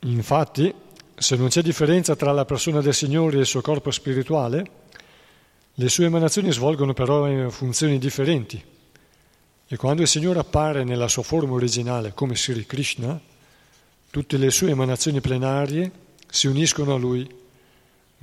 Infatti, 0.00 0.74
se 1.14 1.36
non 1.36 1.48
c'è 1.48 1.62
differenza 1.62 2.16
tra 2.16 2.32
la 2.32 2.44
persona 2.44 2.80
del 2.80 2.92
Signore 2.92 3.36
e 3.36 3.40
il 3.40 3.46
suo 3.46 3.62
corpo 3.62 3.90
spirituale, 3.90 4.70
le 5.74 5.88
sue 5.88 6.06
emanazioni 6.06 6.52
svolgono 6.52 6.92
però 6.92 7.48
funzioni 7.48 7.98
differenti. 7.98 8.62
E 9.66 9.76
quando 9.76 10.02
il 10.02 10.08
Signore 10.08 10.40
appare 10.40 10.84
nella 10.84 11.08
sua 11.08 11.22
forma 11.22 11.54
originale 11.54 12.12
come 12.12 12.36
Sri 12.36 12.66
Krishna, 12.66 13.18
tutte 14.10 14.36
le 14.36 14.50
sue 14.50 14.70
emanazioni 14.70 15.20
plenarie 15.20 15.90
si 16.28 16.48
uniscono 16.48 16.94
a 16.94 16.98
Lui 16.98 17.42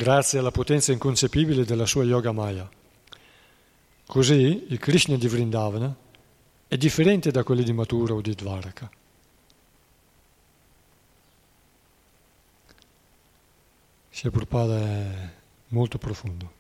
grazie 0.01 0.39
alla 0.39 0.49
potenza 0.49 0.91
inconcepibile 0.91 1.63
della 1.63 1.85
sua 1.85 2.03
Yoga 2.03 2.31
Maya. 2.31 2.67
Così 4.07 4.65
il 4.67 4.79
Krishna 4.79 5.15
di 5.15 5.27
Vrindavana 5.27 5.95
è 6.67 6.75
differente 6.75 7.29
da 7.29 7.43
quelli 7.43 7.63
di 7.63 7.71
Mathura 7.71 8.15
o 8.15 8.21
di 8.21 8.33
Dvaraka. 8.33 8.89
Sia 14.09 14.31
Prabhupada 14.31 14.79
è 14.79 15.29
molto 15.67 15.99
profondo. 15.99 16.51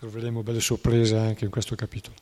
Troveremo 0.00 0.42
belle 0.42 0.60
sorprese 0.60 1.16
anche 1.16 1.44
in 1.44 1.52
questo 1.52 1.76
capitolo. 1.76 2.16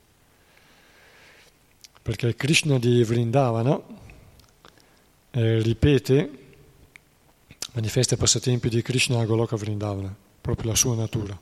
Perché 2.02 2.34
Krishna 2.34 2.78
di 2.78 3.02
Vrindavana 3.02 3.80
eh, 5.30 5.62
ripete, 5.62 6.41
manifesta 7.72 8.14
i 8.14 8.18
passatempi 8.18 8.68
di 8.68 8.82
Krishna 8.82 9.20
a 9.20 9.24
Goloka 9.24 9.56
Vrindavana, 9.56 10.14
proprio 10.40 10.70
la 10.70 10.76
sua 10.76 10.94
natura. 10.94 11.38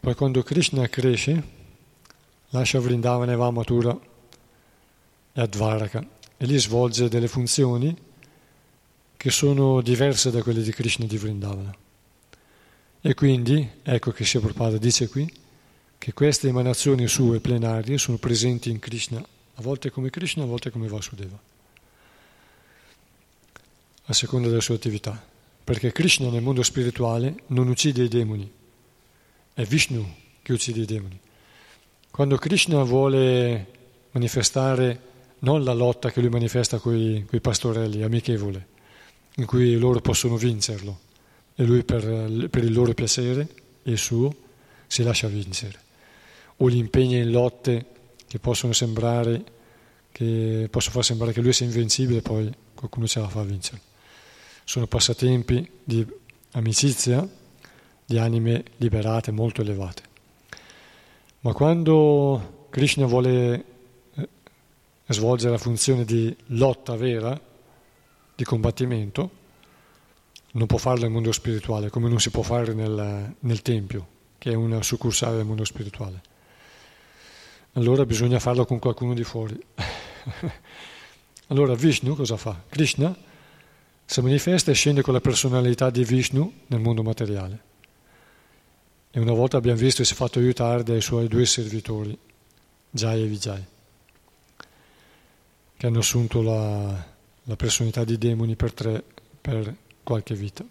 Poi 0.00 0.14
quando 0.14 0.42
Krishna 0.42 0.86
cresce, 0.88 1.42
lascia 2.50 2.80
Vrindavana 2.80 3.32
e 3.32 3.36
va 3.36 3.46
a 3.46 3.50
Mathura 3.50 3.98
e 5.32 5.40
a 5.40 5.46
Dvaraka 5.46 6.06
e 6.36 6.46
lì 6.46 6.58
svolge 6.58 7.08
delle 7.08 7.28
funzioni 7.28 7.96
che 9.16 9.30
sono 9.30 9.80
diverse 9.82 10.30
da 10.30 10.42
quelle 10.42 10.62
di 10.62 10.72
Krishna 10.72 11.04
di 11.04 11.18
Vrindavana. 11.18 11.74
E 13.02 13.14
quindi, 13.14 13.66
ecco 13.82 14.10
che 14.10 14.24
Sia 14.24 14.40
Prabhupada 14.40 14.78
dice 14.78 15.08
qui, 15.08 15.30
che 15.96 16.12
queste 16.14 16.48
emanazioni 16.48 17.06
sue 17.06 17.40
plenarie 17.40 17.98
sono 17.98 18.16
presenti 18.16 18.70
in 18.70 18.78
Krishna, 18.78 19.18
a 19.18 19.62
volte 19.62 19.90
come 19.90 20.08
Krishna, 20.08 20.42
a 20.42 20.46
volte 20.46 20.70
come 20.70 20.88
Vasudeva. 20.88 21.38
A 24.10 24.12
seconda 24.12 24.48
delle 24.48 24.60
sue 24.60 24.74
attività, 24.74 25.24
perché 25.62 25.92
Krishna 25.92 26.30
nel 26.30 26.42
mondo 26.42 26.64
spirituale 26.64 27.44
non 27.48 27.68
uccide 27.68 28.02
i 28.02 28.08
demoni, 28.08 28.50
è 29.54 29.62
Vishnu 29.62 30.04
che 30.42 30.52
uccide 30.52 30.80
i 30.80 30.84
demoni. 30.84 31.18
Quando 32.10 32.36
Krishna 32.36 32.82
vuole 32.82 33.66
manifestare 34.10 35.00
non 35.40 35.62
la 35.62 35.72
lotta 35.72 36.10
che 36.10 36.20
lui 36.20 36.28
manifesta 36.28 36.78
con 36.78 36.96
i 36.96 37.40
pastorelli, 37.40 38.02
amichevole, 38.02 38.66
in 39.36 39.46
cui 39.46 39.78
loro 39.78 40.00
possono 40.00 40.36
vincerlo, 40.36 40.98
e 41.54 41.62
lui 41.62 41.84
per, 41.84 42.48
per 42.50 42.64
il 42.64 42.72
loro 42.72 42.92
piacere 42.94 43.48
e 43.84 43.92
il 43.92 43.98
suo 43.98 44.34
si 44.88 45.04
lascia 45.04 45.28
vincere, 45.28 45.78
o 46.56 46.66
li 46.66 46.78
impegna 46.78 47.16
in 47.16 47.30
lotte 47.30 47.86
che 48.26 48.40
possono 48.40 48.72
sembrare, 48.72 49.44
che 50.10 50.66
possono 50.68 50.94
far 50.94 51.04
sembrare 51.04 51.32
che 51.32 51.40
lui 51.40 51.52
sia 51.52 51.66
invincibile 51.66 52.18
e 52.18 52.22
poi 52.22 52.52
qualcuno 52.74 53.06
ce 53.06 53.20
la 53.20 53.28
fa 53.28 53.44
vincere. 53.44 53.88
Sono 54.64 54.86
passatempi 54.86 55.68
di 55.82 56.06
amicizia 56.52 57.28
di 58.04 58.18
anime 58.18 58.64
liberate 58.78 59.30
molto 59.30 59.60
elevate. 59.60 60.02
Ma 61.40 61.52
quando 61.52 62.66
Krishna 62.70 63.06
vuole 63.06 63.64
eh, 64.14 64.28
svolgere 65.06 65.52
la 65.52 65.58
funzione 65.58 66.04
di 66.04 66.34
lotta 66.46 66.96
vera, 66.96 67.40
di 68.34 68.44
combattimento, 68.44 69.30
non 70.52 70.66
può 70.66 70.78
farlo 70.78 71.02
nel 71.02 71.12
mondo 71.12 71.30
spirituale, 71.30 71.88
come 71.88 72.08
non 72.08 72.18
si 72.18 72.30
può 72.30 72.42
fare 72.42 72.74
nel, 72.74 73.34
nel 73.38 73.62
Tempio, 73.62 74.06
che 74.38 74.50
è 74.50 74.54
una 74.54 74.82
succursale 74.82 75.36
del 75.36 75.46
mondo 75.46 75.64
spirituale. 75.64 76.20
Allora 77.74 78.04
bisogna 78.04 78.40
farlo 78.40 78.64
con 78.64 78.80
qualcuno 78.80 79.14
di 79.14 79.22
fuori. 79.22 79.56
allora 81.46 81.74
Vishnu 81.74 82.16
cosa 82.16 82.36
fa? 82.36 82.60
Krishna 82.68 83.16
si 84.10 84.20
manifesta 84.22 84.72
e 84.72 84.74
scende 84.74 85.02
con 85.02 85.14
la 85.14 85.20
personalità 85.20 85.88
di 85.88 86.02
Vishnu 86.02 86.52
nel 86.66 86.80
mondo 86.80 87.04
materiale. 87.04 87.62
E 89.08 89.20
una 89.20 89.32
volta 89.32 89.56
abbiamo 89.56 89.78
visto 89.78 90.02
che 90.02 90.08
si 90.08 90.14
è 90.14 90.16
fatto 90.16 90.40
aiutare 90.40 90.82
dai 90.82 91.00
suoi 91.00 91.28
due 91.28 91.46
servitori, 91.46 92.18
Jai 92.90 93.22
e 93.22 93.26
Vijay, 93.26 93.64
che 95.76 95.86
hanno 95.86 96.00
assunto 96.00 96.42
la, 96.42 97.06
la 97.44 97.54
personalità 97.54 98.02
di 98.02 98.18
demoni 98.18 98.56
per, 98.56 98.72
tre, 98.72 99.00
per 99.40 99.76
qualche 100.02 100.34
vita, 100.34 100.64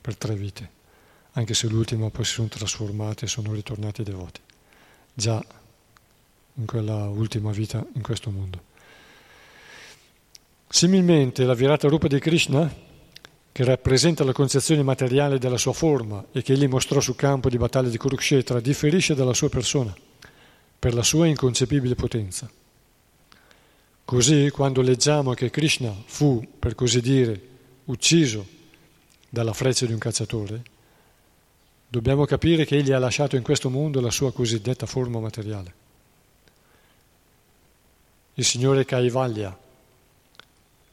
per 0.00 0.16
tre 0.16 0.34
vite, 0.34 0.70
anche 1.34 1.54
se 1.54 1.68
l'ultima 1.68 2.10
poi 2.10 2.24
si 2.24 2.32
sono 2.32 2.48
trasformati 2.48 3.26
e 3.26 3.28
sono 3.28 3.52
ritornati 3.52 4.02
devoti, 4.02 4.40
già 5.14 5.40
in 6.54 6.66
quella 6.66 7.08
ultima 7.10 7.52
vita 7.52 7.86
in 7.92 8.02
questo 8.02 8.32
mondo. 8.32 8.72
Similmente 10.68 11.44
la 11.44 11.54
virata 11.54 11.88
rupa 11.88 12.08
di 12.08 12.18
Krishna 12.18 12.82
che 13.54 13.62
rappresenta 13.62 14.24
la 14.24 14.32
concezione 14.32 14.82
materiale 14.82 15.38
della 15.38 15.56
sua 15.58 15.72
forma 15.72 16.26
e 16.32 16.42
che 16.42 16.54
egli 16.54 16.66
mostrò 16.66 16.98
sul 16.98 17.14
campo 17.14 17.48
di 17.48 17.56
battaglia 17.56 17.88
di 17.88 17.96
Kurukshetra, 17.96 18.58
differisce 18.58 19.14
dalla 19.14 19.32
sua 19.32 19.48
persona 19.48 19.94
per 20.76 20.92
la 20.92 21.04
sua 21.04 21.28
inconcepibile 21.28 21.94
potenza. 21.94 22.50
Così, 24.04 24.50
quando 24.50 24.82
leggiamo 24.82 25.34
che 25.34 25.50
Krishna 25.50 25.94
fu, 26.04 26.44
per 26.58 26.74
così 26.74 27.00
dire, 27.00 27.40
ucciso 27.84 28.44
dalla 29.28 29.52
freccia 29.52 29.86
di 29.86 29.92
un 29.92 29.98
cacciatore, 29.98 30.62
dobbiamo 31.86 32.24
capire 32.24 32.64
che 32.64 32.76
egli 32.76 32.90
ha 32.90 32.98
lasciato 32.98 33.36
in 33.36 33.42
questo 33.42 33.70
mondo 33.70 34.00
la 34.00 34.10
sua 34.10 34.32
cosiddetta 34.32 34.84
forma 34.84 35.20
materiale. 35.20 35.74
Il 38.34 38.44
Signore 38.44 38.84
Kaivalya, 38.84 39.56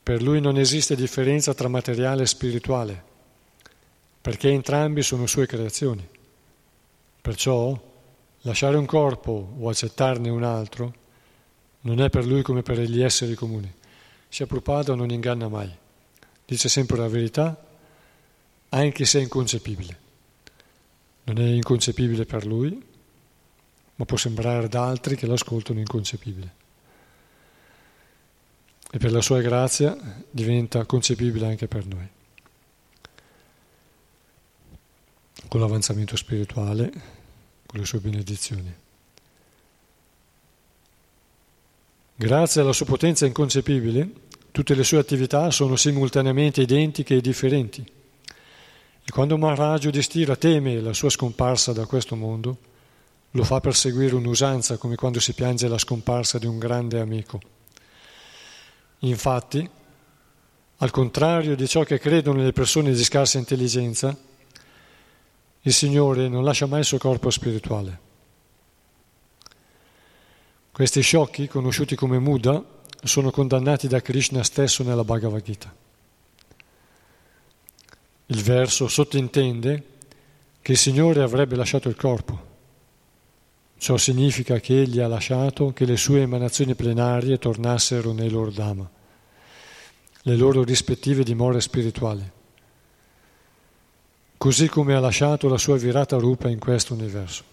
per 0.03 0.23
lui 0.23 0.41
non 0.41 0.57
esiste 0.57 0.95
differenza 0.95 1.53
tra 1.53 1.67
materiale 1.67 2.23
e 2.23 2.27
spirituale, 2.27 3.03
perché 4.19 4.49
entrambi 4.49 5.03
sono 5.03 5.27
sue 5.27 5.45
creazioni. 5.45 6.07
Perciò 7.21 7.79
lasciare 8.41 8.77
un 8.77 8.87
corpo 8.87 9.53
o 9.59 9.69
accettarne 9.69 10.29
un 10.29 10.43
altro 10.43 10.93
non 11.81 12.01
è 12.01 12.09
per 12.09 12.25
lui 12.25 12.41
come 12.41 12.63
per 12.63 12.79
gli 12.79 13.01
esseri 13.01 13.35
comuni. 13.35 13.71
Sia 14.27 14.47
Prabhupada 14.47 14.95
non 14.95 15.11
inganna 15.11 15.47
mai, 15.47 15.71
dice 16.45 16.67
sempre 16.67 16.97
la 16.97 17.07
verità, 17.07 17.63
anche 18.69 19.05
se 19.05 19.19
è 19.19 19.21
inconcepibile. 19.21 19.99
Non 21.25 21.37
è 21.37 21.47
inconcepibile 21.47 22.25
per 22.25 22.45
lui, 22.47 22.83
ma 23.95 24.05
può 24.05 24.17
sembrare 24.17 24.65
ad 24.65 24.73
altri 24.73 25.15
che 25.15 25.27
l'ascoltano 25.27 25.79
inconcepibile 25.79 26.60
e 28.93 28.97
per 28.97 29.11
la 29.11 29.21
sua 29.21 29.39
grazia 29.39 29.97
diventa 30.29 30.83
concepibile 30.85 31.47
anche 31.47 31.67
per 31.67 31.85
noi. 31.85 32.07
Con 35.47 35.59
l'avanzamento 35.61 36.17
spirituale, 36.17 36.91
con 37.65 37.79
le 37.79 37.85
sue 37.85 37.99
benedizioni. 37.99 38.73
Grazie 42.15 42.61
alla 42.61 42.73
sua 42.73 42.85
potenza 42.85 43.25
inconcepibile, 43.25 44.09
tutte 44.51 44.75
le 44.75 44.83
sue 44.83 44.99
attività 44.99 45.49
sono 45.51 45.77
simultaneamente 45.77 46.61
identiche 46.61 47.15
e 47.15 47.21
differenti. 47.21 47.81
E 47.83 49.09
quando 49.11 49.37
Maharaj 49.37 49.85
Yudhishthira 49.85 50.35
teme 50.35 50.79
la 50.81 50.93
sua 50.93 51.09
scomparsa 51.09 51.71
da 51.71 51.85
questo 51.85 52.15
mondo, 52.17 52.57
lo 53.31 53.43
fa 53.45 53.61
per 53.61 53.73
seguire 53.73 54.15
un'usanza 54.15 54.75
come 54.75 54.95
quando 54.95 55.21
si 55.21 55.33
piange 55.33 55.69
la 55.69 55.77
scomparsa 55.77 56.37
di 56.37 56.45
un 56.45 56.59
grande 56.59 56.99
amico. 56.99 57.50
Infatti, 59.03 59.69
al 60.77 60.91
contrario 60.91 61.55
di 61.55 61.67
ciò 61.67 61.83
che 61.83 61.99
credono 61.99 62.41
le 62.41 62.51
persone 62.51 62.91
di 62.91 63.03
scarsa 63.03 63.37
intelligenza, 63.37 64.15
il 65.61 65.73
Signore 65.73 66.27
non 66.27 66.43
lascia 66.43 66.65
mai 66.65 66.79
il 66.79 66.85
suo 66.85 66.97
corpo 66.97 67.29
spirituale. 67.29 67.99
Questi 70.71 71.01
sciocchi, 71.01 71.47
conosciuti 71.47 71.95
come 71.95 72.17
Muda, 72.17 72.63
sono 73.03 73.31
condannati 73.31 73.87
da 73.87 74.01
Krishna 74.01 74.43
stesso 74.43 74.83
nella 74.83 75.03
Bhagavad 75.03 75.41
Gita. 75.41 75.73
Il 78.27 78.41
verso 78.41 78.87
sottintende 78.87 79.83
che 80.61 80.71
il 80.71 80.77
Signore 80.77 81.21
avrebbe 81.21 81.55
lasciato 81.55 81.89
il 81.89 81.95
corpo. 81.95 82.49
Ciò 83.81 83.97
significa 83.97 84.59
che 84.59 84.79
egli 84.79 84.99
ha 84.99 85.07
lasciato 85.07 85.73
che 85.73 85.85
le 85.85 85.97
sue 85.97 86.21
emanazioni 86.21 86.75
plenarie 86.75 87.39
tornassero 87.39 88.11
nei 88.11 88.29
loro 88.29 88.51
Dhamma, 88.51 88.87
le 90.21 90.35
loro 90.35 90.63
rispettive 90.63 91.23
dimore 91.23 91.59
spirituali, 91.61 92.31
così 94.37 94.69
come 94.69 94.93
ha 94.93 94.99
lasciato 94.99 95.49
la 95.49 95.57
sua 95.57 95.77
virata 95.77 96.17
rupa 96.17 96.47
in 96.47 96.59
questo 96.59 96.93
universo. 96.93 97.43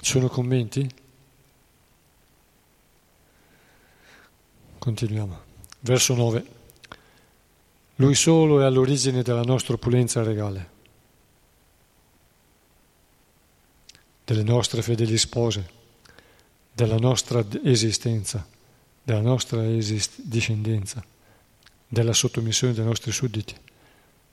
Sono 0.00 0.28
commenti? 0.28 0.88
Continuiamo. 4.78 5.40
Verso 5.80 6.14
9. 6.14 6.46
Lui 7.96 8.14
solo 8.14 8.62
è 8.62 8.64
all'origine 8.64 9.20
della 9.20 9.42
nostra 9.42 9.74
opulenza 9.74 10.22
regale. 10.22 10.75
Delle 14.26 14.42
nostre 14.42 14.82
fedeli 14.82 15.16
spose, 15.18 15.70
della 16.72 16.96
nostra 16.96 17.46
esistenza, 17.62 18.44
della 19.00 19.20
nostra 19.20 19.64
esist- 19.72 20.20
discendenza, 20.20 21.02
della 21.86 22.12
sottomissione 22.12 22.74
dei 22.74 22.84
nostri 22.84 23.12
sudditi, 23.12 23.54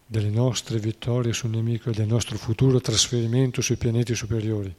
delle 0.04 0.32
nostre 0.32 0.80
vittorie 0.80 1.32
sul 1.32 1.52
nemico 1.52 1.92
e 1.92 1.94
del 1.94 2.08
nostro 2.08 2.40
futuro 2.40 2.82
trasferimento 2.82 3.62
sui 3.62 3.76
pianeti 3.76 4.16
superiori. 4.16 4.74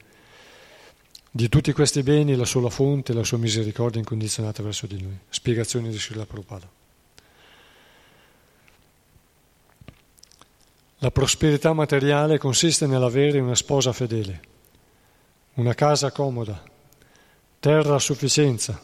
Di 1.31 1.49
tutti 1.49 1.71
questi 1.71 2.03
beni 2.03 2.35
la 2.35 2.45
sola 2.45 2.69
fonte 2.69 3.13
è 3.13 3.15
la 3.15 3.23
sua 3.23 3.39
misericordia 3.39 4.01
incondizionata 4.01 4.65
verso 4.65 4.89
di 4.89 5.01
noi. 5.01 5.17
Spiegazione 5.29 5.91
di 5.91 5.99
Srila 5.99 6.27
Prabhupada. 6.27 6.69
La 10.99 11.11
prosperità 11.13 11.73
materiale 11.73 12.37
consiste 12.39 12.89
nell'avere 12.89 13.39
una 13.39 13.55
sposa 13.55 13.93
fedele 13.93 14.53
una 15.55 15.75
casa 15.75 16.11
comoda, 16.11 16.61
terra 17.61 17.95
a 17.95 18.01
sufficienza, 18.01 18.81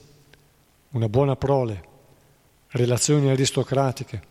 una 0.90 1.08
buona 1.08 1.34
prole, 1.34 1.84
relazioni 2.68 3.28
aristocratiche, 3.28 4.22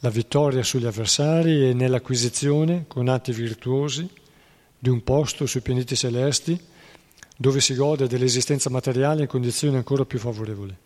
la 0.00 0.10
vittoria 0.10 0.62
sugli 0.62 0.84
avversari 0.84 1.70
e 1.70 1.72
nell'acquisizione, 1.72 2.84
con 2.86 3.08
atti 3.08 3.32
virtuosi, 3.32 4.08
di 4.78 4.90
un 4.90 5.02
posto 5.02 5.46
sui 5.46 5.62
pianeti 5.62 5.96
celesti 5.96 6.58
dove 7.36 7.60
si 7.60 7.74
gode 7.74 8.06
dell'esistenza 8.06 8.68
materiale 8.68 9.22
in 9.22 9.28
condizioni 9.28 9.76
ancora 9.76 10.04
più 10.04 10.18
favorevoli. 10.18 10.76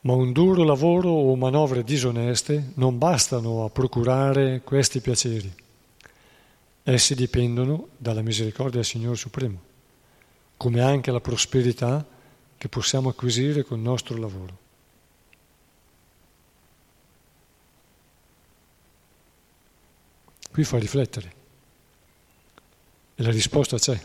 Ma 0.00 0.12
un 0.12 0.32
duro 0.32 0.64
lavoro 0.64 1.10
o 1.10 1.36
manovre 1.36 1.84
disoneste 1.84 2.72
non 2.74 2.98
bastano 2.98 3.64
a 3.64 3.70
procurare 3.70 4.62
questi 4.64 5.00
piaceri. 5.00 5.62
Essi 6.86 7.14
dipendono 7.14 7.88
dalla 7.96 8.20
misericordia 8.20 8.76
del 8.76 8.84
Signore 8.84 9.16
Supremo, 9.16 9.60
come 10.58 10.82
anche 10.82 11.10
la 11.10 11.20
prosperità 11.20 12.06
che 12.58 12.68
possiamo 12.68 13.08
acquisire 13.08 13.64
col 13.64 13.78
nostro 13.78 14.18
lavoro. 14.18 14.58
Qui 20.52 20.62
fa 20.62 20.78
riflettere 20.78 21.34
e 23.14 23.22
la 23.22 23.30
risposta 23.30 23.78
c'è. 23.78 23.98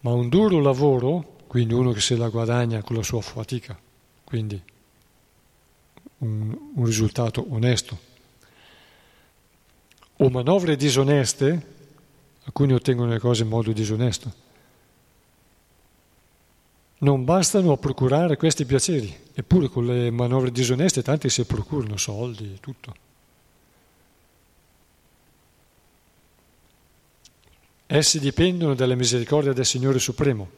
Ma 0.00 0.12
un 0.12 0.28
duro 0.28 0.60
lavoro, 0.60 1.38
quindi 1.48 1.74
uno 1.74 1.90
che 1.90 2.00
se 2.00 2.16
la 2.16 2.28
guadagna 2.28 2.82
con 2.82 2.94
la 2.94 3.02
sua 3.02 3.20
fatica, 3.20 3.78
quindi 4.22 4.62
un, 6.18 6.70
un 6.74 6.84
risultato 6.84 7.44
onesto, 7.50 8.07
o 10.20 10.30
manovre 10.30 10.76
disoneste, 10.76 11.66
alcuni 12.44 12.72
ottengono 12.72 13.10
le 13.10 13.18
cose 13.18 13.42
in 13.42 13.48
modo 13.48 13.72
disonesto, 13.72 14.46
non 16.98 17.24
bastano 17.24 17.72
a 17.72 17.76
procurare 17.76 18.36
questi 18.36 18.64
piaceri, 18.64 19.14
eppure 19.32 19.68
con 19.68 19.86
le 19.86 20.10
manovre 20.10 20.50
disoneste 20.50 21.02
tanti 21.02 21.28
si 21.28 21.44
procurano 21.44 21.96
soldi 21.96 22.54
e 22.54 22.60
tutto. 22.60 22.94
Essi 27.86 28.18
dipendono 28.18 28.74
dalla 28.74 28.96
misericordia 28.96 29.52
del 29.52 29.64
Signore 29.64 29.98
Supremo, 29.98 30.50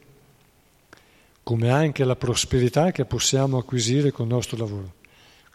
come 1.43 1.69
anche 1.69 2.03
la 2.03 2.15
prosperità 2.15 2.91
che 2.91 3.05
possiamo 3.05 3.57
acquisire 3.57 4.11
con 4.11 4.25
il 4.25 4.33
nostro 4.33 4.57
lavoro. 4.57 4.99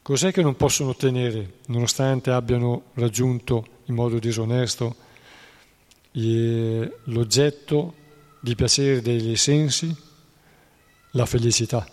Cos'è 0.07 0.31
che 0.31 0.41
non 0.41 0.55
possono 0.55 0.91
ottenere, 0.91 1.55
nonostante 1.67 2.31
abbiano 2.31 2.91
raggiunto 2.95 3.81
in 3.87 3.97
modo 3.97 4.21
disonesto 4.21 4.95
l'oggetto 6.13 7.95
di 8.39 8.55
piacere 8.55 9.03
dei 9.03 9.35
sensi, 9.35 9.93
la 11.11 11.27
felicità? 11.27 11.85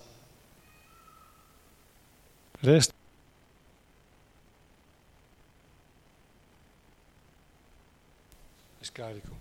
Resta. 2.59 2.93
Scarico. 8.80 9.32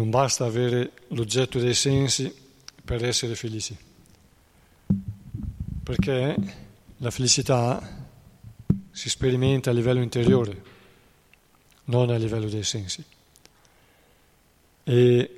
Non 0.00 0.08
basta 0.08 0.46
avere 0.46 0.92
l'oggetto 1.08 1.58
dei 1.58 1.74
sensi 1.74 2.34
per 2.82 3.04
essere 3.04 3.34
felici, 3.34 3.76
perché 5.82 6.34
la 6.96 7.10
felicità 7.10 8.08
si 8.90 9.10
sperimenta 9.10 9.68
a 9.68 9.74
livello 9.74 10.00
interiore, 10.00 10.62
non 11.84 12.08
a 12.08 12.16
livello 12.16 12.48
dei 12.48 12.62
sensi. 12.62 13.04
E 14.84 15.34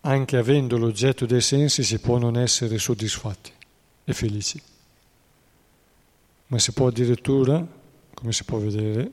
anche 0.00 0.36
avendo 0.38 0.78
l'oggetto 0.78 1.26
dei 1.26 1.42
sensi 1.42 1.84
si 1.84 1.98
può 1.98 2.16
non 2.16 2.38
essere 2.38 2.78
soddisfatti 2.78 3.52
e 4.04 4.12
felici, 4.14 4.60
ma 6.46 6.58
si 6.58 6.72
può 6.72 6.86
addirittura, 6.86 7.62
come 8.14 8.32
si 8.32 8.44
può 8.44 8.56
vedere, 8.56 9.10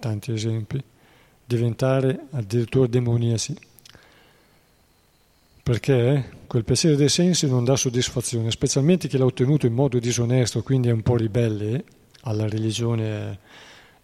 tanti 0.00 0.32
esempi, 0.32 0.82
diventare 1.46 2.26
addirittura 2.32 2.88
demoniaci, 2.88 3.56
perché 5.62 6.30
quel 6.46 6.64
piacere 6.64 6.96
dei 6.96 7.08
sensi 7.08 7.46
non 7.46 7.64
dà 7.64 7.76
soddisfazione, 7.76 8.50
specialmente 8.50 9.08
chi 9.08 9.16
l'ha 9.16 9.24
ottenuto 9.24 9.66
in 9.66 9.72
modo 9.72 9.98
disonesto, 9.98 10.62
quindi 10.62 10.88
è 10.88 10.92
un 10.92 11.02
po' 11.02 11.16
ribelle 11.16 11.84
alla 12.22 12.48
religione 12.48 13.38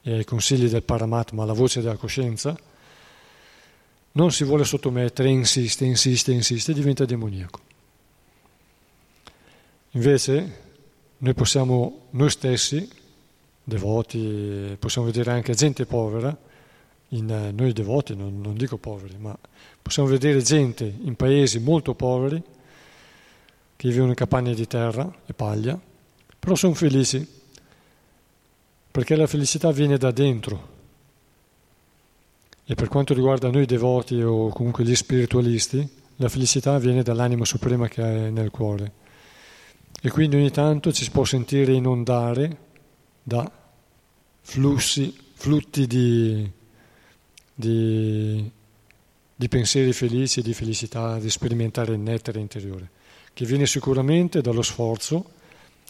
e 0.02 0.12
ai 0.14 0.24
consigli 0.24 0.68
del 0.68 0.82
Paramatma, 0.82 1.42
alla 1.42 1.52
voce 1.52 1.80
della 1.80 1.96
coscienza, 1.96 2.56
non 4.12 4.30
si 4.30 4.44
vuole 4.44 4.64
sottomettere, 4.64 5.28
insiste, 5.28 5.84
insiste, 5.84 6.32
insiste, 6.32 6.72
diventa 6.72 7.04
demoniaco. 7.04 7.60
Invece 9.92 10.60
noi 11.18 11.34
possiamo, 11.34 12.06
noi 12.10 12.30
stessi, 12.30 12.88
devoti, 13.62 14.76
possiamo 14.78 15.06
vedere 15.06 15.30
anche 15.30 15.54
gente 15.54 15.86
povera, 15.86 16.36
in, 17.12 17.30
eh, 17.30 17.52
noi 17.52 17.72
devoti, 17.72 18.14
non, 18.14 18.40
non 18.40 18.54
dico 18.54 18.76
poveri, 18.76 19.16
ma 19.18 19.36
possiamo 19.80 20.08
vedere 20.08 20.42
gente 20.42 20.84
in 20.84 21.14
paesi 21.14 21.58
molto 21.58 21.94
poveri 21.94 22.42
che 23.76 23.88
vivono 23.88 24.10
in 24.10 24.14
campagne 24.14 24.54
di 24.54 24.66
terra 24.66 25.12
e 25.26 25.32
paglia, 25.32 25.78
però 26.38 26.54
sono 26.54 26.74
felici, 26.74 27.26
perché 28.90 29.16
la 29.16 29.26
felicità 29.26 29.70
viene 29.72 29.96
da 29.96 30.10
dentro. 30.10 30.70
E 32.64 32.74
per 32.74 32.88
quanto 32.88 33.12
riguarda 33.12 33.50
noi 33.50 33.66
devoti 33.66 34.20
o 34.22 34.48
comunque 34.48 34.84
gli 34.84 34.94
spiritualisti, 34.94 36.00
la 36.16 36.28
felicità 36.28 36.78
viene 36.78 37.02
dall'anima 37.02 37.44
suprema 37.44 37.88
che 37.88 38.02
è 38.02 38.30
nel 38.30 38.50
cuore. 38.50 38.92
E 40.00 40.10
quindi 40.10 40.36
ogni 40.36 40.50
tanto 40.50 40.92
ci 40.92 41.04
si 41.04 41.10
può 41.10 41.24
sentire 41.24 41.72
inondare 41.72 42.58
da 43.22 43.50
flussi, 44.40 45.16
flutti 45.34 45.86
di, 45.86 46.50
di, 47.62 48.50
di 49.36 49.48
pensieri 49.48 49.92
felici 49.92 50.42
di 50.42 50.52
felicità, 50.52 51.18
di 51.20 51.30
sperimentare 51.30 51.92
il 51.92 52.00
nettare 52.00 52.40
interiore, 52.40 52.90
che 53.32 53.44
viene 53.46 53.66
sicuramente 53.66 54.40
dallo 54.40 54.62
sforzo 54.62 55.30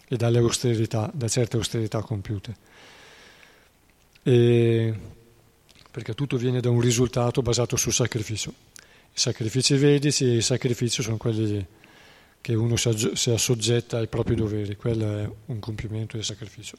e 0.07 0.15
dalle 0.15 0.37
austerità, 0.37 1.09
da 1.11 1.27
certe 1.27 1.57
austerità 1.57 2.01
compiute. 2.01 2.55
E 4.21 4.93
perché 5.89 6.13
tutto 6.13 6.37
viene 6.37 6.59
da 6.59 6.69
un 6.69 6.79
risultato 6.79 7.41
basato 7.41 7.75
sul 7.75 7.93
sacrificio. 7.93 8.53
I 9.15 9.19
sacrifici 9.19 9.75
vedici 9.75 10.25
e 10.25 10.37
i 10.37 10.41
sacrifici 10.41 11.01
sono 11.01 11.17
quelli 11.17 11.65
che 12.41 12.53
uno 12.53 12.75
si 12.75 13.29
assoggetta 13.29 13.97
ai 13.97 14.07
propri 14.07 14.35
doveri, 14.35 14.75
quello 14.75 15.17
è 15.17 15.29
un 15.45 15.59
compimento 15.59 16.17
del 16.17 16.25
sacrificio, 16.25 16.77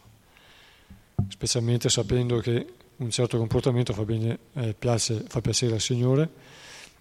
specialmente 1.29 1.89
sapendo 1.89 2.39
che 2.39 2.67
un 2.97 3.11
certo 3.11 3.39
comportamento 3.39 3.93
fa, 3.93 4.05
bene, 4.05 4.39
eh, 4.55 4.75
piace, 4.75 5.25
fa 5.27 5.41
piacere 5.41 5.75
al 5.75 5.81
Signore, 5.81 6.29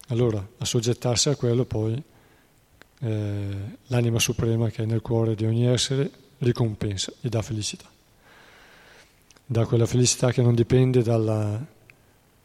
allora 0.08 0.46
assoggettarsi 0.58 1.30
a 1.30 1.36
quello 1.36 1.66
poi 1.66 2.02
eh, 3.00 3.56
l'anima 3.88 4.20
suprema 4.20 4.70
che 4.70 4.84
è 4.84 4.86
nel 4.86 5.02
cuore 5.02 5.36
di 5.36 5.46
ogni 5.46 5.68
essere 5.68 6.10
ricompensa, 6.40 7.12
gli 7.20 7.30
dà 7.30 7.42
felicità. 7.42 7.90
Dà 9.46 9.66
quella 9.66 9.86
felicità 9.86 10.32
che 10.32 10.42
non 10.42 10.56
dipende 10.56 11.04
dalla, 11.04 11.64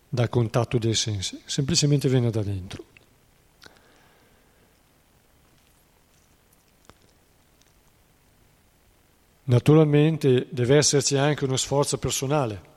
dal 0.09 0.29
contatto 0.29 0.79
dei 0.79 0.95
sensi, 0.95 1.41
semplicemente 1.45 2.09
viene 2.09 2.31
da 2.31 2.43
dentro. 2.43 2.85
Naturalmente 9.45 10.47
deve 10.51 10.77
esserci 10.77 11.17
anche 11.17 11.45
uno 11.45 11.57
sforzo 11.57 11.97
personale 11.97 12.77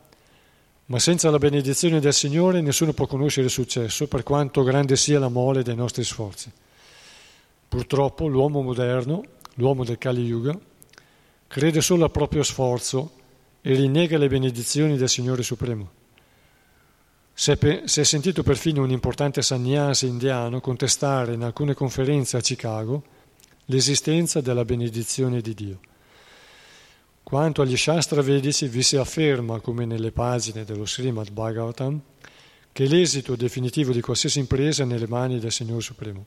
ma 0.92 1.00
senza 1.00 1.30
la 1.30 1.38
benedizione 1.38 2.02
del 2.02 2.14
Signore 2.14 2.60
nessuno 2.60 2.92
può 2.92 3.08
conoscere 3.08 3.46
il 3.46 3.52
successo, 3.52 4.08
per 4.08 4.24
quanto 4.24 4.62
grande 4.62 4.98
sia 4.98 5.20
la 5.20 5.30
mole 5.30 5.64
dei 5.64 5.74
nostri 5.74 6.04
sforzi. 6.04 6.52
Purtroppo 7.70 8.28
l'uomo 8.28 8.62
moderno, 8.62 9.24
l'uomo 9.54 9.86
del 9.86 9.98
Kali 9.98 10.22
Yuga, 10.26 10.60
crede 11.48 11.80
solo 11.80 12.04
al 12.04 12.12
proprio 12.12 12.44
sforzo 12.44 13.14
e 13.62 13.74
rinnega 13.74 14.18
le 14.18 14.28
benedizioni 14.28 14.98
del 14.98 15.08
Signore 15.08 15.44
Supremo. 15.44 15.92
Si 17.34 17.58
si 17.86 18.00
è 18.02 18.04
sentito 18.04 18.44
perfino 18.44 18.84
un 18.84 18.92
importante 18.92 19.42
sannyasi 19.42 20.08
indiano 20.08 20.60
contestare 20.60 21.36
in 21.36 21.44
alcune 21.44 21.74
conferenze 21.74 22.36
a 22.36 22.42
Chicago 22.42 23.02
l'esistenza 23.68 24.42
della 24.42 24.66
benedizione 24.66 25.40
di 25.40 25.54
Dio. 25.54 25.80
Quanto 27.24 27.62
agli 27.62 27.78
Shastra 27.78 28.22
vedici 28.22 28.68
vi 28.68 28.84
si 28.84 28.98
afferma, 28.98 29.60
come 29.60 29.86
nelle 29.86 30.12
pagine 30.12 30.66
dello 30.66 30.86
Srimad 30.86 31.32
Bhagavatam, 31.32 32.02
che 32.72 32.86
l'esito 32.86 33.36
definitivo 33.36 33.92
di 33.92 34.02
qualsiasi 34.02 34.40
impresa 34.40 34.84
è 34.84 34.86
nelle 34.86 35.08
mani 35.08 35.40
del 35.40 35.52
Signore 35.52 35.82
Supremo. 35.82 36.26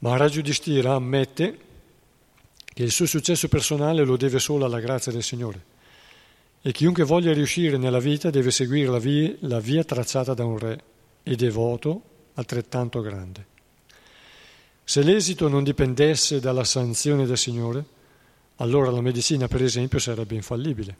Maharaj 0.00 0.36
Yudhishthira 0.36 0.94
ammette 0.94 1.58
che 2.64 2.82
il 2.84 2.92
suo 2.92 3.06
successo 3.06 3.48
personale 3.48 4.04
lo 4.04 4.16
deve 4.16 4.38
solo 4.38 4.64
alla 4.64 4.78
grazia 4.78 5.10
del 5.10 5.24
Signore 5.24 5.76
e 6.62 6.72
chiunque 6.72 7.04
voglia 7.04 7.32
riuscire 7.32 7.76
nella 7.76 7.98
vita 7.98 8.30
deve 8.30 8.50
seguire 8.50 8.90
la 8.90 8.98
via, 8.98 9.34
la 9.40 9.58
via 9.58 9.82
tracciata 9.84 10.34
da 10.34 10.44
un 10.44 10.58
re 10.58 10.80
e 11.22 11.34
devoto 11.34 12.02
altrettanto 12.34 13.00
grande. 13.00 13.46
Se 14.84 15.02
l'esito 15.02 15.48
non 15.48 15.64
dipendesse 15.64 16.40
dalla 16.40 16.64
sanzione 16.64 17.26
del 17.26 17.36
Signore, 17.36 17.84
allora 18.58 18.90
la 18.90 19.00
medicina, 19.00 19.48
per 19.48 19.62
esempio, 19.62 19.98
sarebbe 19.98 20.34
infallibile. 20.34 20.96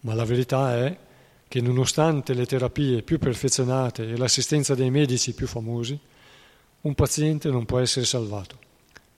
Ma 0.00 0.14
la 0.14 0.24
verità 0.24 0.76
è 0.76 0.98
che 1.46 1.60
nonostante 1.60 2.32
le 2.34 2.46
terapie 2.46 3.02
più 3.02 3.18
perfezionate 3.18 4.08
e 4.08 4.16
l'assistenza 4.16 4.74
dei 4.74 4.90
medici 4.90 5.32
più 5.32 5.46
famosi, 5.46 5.98
un 6.82 6.94
paziente 6.94 7.50
non 7.50 7.66
può 7.66 7.78
essere 7.78 8.06
salvato, 8.06 8.58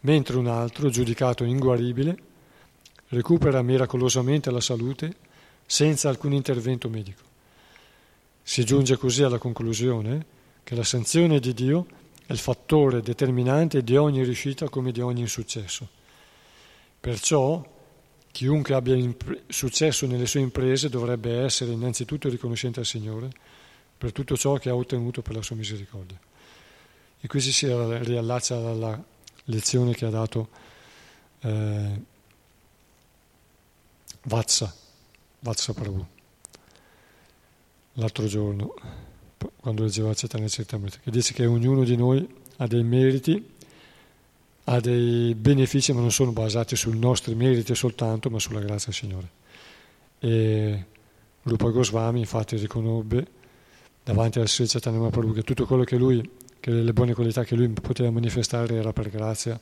mentre 0.00 0.36
un 0.36 0.46
altro, 0.46 0.88
giudicato 0.88 1.44
inguaribile, 1.44 2.16
recupera 3.08 3.62
miracolosamente 3.62 4.50
la 4.50 4.60
salute 4.60 5.14
senza 5.64 6.08
alcun 6.08 6.32
intervento 6.32 6.88
medico. 6.88 7.22
Si 8.42 8.64
giunge 8.64 8.96
così 8.96 9.22
alla 9.22 9.38
conclusione 9.38 10.26
che 10.64 10.74
la 10.74 10.84
sanzione 10.84 11.38
di 11.38 11.54
Dio 11.54 11.86
è 12.26 12.32
il 12.32 12.38
fattore 12.38 13.00
determinante 13.00 13.82
di 13.82 13.96
ogni 13.96 14.24
riuscita 14.24 14.68
come 14.68 14.90
di 14.90 15.00
ogni 15.00 15.20
insuccesso. 15.20 16.00
Perciò 17.02 17.68
chiunque 18.30 18.74
abbia 18.74 18.94
impre- 18.94 19.42
successo 19.48 20.06
nelle 20.06 20.24
sue 20.24 20.38
imprese 20.38 20.88
dovrebbe 20.88 21.40
essere 21.40 21.72
innanzitutto 21.72 22.28
riconoscente 22.28 22.78
al 22.78 22.86
Signore 22.86 23.28
per 23.98 24.12
tutto 24.12 24.36
ciò 24.36 24.54
che 24.54 24.68
ha 24.68 24.76
ottenuto 24.76 25.20
per 25.20 25.34
la 25.34 25.42
sua 25.42 25.56
misericordia. 25.56 26.16
E 27.20 27.26
qui 27.26 27.40
si 27.40 27.66
riallaccia 27.66 28.54
alla 28.54 29.02
lezione 29.46 29.94
che 29.94 30.04
ha 30.04 30.10
dato 30.10 30.48
eh, 31.40 32.02
Vatsa, 34.22 34.72
Vatsa 35.40 35.72
Prabhu, 35.72 36.06
l'altro 37.94 38.26
giorno, 38.26 38.74
quando 39.56 39.82
leggeva 39.82 40.14
Chaitanya 40.14 40.46
Charitamrita, 40.48 40.98
che 41.02 41.10
dice 41.10 41.34
che 41.34 41.46
ognuno 41.46 41.82
di 41.82 41.96
noi 41.96 42.24
ha 42.58 42.66
dei 42.68 42.84
meriti, 42.84 43.44
ha 44.64 44.80
dei 44.80 45.34
benefici, 45.34 45.92
ma 45.92 46.00
non 46.00 46.12
sono 46.12 46.32
basati 46.32 46.76
sui 46.76 46.98
nostri 46.98 47.34
meriti 47.34 47.74
soltanto, 47.74 48.30
ma 48.30 48.38
sulla 48.38 48.60
grazia 48.60 48.86
del 48.86 48.94
Signore. 48.94 49.30
E 50.18 50.84
Rupa 51.42 51.68
Goswami 51.70 52.20
infatti 52.20 52.56
riconobbe 52.56 53.26
davanti 54.04 54.38
al 54.38 54.48
Sri 54.48 54.66
Chaitanya 54.66 54.98
Mahaprabhu 54.98 55.32
che 55.32 55.42
tutto 55.42 55.66
quello 55.66 55.84
che 55.84 55.96
lui 55.96 56.40
che 56.62 56.70
le 56.70 56.92
buone 56.92 57.12
qualità 57.12 57.42
che 57.42 57.56
lui 57.56 57.68
poteva 57.70 58.10
manifestare 58.12 58.76
era 58.76 58.92
per 58.92 59.10
grazia 59.10 59.60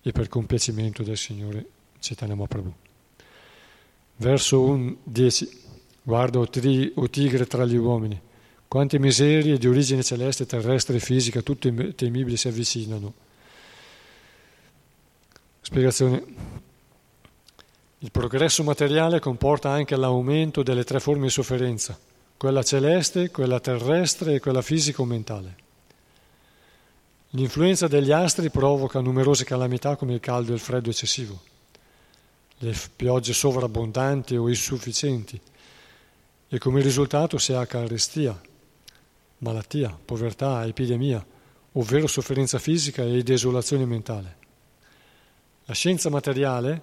e 0.00 0.12
per 0.12 0.28
compiacimento 0.28 1.02
del 1.02 1.16
Signore 1.16 1.66
Chaitanya 1.98 2.36
Mahaprabhu. 2.36 2.72
Verso 4.18 4.96
10. 5.02 5.60
Guarda, 6.04 6.38
o, 6.38 6.48
tri, 6.48 6.92
o 6.94 7.10
tigre 7.10 7.44
tra 7.46 7.64
gli 7.64 7.74
uomini, 7.74 8.20
quante 8.68 9.00
miserie 9.00 9.58
di 9.58 9.66
origine 9.66 10.04
celeste, 10.04 10.46
terrestre 10.46 10.96
e 10.96 11.00
fisica, 11.00 11.42
tutte 11.42 11.94
temibili, 11.96 12.36
si 12.36 12.46
avvicinano. 12.46 13.14
Spiegazione. 15.64 16.24
Il 18.00 18.10
progresso 18.10 18.64
materiale 18.64 19.20
comporta 19.20 19.70
anche 19.70 19.94
l'aumento 19.94 20.64
delle 20.64 20.82
tre 20.82 20.98
forme 20.98 21.26
di 21.26 21.30
sofferenza, 21.30 21.96
quella 22.36 22.64
celeste, 22.64 23.30
quella 23.30 23.60
terrestre 23.60 24.34
e 24.34 24.40
quella 24.40 24.60
fisico-mentale. 24.60 25.56
L'influenza 27.30 27.86
degli 27.86 28.10
astri 28.10 28.50
provoca 28.50 29.00
numerose 29.00 29.44
calamità 29.44 29.94
come 29.94 30.14
il 30.14 30.20
caldo 30.20 30.50
e 30.50 30.54
il 30.54 30.60
freddo 30.60 30.90
eccessivo, 30.90 31.40
le 32.58 32.76
piogge 32.96 33.32
sovrabbondanti 33.32 34.36
o 34.36 34.48
insufficienti 34.48 35.40
e 36.48 36.58
come 36.58 36.82
risultato 36.82 37.38
si 37.38 37.52
ha 37.52 37.64
carestia, 37.66 38.38
malattia, 39.38 39.96
povertà, 40.04 40.66
epidemia, 40.66 41.24
ovvero 41.74 42.08
sofferenza 42.08 42.58
fisica 42.58 43.04
e 43.04 43.22
desolazione 43.22 43.86
mentale. 43.86 44.40
La 45.72 45.78
scienza 45.78 46.10
materiale, 46.10 46.82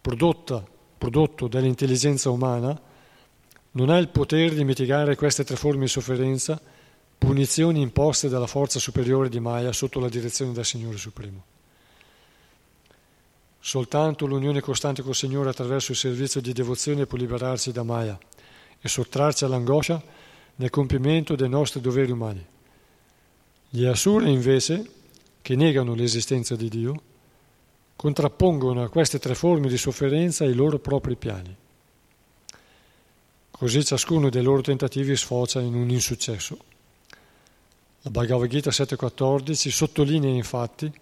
prodotta, 0.00 0.60
prodotto 0.98 1.46
dall'intelligenza 1.46 2.30
umana, 2.30 2.76
non 3.70 3.90
ha 3.90 3.96
il 3.96 4.08
potere 4.08 4.56
di 4.56 4.64
mitigare 4.64 5.14
queste 5.14 5.44
tre 5.44 5.54
forme 5.54 5.82
di 5.82 5.88
sofferenza 5.88 6.60
punizioni 7.16 7.80
imposte 7.80 8.28
dalla 8.28 8.48
forza 8.48 8.80
superiore 8.80 9.28
di 9.28 9.38
Maya 9.38 9.70
sotto 9.70 10.00
la 10.00 10.08
direzione 10.08 10.50
del 10.50 10.64
Signore 10.64 10.96
Supremo. 10.96 11.44
Soltanto 13.60 14.26
l'unione 14.26 14.60
costante 14.60 15.02
col 15.02 15.14
Signore 15.14 15.50
attraverso 15.50 15.92
il 15.92 15.98
servizio 15.98 16.40
di 16.40 16.52
devozione 16.52 17.06
può 17.06 17.16
liberarci 17.16 17.70
da 17.70 17.84
Maya 17.84 18.18
e 18.80 18.88
sottrarci 18.88 19.44
all'angoscia 19.44 20.02
nel 20.56 20.70
compimento 20.70 21.36
dei 21.36 21.48
nostri 21.48 21.80
doveri 21.80 22.10
umani. 22.10 22.44
Gli 23.68 23.84
Asura 23.84 24.26
invece, 24.26 24.90
che 25.40 25.54
negano 25.54 25.94
l'esistenza 25.94 26.56
di 26.56 26.68
Dio, 26.68 27.00
contrappongono 27.96 28.82
a 28.82 28.88
queste 28.88 29.18
tre 29.18 29.34
forme 29.34 29.68
di 29.68 29.78
sofferenza 29.78 30.44
i 30.44 30.54
loro 30.54 30.78
propri 30.78 31.16
piani. 31.16 31.56
Così 33.50 33.84
ciascuno 33.84 34.30
dei 34.30 34.42
loro 34.42 34.60
tentativi 34.60 35.16
sfocia 35.16 35.60
in 35.60 35.74
un 35.74 35.88
insuccesso. 35.88 36.58
La 38.02 38.10
Bhagavad 38.10 38.48
Gita 38.48 38.70
7.14 38.70 39.68
sottolinea 39.70 40.30
infatti 40.30 40.92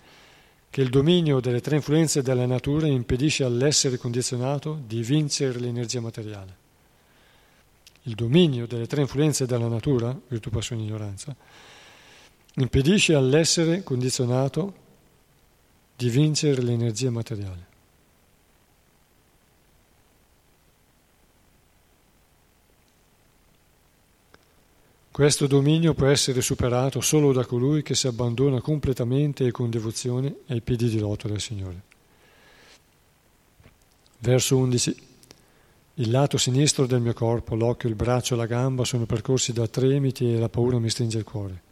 che 0.70 0.80
il 0.80 0.88
dominio 0.88 1.40
delle 1.40 1.60
tre 1.60 1.76
influenze 1.76 2.22
della 2.22 2.46
natura 2.46 2.86
impedisce 2.86 3.44
all'essere 3.44 3.98
condizionato 3.98 4.80
di 4.86 5.02
vincere 5.02 5.58
l'energia 5.58 6.00
materiale. 6.00 6.56
Il 8.02 8.14
dominio 8.14 8.66
delle 8.66 8.86
tre 8.86 9.02
influenze 9.02 9.46
della 9.46 9.68
natura, 9.68 10.18
virtù, 10.28 10.50
passione 10.50 10.82
e 10.82 10.84
ignoranza, 10.86 11.34
impedisce 12.54 13.14
all'essere 13.14 13.82
condizionato 13.82 14.74
di 16.02 16.10
vincere 16.10 16.60
l'energia 16.62 17.12
materiale. 17.12 17.70
Questo 25.12 25.46
dominio 25.46 25.94
può 25.94 26.06
essere 26.06 26.40
superato 26.40 27.00
solo 27.00 27.32
da 27.32 27.44
colui 27.44 27.82
che 27.82 27.94
si 27.94 28.08
abbandona 28.08 28.60
completamente 28.60 29.46
e 29.46 29.52
con 29.52 29.70
devozione 29.70 30.38
ai 30.48 30.60
piedi 30.60 30.88
di 30.88 30.98
loto 30.98 31.28
del 31.28 31.40
Signore. 31.40 31.82
Verso 34.18 34.56
11. 34.56 34.96
Il 35.96 36.10
lato 36.10 36.36
sinistro 36.36 36.86
del 36.86 37.00
mio 37.00 37.12
corpo, 37.12 37.54
l'occhio, 37.54 37.88
il 37.88 37.94
braccio 37.94 38.34
e 38.34 38.38
la 38.38 38.46
gamba 38.46 38.84
sono 38.84 39.04
percorsi 39.04 39.52
da 39.52 39.68
tremiti 39.68 40.32
e 40.32 40.38
la 40.38 40.48
paura 40.48 40.80
mi 40.80 40.90
stringe 40.90 41.18
il 41.18 41.24
cuore. 41.24 41.62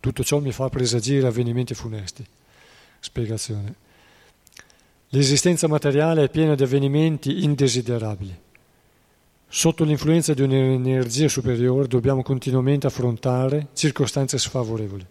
Tutto 0.00 0.24
ciò 0.24 0.40
mi 0.40 0.50
fa 0.50 0.68
presagire 0.70 1.28
avvenimenti 1.28 1.74
funesti. 1.74 2.26
Spiegazione. 3.00 3.74
L'esistenza 5.08 5.66
materiale 5.66 6.24
è 6.24 6.30
piena 6.30 6.54
di 6.54 6.62
avvenimenti 6.62 7.42
indesiderabili 7.42 8.48
Sotto 9.52 9.82
l'influenza 9.82 10.32
di 10.32 10.42
un'energia 10.42 11.26
superiore 11.26 11.88
dobbiamo 11.88 12.22
continuamente 12.22 12.86
affrontare 12.86 13.66
circostanze 13.72 14.38
sfavorevoli, 14.38 15.04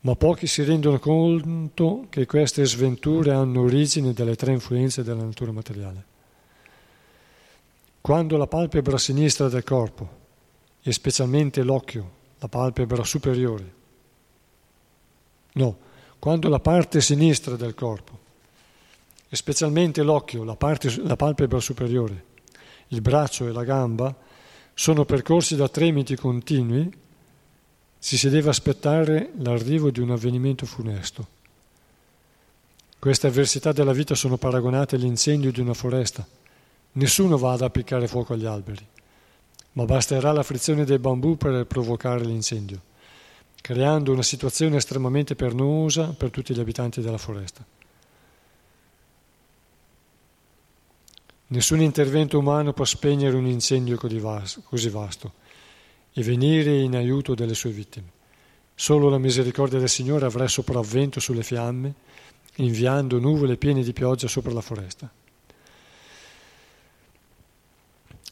ma 0.00 0.14
pochi 0.16 0.46
si 0.46 0.62
rendono 0.64 0.98
conto 0.98 2.08
che 2.10 2.26
queste 2.26 2.66
sventure 2.66 3.32
hanno 3.32 3.62
origine 3.62 4.12
dalle 4.12 4.36
tre 4.36 4.52
influenze 4.52 5.02
della 5.02 5.22
natura 5.22 5.50
materiale. 5.50 6.04
Quando 8.02 8.36
la 8.36 8.46
palpebra 8.46 8.98
sinistra 8.98 9.48
del 9.48 9.64
corpo, 9.64 10.24
e 10.82 10.92
specialmente 10.92 11.62
l'occhio, 11.62 12.10
la 12.38 12.48
palpebra 12.48 13.02
superiore, 13.02 13.72
no, 15.54 15.78
quando 16.26 16.48
la 16.48 16.58
parte 16.58 17.00
sinistra 17.00 17.54
del 17.54 17.76
corpo, 17.76 18.18
e 19.28 19.36
specialmente 19.36 20.02
l'occhio, 20.02 20.42
la, 20.42 20.56
parte, 20.56 20.92
la 21.02 21.14
palpebra 21.14 21.60
superiore, 21.60 22.24
il 22.88 23.00
braccio 23.00 23.46
e 23.46 23.52
la 23.52 23.62
gamba 23.62 24.12
sono 24.74 25.04
percorsi 25.04 25.54
da 25.54 25.68
tremiti 25.68 26.16
continui, 26.16 26.92
ci 28.00 28.16
si 28.16 28.28
deve 28.28 28.48
aspettare 28.48 29.34
l'arrivo 29.38 29.92
di 29.92 30.00
un 30.00 30.10
avvenimento 30.10 30.66
funesto. 30.66 31.28
Queste 32.98 33.28
avversità 33.28 33.70
della 33.70 33.92
vita 33.92 34.16
sono 34.16 34.36
paragonate 34.36 34.96
all'incendio 34.96 35.52
di 35.52 35.60
una 35.60 35.74
foresta. 35.74 36.26
Nessuno 36.94 37.38
va 37.38 37.52
ad 37.52 37.62
appiccare 37.62 38.08
fuoco 38.08 38.32
agli 38.32 38.46
alberi, 38.46 38.84
ma 39.74 39.84
basterà 39.84 40.32
la 40.32 40.42
frizione 40.42 40.84
dei 40.84 40.98
bambù 40.98 41.36
per 41.36 41.66
provocare 41.66 42.24
l'incendio, 42.24 42.80
creando 43.66 44.12
una 44.12 44.22
situazione 44.22 44.76
estremamente 44.76 45.34
pernosa 45.34 46.14
per 46.16 46.30
tutti 46.30 46.54
gli 46.54 46.60
abitanti 46.60 47.00
della 47.00 47.18
foresta. 47.18 47.66
Nessun 51.48 51.80
intervento 51.80 52.38
umano 52.38 52.72
può 52.72 52.84
spegnere 52.84 53.34
un 53.34 53.48
incendio 53.48 53.96
così 53.96 54.20
vasto 54.20 55.32
e 56.12 56.22
venire 56.22 56.78
in 56.78 56.94
aiuto 56.94 57.34
delle 57.34 57.54
sue 57.54 57.70
vittime. 57.70 58.06
Solo 58.72 59.08
la 59.08 59.18
misericordia 59.18 59.80
del 59.80 59.88
Signore 59.88 60.26
avrà 60.26 60.46
sopravvento 60.46 61.18
sulle 61.18 61.42
fiamme, 61.42 61.92
inviando 62.58 63.18
nuvole 63.18 63.56
piene 63.56 63.82
di 63.82 63.92
pioggia 63.92 64.28
sopra 64.28 64.52
la 64.52 64.60
foresta. 64.60 65.10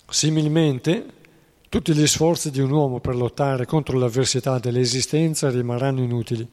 Similmente, 0.09 1.07
Tutti 1.75 1.93
gli 1.93 2.07
sforzi 2.07 2.53
di 2.53 2.61
un 2.61 2.71
uomo 2.71 3.01
per 3.01 3.17
lottare 3.17 3.67
contro 3.67 3.99
l'avversità 3.99 4.61
dell'esistenza 4.61 5.51
rimarranno 5.51 6.03
inutili. 6.05 6.49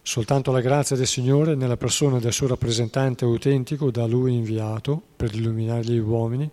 Soltanto 0.00 0.52
la 0.52 0.62
grazia 0.62 0.96
del 0.96 1.06
Signore, 1.06 1.54
nella 1.54 1.76
persona 1.76 2.18
del 2.18 2.32
suo 2.32 2.46
rappresentante 2.46 3.26
autentico 3.26 3.90
da 3.90 4.06
Lui 4.06 4.32
inviato 4.32 5.02
per 5.16 5.34
illuminare 5.34 5.84
gli 5.84 5.98
uomini, 5.98 6.50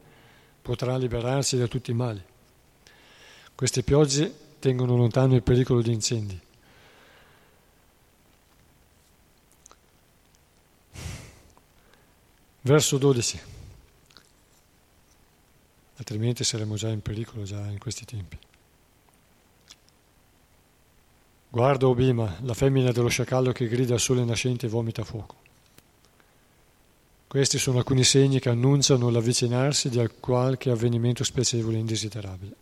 potrà 0.61 0.97
liberarsi 0.97 1.57
da 1.57 1.67
tutti 1.67 1.91
i 1.91 1.93
mali. 1.93 2.21
Queste 3.55 3.81
piogge 3.81 4.29
tengono 4.59 4.97
lontano 4.97 5.33
il 5.35 5.41
pericolo 5.41 5.81
di 5.81 5.93
incendi. 5.93 6.37
Verso 12.59 12.97
12. 12.97 13.50
Altrimenti 16.01 16.43
saremmo 16.43 16.73
già 16.77 16.89
in 16.89 17.03
pericolo 17.03 17.43
già 17.43 17.63
in 17.67 17.77
questi 17.77 18.05
tempi. 18.05 18.35
Guarda, 21.47 21.85
o 21.85 21.93
Bima, 21.93 22.39
la 22.41 22.55
femmina 22.55 22.91
dello 22.91 23.07
sciacallo 23.07 23.51
che 23.51 23.67
grida 23.67 23.93
al 23.93 23.99
sole 23.99 24.23
nascente 24.23 24.65
e 24.65 24.69
vomita 24.69 25.03
fuoco. 25.03 25.35
Questi 27.27 27.59
sono 27.59 27.77
alcuni 27.77 28.03
segni 28.03 28.39
che 28.39 28.49
annunciano 28.49 29.09
l'avvicinarsi 29.09 29.89
di 29.89 30.03
qualche 30.19 30.71
avvenimento 30.71 31.23
spiacevole 31.23 31.77
e 31.77 31.79
indesiderabile. 31.81 32.55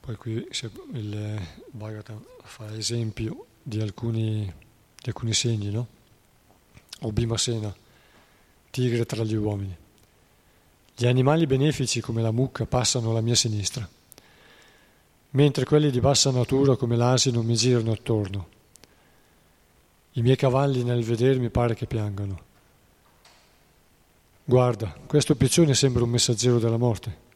Poi 0.00 0.16
qui 0.16 0.48
il 0.94 1.46
Bhagavatam 1.72 2.24
fa 2.42 2.74
esempio 2.74 3.44
di 3.62 3.82
alcuni, 3.82 4.50
di 4.96 5.08
alcuni 5.08 5.34
segni, 5.34 5.70
no? 5.70 5.98
O 7.00 7.12
Bhimasena, 7.12 7.74
tigre 8.70 9.06
tra 9.06 9.24
gli 9.24 9.34
uomini. 9.34 9.76
Gli 10.94 11.06
animali 11.06 11.46
benefici 11.46 12.00
come 12.00 12.20
la 12.20 12.30
mucca 12.30 12.66
passano 12.66 13.10
alla 13.10 13.22
mia 13.22 13.34
sinistra, 13.34 13.88
mentre 15.30 15.64
quelli 15.64 15.90
di 15.90 16.00
bassa 16.00 16.30
natura 16.30 16.76
come 16.76 16.96
l'asino 16.96 17.42
mi 17.42 17.54
girano 17.54 17.92
attorno. 17.92 18.48
I 20.12 20.22
miei 20.22 20.36
cavalli 20.36 20.82
nel 20.82 21.02
vedermi 21.04 21.48
pare 21.50 21.74
che 21.74 21.86
piangano. 21.86 22.48
Guarda, 24.44 24.94
questo 25.06 25.36
piccione 25.36 25.74
sembra 25.74 26.02
un 26.02 26.10
messaggero 26.10 26.58
della 26.58 26.76
morte. 26.76 27.28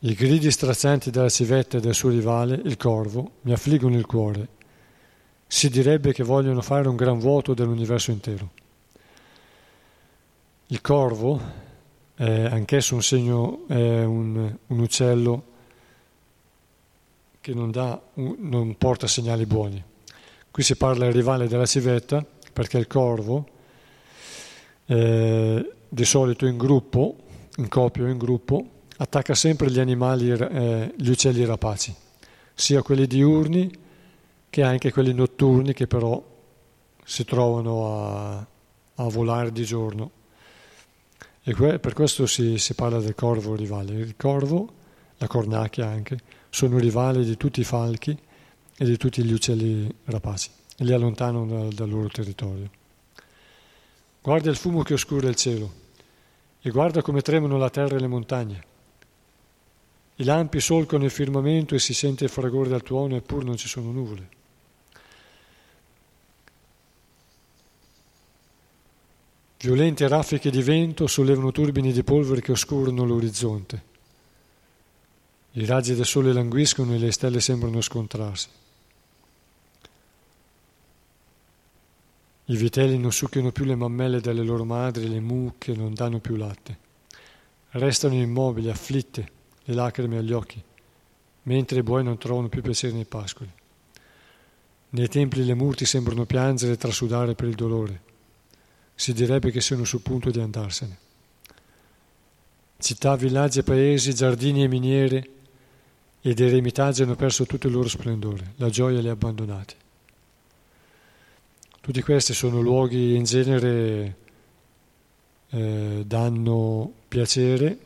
I 0.00 0.14
gridi 0.14 0.50
strazianti 0.50 1.10
della 1.10 1.28
civetta 1.28 1.76
e 1.76 1.80
del 1.80 1.94
suo 1.94 2.08
rivale, 2.08 2.54
il 2.64 2.78
corvo, 2.78 3.32
mi 3.42 3.52
affliggono 3.52 3.96
il 3.98 4.06
cuore. 4.06 4.48
Si 5.52 5.68
direbbe 5.68 6.12
che 6.12 6.22
vogliono 6.22 6.62
fare 6.62 6.86
un 6.86 6.94
gran 6.94 7.18
vuoto 7.18 7.54
dell'universo 7.54 8.12
intero. 8.12 8.50
Il 10.68 10.80
corvo 10.80 11.40
è 12.14 12.44
anch'esso 12.44 12.94
un 12.94 13.02
segno, 13.02 13.64
è 13.66 14.04
un, 14.04 14.56
un 14.64 14.78
uccello 14.78 15.42
che 17.40 17.52
non, 17.52 17.72
dà, 17.72 18.00
non 18.14 18.76
porta 18.78 19.08
segnali 19.08 19.44
buoni. 19.44 19.82
Qui 20.52 20.62
si 20.62 20.76
parla 20.76 21.06
del 21.06 21.14
rivale 21.14 21.48
della 21.48 21.66
civetta 21.66 22.24
perché 22.52 22.78
il 22.78 22.86
corvo, 22.86 23.48
eh, 24.86 25.72
di 25.88 26.04
solito 26.04 26.46
in 26.46 26.58
gruppo, 26.58 27.16
in 27.56 27.66
coppia 27.66 28.04
o 28.04 28.06
in 28.06 28.18
gruppo, 28.18 28.64
attacca 28.98 29.34
sempre 29.34 29.68
gli 29.68 29.80
animali, 29.80 30.30
eh, 30.30 30.94
gli 30.96 31.08
uccelli 31.08 31.44
rapaci, 31.44 31.92
sia 32.54 32.82
quelli 32.82 33.08
diurni 33.08 33.88
che 34.50 34.62
anche 34.62 34.92
quelli 34.92 35.14
notturni 35.14 35.72
che 35.72 35.86
però 35.86 36.22
si 37.04 37.24
trovano 37.24 37.96
a, 37.96 38.46
a 38.96 39.04
volare 39.08 39.52
di 39.52 39.64
giorno. 39.64 40.10
E 41.42 41.54
que- 41.54 41.78
per 41.78 41.94
questo 41.94 42.26
si, 42.26 42.58
si, 42.58 42.74
parla 42.74 42.98
del 42.98 43.14
corvo 43.14 43.54
rivale. 43.54 43.94
Il 43.94 44.16
corvo, 44.16 44.68
la 45.18 45.28
cornacchia 45.28 45.86
anche, 45.86 46.18
sono 46.50 46.78
rivali 46.78 47.24
di 47.24 47.36
tutti 47.36 47.60
i 47.60 47.64
falchi 47.64 48.16
e 48.76 48.84
di 48.84 48.96
tutti 48.96 49.22
gli 49.22 49.32
uccelli 49.32 49.92
rapaci 50.04 50.50
e 50.76 50.84
li 50.84 50.92
allontanano 50.92 51.46
dal, 51.46 51.68
dal 51.68 51.88
loro 51.88 52.08
territorio. 52.08 52.70
Guarda 54.20 54.50
il 54.50 54.56
fumo 54.56 54.82
che 54.82 54.94
oscura 54.94 55.28
il 55.28 55.36
cielo 55.36 55.72
e 56.60 56.70
guarda 56.70 57.02
come 57.02 57.22
tremano 57.22 57.56
la 57.56 57.70
terra 57.70 57.96
e 57.96 58.00
le 58.00 58.06
montagne. 58.06 58.64
I 60.16 60.24
lampi 60.24 60.60
solcano 60.60 61.04
il 61.04 61.10
firmamento 61.10 61.74
e 61.74 61.78
si 61.78 61.94
sente 61.94 62.24
il 62.24 62.30
fragore 62.30 62.68
del 62.68 62.82
tuono 62.82 63.16
eppur 63.16 63.44
non 63.44 63.56
ci 63.56 63.68
sono 63.68 63.90
nuvole. 63.90 64.38
Violente 69.62 70.08
raffiche 70.08 70.50
di 70.50 70.62
vento 70.62 71.06
sollevano 71.06 71.52
turbini 71.52 71.92
di 71.92 72.02
polvere 72.02 72.40
che 72.40 72.52
oscurano 72.52 73.04
l'orizzonte. 73.04 73.82
I 75.52 75.66
raggi 75.66 75.94
del 75.94 76.06
sole 76.06 76.32
languiscono 76.32 76.94
e 76.94 76.98
le 76.98 77.12
stelle 77.12 77.40
sembrano 77.40 77.82
scontrarsi. 77.82 78.48
I 82.46 82.56
vitelli 82.56 82.96
non 82.96 83.12
succhiano 83.12 83.52
più 83.52 83.66
le 83.66 83.74
mammelle 83.74 84.22
delle 84.22 84.42
loro 84.42 84.64
madri 84.64 85.06
le 85.06 85.20
mucche 85.20 85.76
non 85.76 85.92
danno 85.92 86.20
più 86.20 86.36
latte. 86.36 86.78
Restano 87.72 88.14
immobili, 88.14 88.70
afflitte, 88.70 89.30
le 89.64 89.74
lacrime 89.74 90.16
agli 90.16 90.32
occhi, 90.32 90.62
mentre 91.42 91.80
i 91.80 91.82
buoi 91.82 92.02
non 92.02 92.16
trovano 92.16 92.48
più 92.48 92.62
piacere 92.62 92.94
nei 92.94 93.04
pascoli. 93.04 93.52
Nei 94.88 95.08
templi 95.08 95.44
le 95.44 95.54
murti 95.54 95.84
sembrano 95.84 96.24
piangere 96.24 96.72
e 96.72 96.78
trasudare 96.78 97.34
per 97.34 97.46
il 97.46 97.54
dolore 97.54 98.08
si 99.00 99.14
direbbe 99.14 99.50
che 99.50 99.62
siano 99.62 99.84
sul 99.84 100.02
punto 100.02 100.30
di 100.30 100.40
andarsene. 100.40 100.94
Città, 102.76 103.16
villaggi, 103.16 103.62
paesi, 103.62 104.14
giardini 104.14 104.62
e 104.62 104.68
miniere 104.68 105.30
ed 106.20 106.38
eremitaggi 106.38 107.00
hanno 107.00 107.14
perso 107.14 107.46
tutto 107.46 107.66
il 107.66 107.72
loro 107.72 107.88
splendore, 107.88 108.52
la 108.56 108.68
gioia 108.68 109.00
li 109.00 109.08
ha 109.08 109.12
abbandonati. 109.12 109.74
Tutti 111.80 112.02
questi 112.02 112.34
sono 112.34 112.60
luoghi 112.60 113.14
in 113.14 113.24
genere 113.24 114.16
eh, 115.48 116.02
danno 116.06 116.92
piacere 117.08 117.78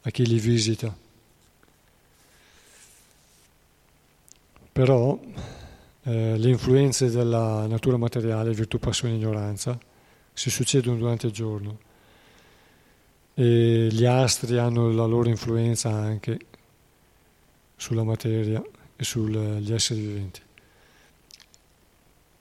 a 0.00 0.10
chi 0.10 0.24
li 0.26 0.38
visita. 0.38 0.96
Però 4.72 5.20
eh, 6.02 6.38
le 6.38 6.48
influenze 6.48 7.10
della 7.10 7.66
natura 7.66 7.98
materiale, 7.98 8.54
virtù, 8.54 8.78
passione 8.78 9.12
e 9.12 9.16
ignoranza, 9.18 9.78
si 10.34 10.50
succedono 10.50 10.98
durante 10.98 11.26
il 11.26 11.32
giorno 11.32 11.78
e 13.34 13.88
gli 13.90 14.04
astri 14.04 14.58
hanno 14.58 14.90
la 14.92 15.06
loro 15.06 15.28
influenza 15.28 15.90
anche 15.90 16.38
sulla 17.76 18.02
materia 18.02 18.62
e 18.96 19.04
sugli 19.04 19.72
esseri 19.72 20.00
viventi. 20.00 20.40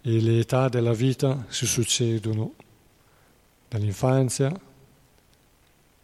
E 0.01 0.21
le 0.21 0.39
età 0.39 0.67
della 0.67 0.93
vita 0.93 1.45
si 1.47 1.65
succedono 1.65 2.55
dall'infanzia 3.69 4.51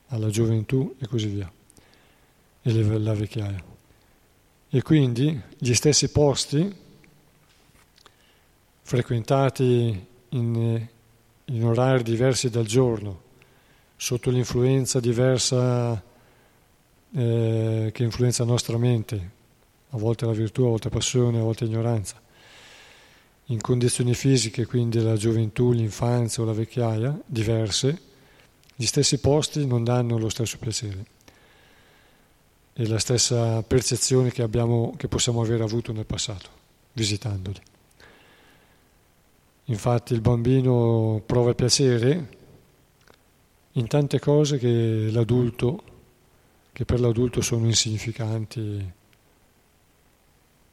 alla 0.07 0.29
gioventù 0.29 0.95
e 0.99 1.07
così 1.07 1.27
via, 1.27 1.51
e 2.61 2.99
la 2.99 3.13
vecchiaia. 3.13 3.63
E 4.69 4.81
quindi 4.81 5.39
gli 5.57 5.73
stessi 5.73 6.09
posti 6.09 6.75
frequentati 8.81 10.05
in 10.29 10.87
in 11.49 11.63
orari 11.63 12.03
diversi 12.03 12.49
dal 12.49 12.65
giorno, 12.65 13.27
sotto 13.95 14.29
l'influenza 14.29 14.99
diversa 14.99 16.01
eh, 17.11 17.89
che 17.91 18.03
influenza 18.03 18.43
la 18.43 18.51
nostra 18.51 18.77
mente, 18.77 19.31
a 19.89 19.97
volte 19.97 20.25
la 20.25 20.31
virtù, 20.31 20.63
a 20.63 20.69
volte 20.69 20.89
passione, 20.89 21.39
a 21.39 21.43
volte 21.43 21.65
ignoranza. 21.65 22.21
In 23.45 23.61
condizioni 23.61 24.13
fisiche, 24.13 24.65
quindi 24.67 25.01
la 25.01 25.15
gioventù, 25.15 25.71
l'infanzia 25.71 26.43
o 26.43 26.45
la 26.45 26.53
vecchiaia, 26.53 27.19
diverse, 27.25 27.99
gli 28.75 28.85
stessi 28.85 29.19
posti 29.19 29.65
non 29.65 29.83
danno 29.83 30.17
lo 30.17 30.29
stesso 30.29 30.57
piacere 30.59 31.05
e 32.73 32.87
la 32.87 32.99
stessa 32.99 33.61
percezione 33.63 34.31
che, 34.31 34.43
abbiamo, 34.43 34.93
che 34.95 35.07
possiamo 35.07 35.41
aver 35.41 35.61
avuto 35.61 35.91
nel 35.91 36.05
passato, 36.05 36.49
visitandoli. 36.93 37.59
Infatti 39.69 40.13
il 40.13 40.21
bambino 40.21 41.21
prova 41.23 41.53
piacere 41.53 42.37
in 43.73 43.85
tante 43.85 44.19
cose 44.19 44.57
che 44.57 45.11
che 46.71 46.85
per 46.85 46.99
l'adulto 46.99 47.41
sono 47.41 47.67
insignificanti 47.67 48.91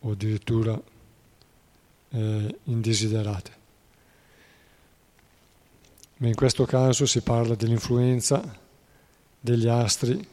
o 0.01 0.11
addirittura 0.11 0.81
eh, 2.09 2.59
indesiderate. 2.65 3.51
Ma 6.17 6.29
in 6.29 6.35
questo 6.35 6.65
caso 6.65 7.05
si 7.05 7.21
parla 7.21 7.55
dell'influenza 7.55 8.59
degli 9.39 9.69
astri 9.69 10.27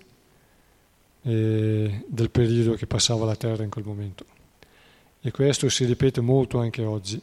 e 1.22 2.06
del 2.08 2.30
periodo 2.30 2.76
che 2.76 2.88
passava 2.88 3.26
la 3.26 3.36
Terra 3.36 3.64
in 3.64 3.70
quel 3.70 3.84
momento. 3.84 4.26
E 5.20 5.32
questo 5.32 5.68
si 5.68 5.84
ripete 5.84 6.22
molto 6.22 6.60
anche 6.60 6.82
oggi. 6.86 7.22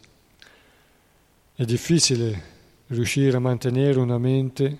È 1.60 1.66
difficile 1.66 2.42
riuscire 2.86 3.36
a 3.36 3.38
mantenere 3.38 3.98
una 3.98 4.16
mente 4.16 4.78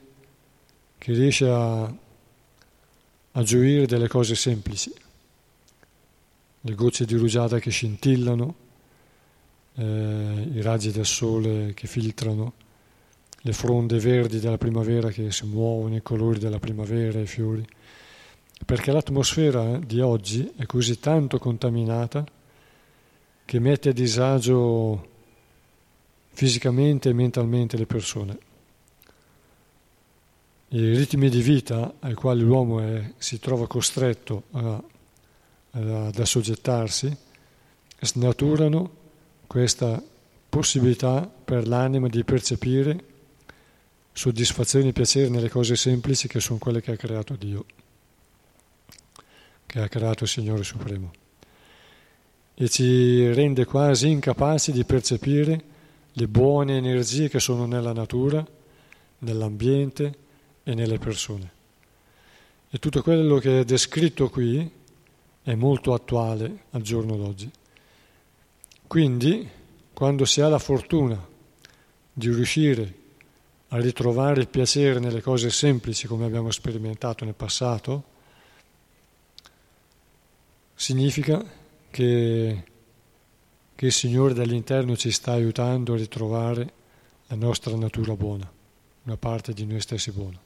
che 0.97 1.13
riesce 1.13 1.47
a, 1.47 1.83
a 1.83 3.43
gioire 3.43 3.85
delle 3.85 4.09
cose 4.09 4.35
semplici, 4.35 4.91
le 6.63 6.75
gocce 6.75 7.05
di 7.05 7.17
rugiada 7.17 7.59
che 7.59 7.69
scintillano, 7.69 8.55
eh, 9.75 10.49
i 10.55 10.63
raggi 10.63 10.91
del 10.91 11.05
sole 11.05 11.75
che 11.75 11.87
filtrano, 11.87 12.55
le 13.41 13.53
fronde 13.53 13.99
verdi 13.99 14.41
della 14.41 14.57
primavera 14.57 15.11
che 15.11 15.31
si 15.31 15.45
muovono, 15.45 15.97
i 15.97 16.03
colori 16.03 16.39
della 16.39 16.59
primavera, 16.59 17.21
i 17.21 17.27
fiori, 17.27 17.63
perché 18.65 18.91
l'atmosfera 18.91 19.77
di 19.77 20.01
oggi 20.01 20.51
è 20.57 20.65
così 20.65 20.99
tanto 20.99 21.39
contaminata 21.39 22.25
che 23.45 23.59
mette 23.59 23.91
a 23.91 23.93
disagio 23.93 25.09
fisicamente 26.33 27.09
e 27.09 27.13
mentalmente 27.13 27.77
le 27.77 27.87
persone. 27.87 28.39
I 30.69 30.95
ritmi 30.95 31.29
di 31.29 31.43
vita 31.43 31.95
ai 31.99 32.15
quali 32.15 32.43
l'uomo 32.43 32.81
è, 32.81 33.13
si 33.19 33.41
trova 33.41 33.67
costretto 33.67 34.45
a, 34.53 34.83
ad 35.73 36.19
assoggettarsi 36.19 37.15
snaturano 38.01 38.99
questa 39.47 40.03
possibilità 40.49 41.29
per 41.29 41.67
l'anima 41.67 42.09
di 42.09 42.25
percepire 42.25 43.05
soddisfazione 44.13 44.89
e 44.89 44.93
piacere 44.93 45.29
nelle 45.29 45.49
cose 45.49 45.77
semplici 45.77 46.29
che 46.29 46.41
sono 46.41 46.59
quelle 46.59 46.81
che 46.81 46.93
ha 46.93 46.97
creato 46.97 47.37
Dio, 47.37 47.65
che 49.67 49.81
ha 49.81 49.89
creato 49.89 50.25
il 50.25 50.31
Signore 50.31 50.63
Supremo. 50.63 51.13
E 52.55 52.69
ci 52.69 53.33
rende 53.33 53.65
quasi 53.65 54.11
incapaci 54.11 54.73
di 54.73 54.85
percepire 54.85 55.65
le 56.13 56.29
buone 56.29 56.77
energie 56.77 57.29
che 57.29 57.41
sono 57.41 57.67
nella 57.67 57.93
natura, 57.93 58.45
nell'ambiente 59.19 60.15
e 60.63 60.75
nelle 60.75 60.99
persone. 60.99 61.59
E 62.71 62.79
tutto 62.79 63.03
quello 63.03 63.39
che 63.39 63.61
è 63.61 63.65
descritto 63.65 64.29
qui 64.29 64.71
è 65.43 65.55
molto 65.55 65.93
attuale 65.93 66.65
al 66.71 66.83
giorno 66.83 67.17
d'oggi. 67.17 67.51
Quindi, 68.87 69.49
quando 69.93 70.25
si 70.25 70.41
ha 70.41 70.49
la 70.49 70.59
fortuna 70.59 71.29
di 72.13 72.29
riuscire 72.29 72.95
a 73.69 73.79
ritrovare 73.79 74.41
il 74.41 74.49
piacere 74.49 74.99
nelle 74.99 75.21
cose 75.21 75.51
semplici 75.51 76.07
come 76.07 76.25
abbiamo 76.25 76.51
sperimentato 76.51 77.25
nel 77.25 77.35
passato, 77.35 78.05
significa 80.75 81.45
che, 81.91 82.65
che 83.81 83.87
il 83.87 83.93
Signore 83.93 84.35
dall'interno 84.35 84.95
ci 84.95 85.11
sta 85.11 85.33
aiutando 85.33 85.95
a 85.95 85.97
ritrovare 85.97 86.73
la 87.29 87.37
nostra 87.37 87.75
natura 87.77 88.15
buona, 88.15 88.53
una 89.05 89.17
parte 89.17 89.55
di 89.55 89.65
noi 89.65 89.81
stessi 89.81 90.11
buona. 90.11 90.39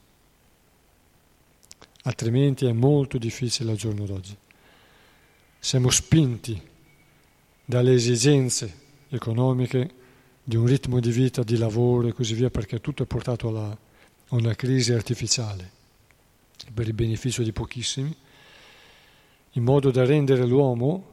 Altrimenti 2.03 2.66
è 2.66 2.70
molto 2.70 3.18
difficile 3.18 3.72
al 3.72 3.76
giorno 3.76 4.07
d'oggi. 4.07 4.37
Siamo 5.59 5.91
spinti 5.91 6.62
dalle 7.64 7.95
esigenze 7.95 8.72
economiche 9.09 9.91
di 10.45 10.55
un 10.55 10.66
ritmo 10.66 11.01
di 11.01 11.11
vita, 11.11 11.43
di 11.43 11.57
lavoro 11.57 12.07
e 12.07 12.12
così 12.12 12.35
via, 12.35 12.51
perché 12.51 12.80
tutto 12.80 13.03
è 13.03 13.07
portato 13.07 13.49
alla, 13.49 13.76
a 14.28 14.35
una 14.37 14.55
crisi 14.55 14.93
artificiale 14.93 15.68
per 16.72 16.87
il 16.87 16.95
beneficio 16.95 17.43
di 17.43 17.51
pochissimi, 17.51 18.16
in 19.55 19.64
modo 19.64 19.91
da 19.91 20.05
rendere 20.05 20.47
l'uomo 20.47 21.09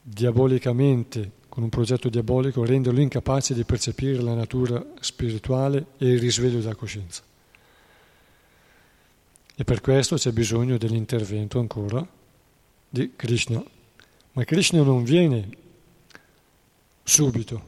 diabolicamente, 0.00 1.32
con 1.50 1.64
un 1.64 1.68
progetto 1.68 2.08
diabolico, 2.08 2.64
renderlo 2.64 3.00
incapace 3.00 3.54
di 3.54 3.64
percepire 3.64 4.22
la 4.22 4.34
natura 4.34 4.82
spirituale 5.00 5.86
e 5.98 6.06
il 6.06 6.20
risveglio 6.20 6.60
della 6.60 6.76
coscienza. 6.76 7.22
E 9.56 9.64
per 9.64 9.80
questo 9.80 10.14
c'è 10.14 10.30
bisogno 10.30 10.78
dell'intervento 10.78 11.58
ancora 11.58 12.06
di 12.88 13.12
Krishna. 13.16 13.62
Ma 14.32 14.44
Krishna 14.44 14.80
non 14.82 15.02
viene 15.02 15.48
subito, 17.02 17.60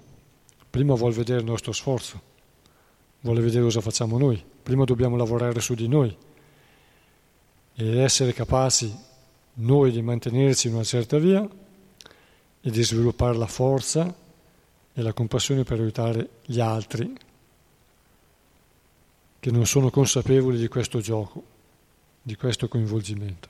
prima 0.71 0.95
vuole 0.95 1.17
vedere 1.17 1.41
il 1.41 1.47
nostro 1.47 1.73
sforzo, 1.73 2.23
vuole 3.21 3.41
vedere 3.41 3.65
cosa 3.65 3.81
facciamo 3.81 4.17
noi, 4.17 4.43
prima 4.63 4.85
dobbiamo 4.85 5.17
lavorare 5.17 5.61
su 5.61 5.75
di 5.75 5.89
noi 5.89 6.17
e 7.75 7.99
essere 7.99 8.33
capaci 8.33 8.95
noi 9.55 9.91
di 9.91 10.03
mantenerci 10.03 10.69
in 10.69 10.75
una 10.75 10.85
certa 10.85 11.19
via 11.19 11.47
e 12.63 12.71
di 12.71 12.83
sviluppare 12.83 13.37
la 13.37 13.47
forza 13.47 14.15
e 14.95 15.03
la 15.03 15.13
compassione 15.13 15.65
per 15.65 15.81
aiutare 15.81 16.29
gli 16.45 16.61
altri 16.61 17.13
che 19.41 19.51
non 19.51 19.67
sono 19.67 19.91
consapevoli 19.91 20.57
di 20.57 20.69
questo 20.69 21.01
gioco, 21.01 21.43
di 22.23 22.37
questo 22.37 22.69
coinvolgimento. 22.69 23.49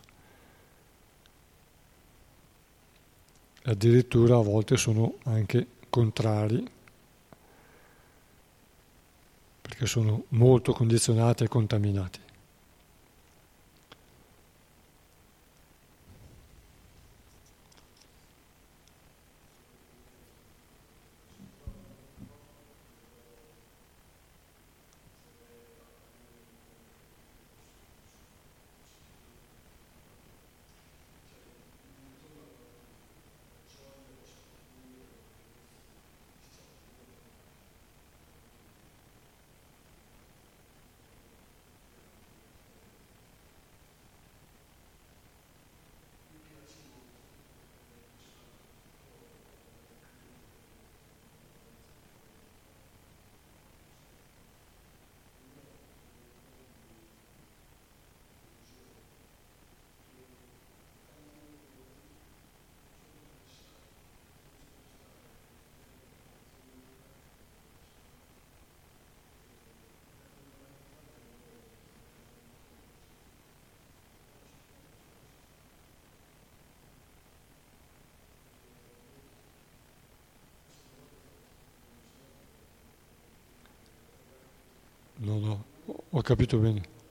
Addirittura 3.65 4.37
a 4.37 4.43
volte 4.43 4.79
sono 4.79 5.19
anche 5.25 5.67
contrari 5.91 6.67
perché 9.61 9.87
sono 9.87 10.25
molto 10.29 10.73
condizionati 10.73 11.45
e 11.45 11.49
contaminati. 11.49 12.21
capítulo 86.33 86.63
20. 86.63 87.02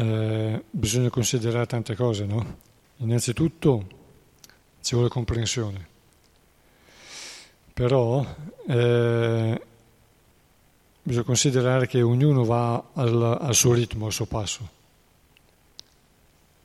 Eh, 0.00 0.64
bisogna 0.70 1.10
considerare 1.10 1.66
tante 1.66 1.94
cose, 1.94 2.24
no? 2.24 2.56
Innanzitutto 2.98 3.86
ci 4.80 4.94
vuole 4.94 5.10
comprensione, 5.10 5.86
però 7.74 8.24
eh, 8.66 9.62
bisogna 11.02 11.24
considerare 11.24 11.86
che 11.86 12.00
ognuno 12.00 12.44
va 12.44 12.82
al, 12.94 13.38
al 13.40 13.54
suo 13.54 13.74
ritmo, 13.74 14.06
al 14.06 14.12
suo 14.12 14.24
passo. 14.24 14.68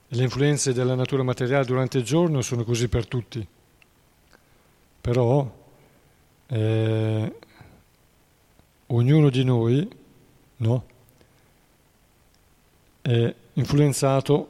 Le 0.08 0.22
influenze 0.22 0.72
della 0.72 0.94
natura 0.94 1.22
materiale 1.22 1.66
durante 1.66 1.98
il 1.98 2.04
giorno 2.04 2.40
sono 2.40 2.64
così 2.64 2.88
per 2.88 3.06
tutti, 3.06 3.46
però 5.00 5.64
eh, 6.46 7.34
ognuno 8.86 9.30
di 9.30 9.44
noi 9.44 9.88
no, 10.56 10.84
è 13.06 13.32
influenzato 13.52 14.48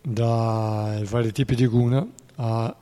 dai 0.00 1.04
vari 1.06 1.32
tipi 1.32 1.56
di 1.56 1.66
guna 1.66 2.06
a, 2.36 2.76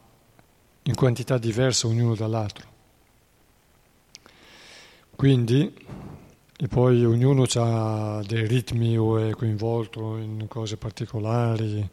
in 0.82 0.94
quantità 0.94 1.38
diverse 1.38 1.86
ognuno 1.86 2.14
dall'altro. 2.14 2.68
Quindi, 5.16 5.74
e 6.56 6.68
poi 6.68 7.06
ognuno 7.06 7.46
ha 7.54 8.22
dei 8.26 8.46
ritmi 8.46 8.98
o 8.98 9.16
è 9.16 9.30
coinvolto 9.30 10.18
in 10.18 10.44
cose 10.46 10.76
particolari, 10.76 11.88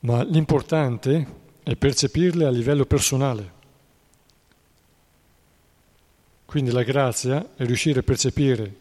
ma 0.00 0.24
l'importante 0.24 1.26
è 1.62 1.76
percepirle 1.76 2.46
a 2.46 2.50
livello 2.50 2.84
personale. 2.84 3.52
Quindi 6.44 6.72
la 6.72 6.82
grazia 6.82 7.50
è 7.54 7.64
riuscire 7.64 8.00
a 8.00 8.02
percepire 8.02 8.74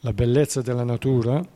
la 0.00 0.12
bellezza 0.12 0.62
della 0.62 0.84
natura 0.84 1.53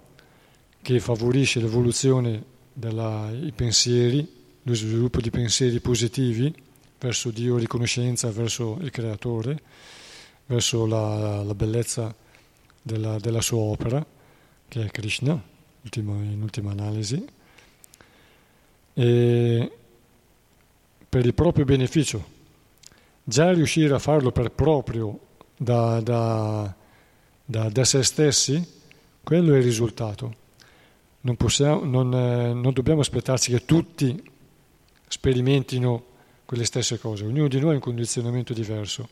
che 0.89 1.01
favorisce 1.01 1.61
l'evoluzione 1.61 2.43
dei 2.72 3.53
pensieri, 3.55 4.26
lo 4.62 4.72
sviluppo 4.72 5.20
di 5.20 5.28
pensieri 5.28 5.80
positivi 5.80 6.51
verso 6.99 7.28
Dio, 7.28 7.59
riconoscenza 7.59 8.30
verso 8.30 8.78
il 8.80 8.91
Creatore, 8.91 9.61
verso 10.47 10.86
la, 10.86 11.43
la 11.43 11.55
bellezza 11.55 12.14
della, 12.80 13.18
della, 13.18 13.43
sua 13.43 13.59
opera, 13.59 14.03
che 14.66 14.82
è 14.82 14.91
Krishna, 14.91 15.39
in 15.93 16.41
ultima 16.41 16.70
analisi, 16.70 17.22
e 18.95 19.72
per 21.07 21.26
il 21.26 21.34
proprio 21.34 21.66
beneficio. 21.66 22.24
Già 23.24 23.53
riuscire 23.53 23.93
a 23.93 23.99
farlo 23.99 24.32
per 24.32 24.53
proprio 24.53 25.18
da, 25.55 26.01
da, 26.01 26.74
da, 27.45 27.68
da 27.68 27.84
se 27.84 28.03
stessi, 28.03 28.66
quello 29.22 29.53
è 29.53 29.59
il 29.59 29.64
risultato. 29.64 30.47
Non, 31.20 31.36
possiamo, 31.36 31.84
non, 31.84 32.14
eh, 32.14 32.52
non 32.52 32.72
dobbiamo 32.72 33.00
aspettarci 33.00 33.50
che 33.50 33.64
tutti 33.64 34.22
sperimentino 35.08 36.04
quelle 36.44 36.64
stesse 36.64 36.98
cose, 36.98 37.24
ognuno 37.24 37.48
di 37.48 37.60
noi 37.60 37.72
ha 37.72 37.74
un 37.74 37.80
condizionamento 37.80 38.52
diverso. 38.52 39.08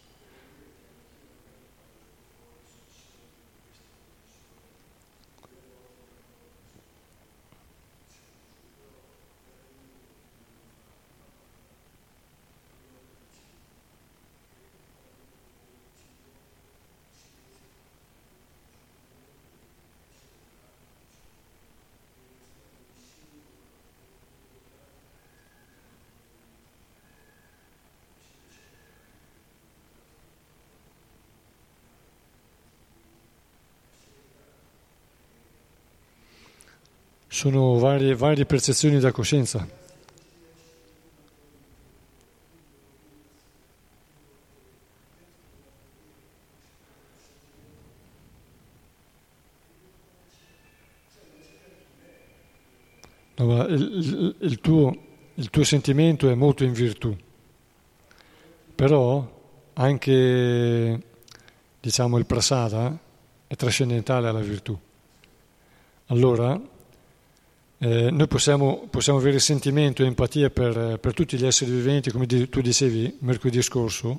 Sono 37.36 37.78
varie, 37.78 38.14
varie 38.14 38.46
percezioni 38.46 38.94
della 38.94 39.12
coscienza. 39.12 39.68
No, 53.34 53.66
il, 53.66 54.34
il, 54.38 54.60
tuo, 54.60 54.96
il 55.34 55.50
tuo 55.50 55.62
sentimento 55.64 56.30
è 56.30 56.34
molto 56.34 56.64
in 56.64 56.72
virtù, 56.72 57.14
però 58.74 59.30
anche 59.74 61.02
diciamo, 61.78 62.16
il 62.16 62.24
prasada 62.24 62.98
è 63.46 63.54
trascendentale 63.56 64.26
alla 64.28 64.40
virtù. 64.40 64.74
Allora, 66.06 66.58
eh, 67.78 68.10
noi 68.10 68.26
possiamo, 68.26 68.86
possiamo, 68.88 69.18
avere 69.18 69.38
sentimento 69.38 70.02
e 70.02 70.06
empatia 70.06 70.48
per, 70.48 70.98
per, 70.98 71.12
tutti 71.12 71.36
gli 71.36 71.44
esseri 71.44 71.70
viventi, 71.70 72.10
come 72.10 72.26
tu 72.26 72.60
dicevi 72.60 73.18
mercoledì 73.20 73.60
scorso, 73.60 74.18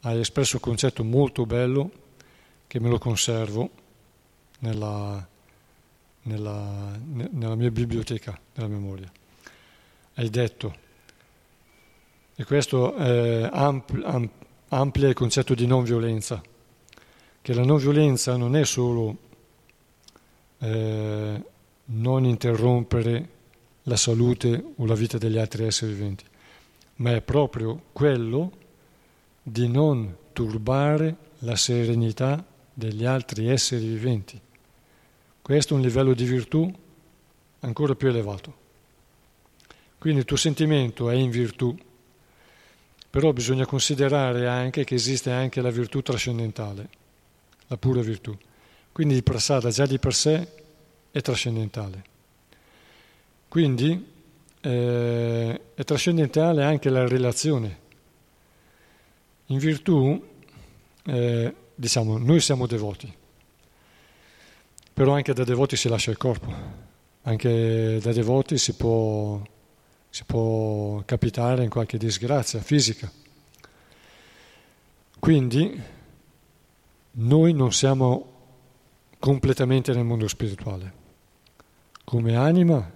hai 0.00 0.20
espresso 0.20 0.56
un 0.56 0.62
concetto 0.62 1.02
molto 1.02 1.46
bello 1.46 1.90
che 2.66 2.80
me 2.80 2.90
lo 2.90 2.98
conservo 2.98 3.70
nella, 4.58 5.26
nella, 6.22 6.98
nella 7.04 7.54
mia 7.54 7.70
biblioteca 7.70 8.38
della 8.52 8.68
memoria. 8.68 9.10
Hai 10.14 10.28
detto, 10.28 10.76
e 12.36 12.44
questo 12.44 12.94
eh, 12.96 13.48
ampl, 13.50 14.28
amplia 14.68 15.08
il 15.08 15.14
concetto 15.14 15.54
di 15.54 15.66
non 15.66 15.84
violenza, 15.84 16.42
che 17.40 17.54
la 17.54 17.64
non 17.64 17.78
violenza 17.78 18.36
non 18.36 18.56
è 18.56 18.64
solo 18.64 19.16
eh, 20.58 21.42
non 21.86 22.24
interrompere 22.24 23.28
la 23.82 23.96
salute 23.96 24.72
o 24.76 24.86
la 24.86 24.94
vita 24.94 25.18
degli 25.18 25.38
altri 25.38 25.64
esseri 25.64 25.92
viventi, 25.92 26.24
ma 26.96 27.12
è 27.12 27.20
proprio 27.20 27.82
quello 27.92 28.52
di 29.42 29.68
non 29.68 30.16
turbare 30.32 31.16
la 31.40 31.56
serenità 31.56 32.44
degli 32.72 33.04
altri 33.04 33.48
esseri 33.48 33.86
viventi. 33.86 34.40
Questo 35.42 35.74
è 35.74 35.76
un 35.76 35.82
livello 35.82 36.14
di 36.14 36.24
virtù 36.24 36.72
ancora 37.60 37.94
più 37.94 38.08
elevato. 38.08 38.62
Quindi 39.98 40.20
il 40.20 40.26
tuo 40.26 40.36
sentimento 40.36 41.10
è 41.10 41.14
in 41.14 41.30
virtù, 41.30 41.76
però 43.10 43.32
bisogna 43.32 43.66
considerare 43.66 44.48
anche 44.48 44.84
che 44.84 44.94
esiste 44.94 45.30
anche 45.30 45.60
la 45.60 45.70
virtù 45.70 46.02
trascendentale, 46.02 46.88
la 47.66 47.76
pura 47.76 48.00
virtù. 48.00 48.36
Quindi 48.92 49.14
il 49.14 49.22
prasada 49.22 49.70
già 49.70 49.86
di 49.86 49.98
per 49.98 50.14
sé 50.14 50.48
è 51.14 51.20
trascendentale. 51.20 52.02
Quindi 53.46 54.04
eh, 54.60 55.60
è 55.72 55.84
trascendentale 55.84 56.64
anche 56.64 56.90
la 56.90 57.06
relazione. 57.06 57.78
In 59.46 59.58
virtù, 59.58 60.20
eh, 61.04 61.54
diciamo, 61.72 62.18
noi 62.18 62.40
siamo 62.40 62.66
devoti, 62.66 63.14
però 64.92 65.14
anche 65.14 65.32
da 65.32 65.44
devoti 65.44 65.76
si 65.76 65.88
lascia 65.88 66.10
il 66.10 66.16
corpo, 66.16 66.52
anche 67.22 68.00
da 68.02 68.12
devoti 68.12 68.58
si 68.58 68.74
può, 68.74 69.40
si 70.10 70.24
può 70.24 71.00
capitare 71.04 71.62
in 71.62 71.70
qualche 71.70 71.96
disgrazia 71.96 72.58
fisica. 72.58 73.08
Quindi 75.20 75.80
noi 77.12 77.52
non 77.52 77.72
siamo 77.72 78.32
completamente 79.20 79.92
nel 79.94 80.04
mondo 80.04 80.26
spirituale. 80.26 81.02
Come 82.14 82.36
anima 82.36 82.92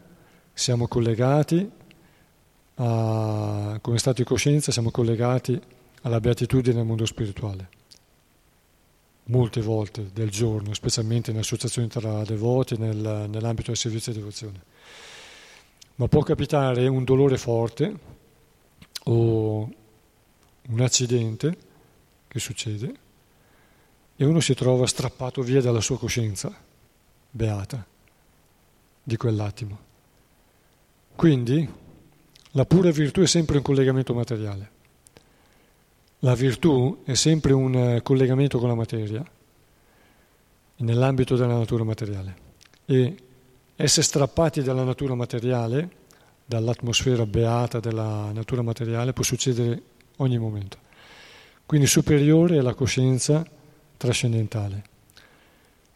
siamo 0.53 0.87
collegati, 0.87 1.69
a, 2.77 3.77
come 3.83 3.99
stato 3.99 4.23
di 4.23 4.29
coscienza 4.29 4.71
siamo 4.71 4.93
collegati 4.93 5.61
alla 6.03 6.21
beatitudine 6.21 6.77
nel 6.77 6.85
mondo 6.85 7.05
spirituale. 7.05 7.69
Molte 9.25 9.61
volte 9.61 10.11
del 10.13 10.31
giorno, 10.31 10.73
specialmente 10.73 11.33
in 11.33 11.39
associazioni 11.39 11.89
tra 11.89 12.23
devoti, 12.23 12.79
nel, 12.79 13.27
nell'ambito 13.29 13.73
del 13.73 13.77
servizio 13.77 14.13
di 14.13 14.19
devozione. 14.19 14.63
Ma 15.97 16.07
può 16.07 16.23
capitare 16.23 16.87
un 16.87 17.03
dolore 17.03 17.39
forte 17.39 17.99
o 19.03 19.69
un 20.69 20.81
accidente 20.81 21.59
che 22.29 22.39
succede 22.39 22.95
e 24.15 24.25
uno 24.25 24.39
si 24.39 24.55
trova 24.55 24.87
strappato 24.87 25.43
via 25.43 25.61
dalla 25.61 25.81
sua 25.81 25.99
coscienza 25.99 26.57
beata 27.33 27.97
di 29.09 29.17
quell'attimo. 29.17 29.79
Quindi 31.17 31.67
la 32.51 32.67
pura 32.67 32.91
virtù 32.91 33.23
è 33.23 33.27
sempre 33.27 33.57
un 33.57 33.63
collegamento 33.63 34.13
materiale. 34.13 34.71
La 36.19 36.35
virtù 36.35 37.01
è 37.05 37.15
sempre 37.15 37.55
un 37.55 37.75
eh, 37.75 38.03
collegamento 38.03 38.59
con 38.59 38.69
la 38.69 38.75
materia, 38.75 39.25
nell'ambito 40.77 41.37
della 41.37 41.57
natura 41.57 41.85
materiale. 41.85 42.37
E 42.85 43.17
essere 43.77 44.03
strappati 44.03 44.63
dalla 44.63 44.85
natura 44.85 45.15
materiale, 45.15 45.91
dall'atmosfera 46.45 47.25
beata 47.25 47.81
della 47.81 48.31
natura 48.33 48.61
materiale, 48.61 49.15
può 49.15 49.25
succedere 49.25 49.83
ogni 50.17 50.37
momento. 50.37 50.77
Quindi 51.65 51.87
superiore 51.87 52.59
è 52.59 52.61
la 52.61 52.75
coscienza 52.75 53.43
trascendentale, 53.97 54.83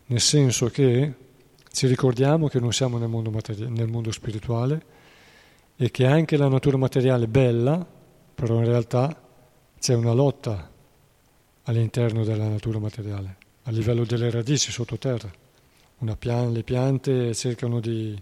nel 0.06 0.20
senso 0.20 0.68
che 0.70 1.14
ci 1.72 1.86
ricordiamo 1.86 2.48
che 2.48 2.60
non 2.60 2.70
siamo 2.72 2.98
nel 2.98 3.08
mondo, 3.08 3.30
materi- 3.30 3.68
nel 3.70 3.88
mondo 3.88 4.12
spirituale 4.12 5.00
e 5.74 5.90
che 5.90 6.04
anche 6.06 6.36
la 6.36 6.48
natura 6.48 6.76
materiale 6.76 7.24
è 7.24 7.28
bella, 7.28 7.84
però 8.34 8.58
in 8.58 8.66
realtà 8.66 9.18
c'è 9.80 9.94
una 9.94 10.12
lotta 10.12 10.70
all'interno 11.64 12.24
della 12.24 12.46
natura 12.46 12.78
materiale, 12.78 13.36
a 13.62 13.70
livello 13.70 14.04
delle 14.04 14.30
radici 14.30 14.70
sottoterra. 14.70 15.30
Pian- 16.18 16.52
le 16.52 16.62
piante 16.62 17.34
cercano 17.34 17.80
di, 17.80 18.20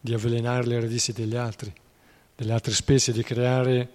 di, 0.00 0.14
avvelenare 0.14 0.64
le 0.66 0.80
radici 0.80 1.12
degli 1.12 1.36
altri, 1.36 1.70
delle 2.34 2.52
altre 2.52 2.72
specie, 2.72 3.12
di 3.12 3.22
creare 3.22 3.88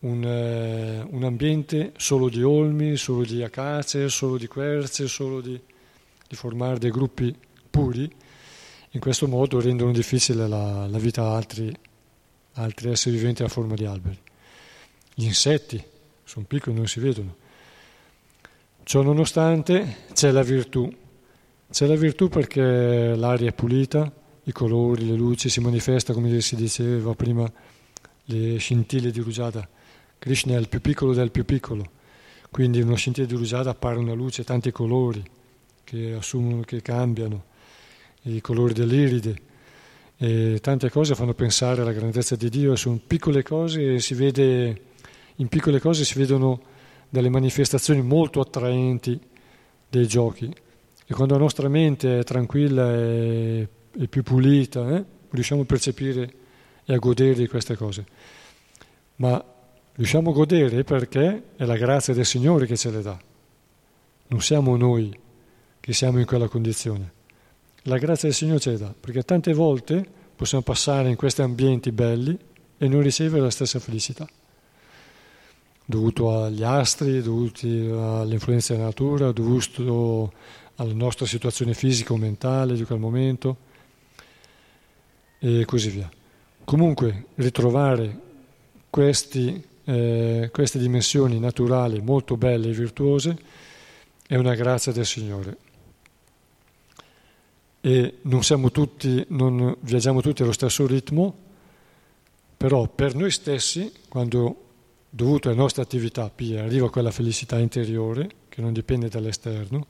un, 0.00 0.24
eh, 0.24 1.06
un 1.10 1.24
ambiente 1.24 1.92
solo 1.96 2.28
di 2.30 2.42
olmi, 2.42 2.96
solo 2.96 3.24
di 3.24 3.42
acace, 3.42 4.08
solo 4.08 4.38
di 4.38 4.46
querce, 4.46 5.06
solo 5.06 5.40
di, 5.40 5.60
di 6.28 6.36
formare 6.36 6.78
dei 6.78 6.90
gruppi 6.90 7.36
puri, 7.76 8.10
in 8.92 9.00
questo 9.00 9.28
modo 9.28 9.60
rendono 9.60 9.92
difficile 9.92 10.48
la, 10.48 10.86
la 10.86 10.98
vita 10.98 11.24
a 11.24 11.36
altri, 11.36 11.70
altri 12.54 12.90
esseri 12.90 13.16
viventi 13.16 13.42
a 13.42 13.48
forma 13.48 13.74
di 13.74 13.84
alberi. 13.84 14.18
Gli 15.12 15.24
insetti 15.24 15.82
sono 16.24 16.46
piccoli, 16.48 16.74
non 16.74 16.86
si 16.86 17.00
vedono. 17.00 17.36
Ciò 18.82 19.02
nonostante 19.02 20.04
c'è 20.14 20.30
la 20.30 20.42
virtù. 20.42 20.90
C'è 21.70 21.86
la 21.86 21.96
virtù 21.96 22.30
perché 22.30 23.14
l'aria 23.14 23.50
è 23.50 23.52
pulita, 23.52 24.10
i 24.44 24.52
colori, 24.52 25.06
le 25.06 25.14
luci, 25.14 25.50
si 25.50 25.60
manifesta, 25.60 26.14
come 26.14 26.40
si 26.40 26.56
diceva 26.56 27.14
prima, 27.14 27.50
le 28.24 28.56
scintille 28.56 29.10
di 29.10 29.20
rugiada. 29.20 29.68
Krishna 30.18 30.54
è 30.54 30.58
il 30.58 30.68
più 30.70 30.80
piccolo 30.80 31.12
del 31.12 31.30
più 31.30 31.44
piccolo, 31.44 31.90
quindi 32.50 32.80
una 32.80 32.96
scintilla 32.96 33.26
di 33.26 33.34
rugiada 33.34 33.70
appare 33.70 33.98
una 33.98 34.14
luce, 34.14 34.44
tanti 34.44 34.72
colori 34.72 35.22
che 35.84 36.14
assumono, 36.14 36.62
che 36.62 36.80
cambiano 36.80 37.54
i 38.26 38.40
colori 38.40 38.72
dell'iride, 38.72 39.36
e 40.18 40.58
tante 40.62 40.90
cose 40.90 41.14
fanno 41.14 41.34
pensare 41.34 41.82
alla 41.82 41.92
grandezza 41.92 42.36
di 42.36 42.48
Dio, 42.48 42.74
sono 42.74 42.98
piccole 43.04 43.42
cose 43.42 43.94
e 43.94 44.00
si 44.00 44.14
vede, 44.14 44.82
in 45.36 45.48
piccole 45.48 45.78
cose 45.78 46.04
si 46.04 46.18
vedono 46.18 46.60
delle 47.08 47.28
manifestazioni 47.28 48.00
molto 48.02 48.40
attraenti 48.40 49.18
dei 49.88 50.06
giochi. 50.06 50.52
E 51.08 51.14
quando 51.14 51.34
la 51.34 51.40
nostra 51.40 51.68
mente 51.68 52.20
è 52.20 52.24
tranquilla 52.24 52.94
e, 52.94 53.68
e 53.96 54.08
più 54.08 54.22
pulita, 54.22 54.96
eh, 54.96 55.04
riusciamo 55.30 55.62
a 55.62 55.64
percepire 55.64 56.34
e 56.84 56.94
a 56.94 56.98
godere 56.98 57.34
di 57.34 57.46
queste 57.46 57.76
cose. 57.76 58.04
Ma 59.16 59.42
riusciamo 59.92 60.30
a 60.30 60.32
godere 60.32 60.82
perché 60.82 61.42
è 61.56 61.64
la 61.64 61.76
grazia 61.76 62.14
del 62.14 62.26
Signore 62.26 62.66
che 62.66 62.76
ce 62.76 62.90
le 62.90 63.02
dà. 63.02 63.18
Non 64.28 64.40
siamo 64.40 64.76
noi 64.76 65.16
che 65.78 65.92
siamo 65.92 66.18
in 66.18 66.26
quella 66.26 66.48
condizione 66.48 67.15
la 67.86 67.98
grazia 67.98 68.28
del 68.28 68.36
Signore 68.36 68.58
ce 68.58 68.72
la 68.72 68.78
dà, 68.78 68.94
perché 68.98 69.22
tante 69.22 69.52
volte 69.52 70.04
possiamo 70.34 70.62
passare 70.62 71.08
in 71.08 71.16
questi 71.16 71.42
ambienti 71.42 71.92
belli 71.92 72.36
e 72.78 72.88
non 72.88 73.00
ricevere 73.00 73.42
la 73.42 73.50
stessa 73.50 73.78
felicità, 73.78 74.28
dovuto 75.84 76.42
agli 76.42 76.62
astri, 76.62 77.22
dovuto 77.22 77.66
all'influenza 78.20 78.72
della 78.72 78.86
natura, 78.86 79.30
dovuto 79.30 80.32
alla 80.76 80.92
nostra 80.92 81.26
situazione 81.26 81.74
fisica 81.74 82.12
o 82.12 82.16
mentale 82.16 82.74
di 82.74 82.84
quel 82.84 82.98
momento 82.98 83.56
e 85.38 85.64
così 85.64 85.90
via. 85.90 86.10
Comunque 86.64 87.26
ritrovare 87.36 88.20
questi, 88.90 89.64
eh, 89.84 90.50
queste 90.52 90.78
dimensioni 90.80 91.38
naturali 91.38 92.00
molto 92.00 92.36
belle 92.36 92.68
e 92.68 92.72
virtuose 92.72 93.38
è 94.26 94.34
una 94.34 94.54
grazia 94.54 94.90
del 94.90 95.06
Signore 95.06 95.58
e 97.86 98.14
non 98.22 98.42
siamo 98.42 98.72
tutti, 98.72 99.24
non 99.28 99.76
viaggiamo 99.78 100.20
tutti 100.20 100.42
allo 100.42 100.50
stesso 100.50 100.88
ritmo, 100.88 101.32
però 102.56 102.88
per 102.88 103.14
noi 103.14 103.30
stessi, 103.30 103.92
quando 104.08 104.64
dovuto 105.08 105.46
alle 105.46 105.56
nostre 105.56 105.82
attività 105.82 106.28
pia, 106.28 106.64
arriva 106.64 106.90
quella 106.90 107.12
felicità 107.12 107.60
interiore 107.60 108.28
che 108.48 108.60
non 108.60 108.72
dipende 108.72 109.08
dall'esterno, 109.08 109.86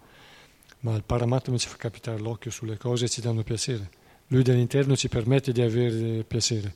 ma 0.80 0.94
il 0.94 1.04
Paramatma 1.04 1.56
ci 1.56 1.68
fa 1.68 1.76
capitare 1.78 2.18
l'occhio 2.18 2.50
sulle 2.50 2.76
cose 2.76 3.06
e 3.06 3.08
ci 3.08 3.22
danno 3.22 3.42
piacere. 3.42 3.88
Lui 4.26 4.42
dall'interno 4.42 4.94
ci 4.94 5.08
permette 5.08 5.52
di 5.52 5.62
avere 5.62 6.22
piacere, 6.24 6.74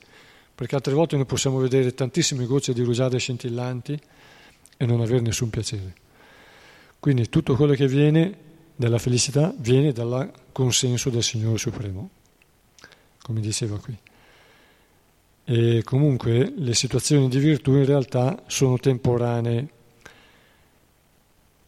perché 0.55 0.73
altre 0.73 0.95
volte 0.95 1.17
noi 1.17 1.25
possiamo 1.25 1.59
vedere 1.59 1.93
tantissime 1.93 2.45
gocce 2.45 2.73
di 2.73 2.81
rugiade 2.81 3.19
scintillanti 3.19 3.99
e 4.75 4.85
non 4.87 5.01
avere 5.01 5.21
nessun 5.21 5.51
piacere. 5.51 5.93
Quindi 6.99 7.29
tutto 7.29 7.55
quello 7.55 7.75
che 7.75 7.87
viene 7.87 8.49
della 8.81 8.97
felicità 8.97 9.53
viene 9.55 9.91
dal 9.91 10.31
consenso 10.51 11.11
del 11.11 11.21
Signore 11.21 11.59
Supremo, 11.59 12.09
come 13.21 13.39
diceva 13.39 13.77
qui. 13.77 13.95
E 15.43 15.83
comunque 15.83 16.51
le 16.55 16.73
situazioni 16.73 17.29
di 17.29 17.37
virtù 17.37 17.73
in 17.73 17.85
realtà 17.85 18.43
sono 18.47 18.79
temporanee. 18.79 19.69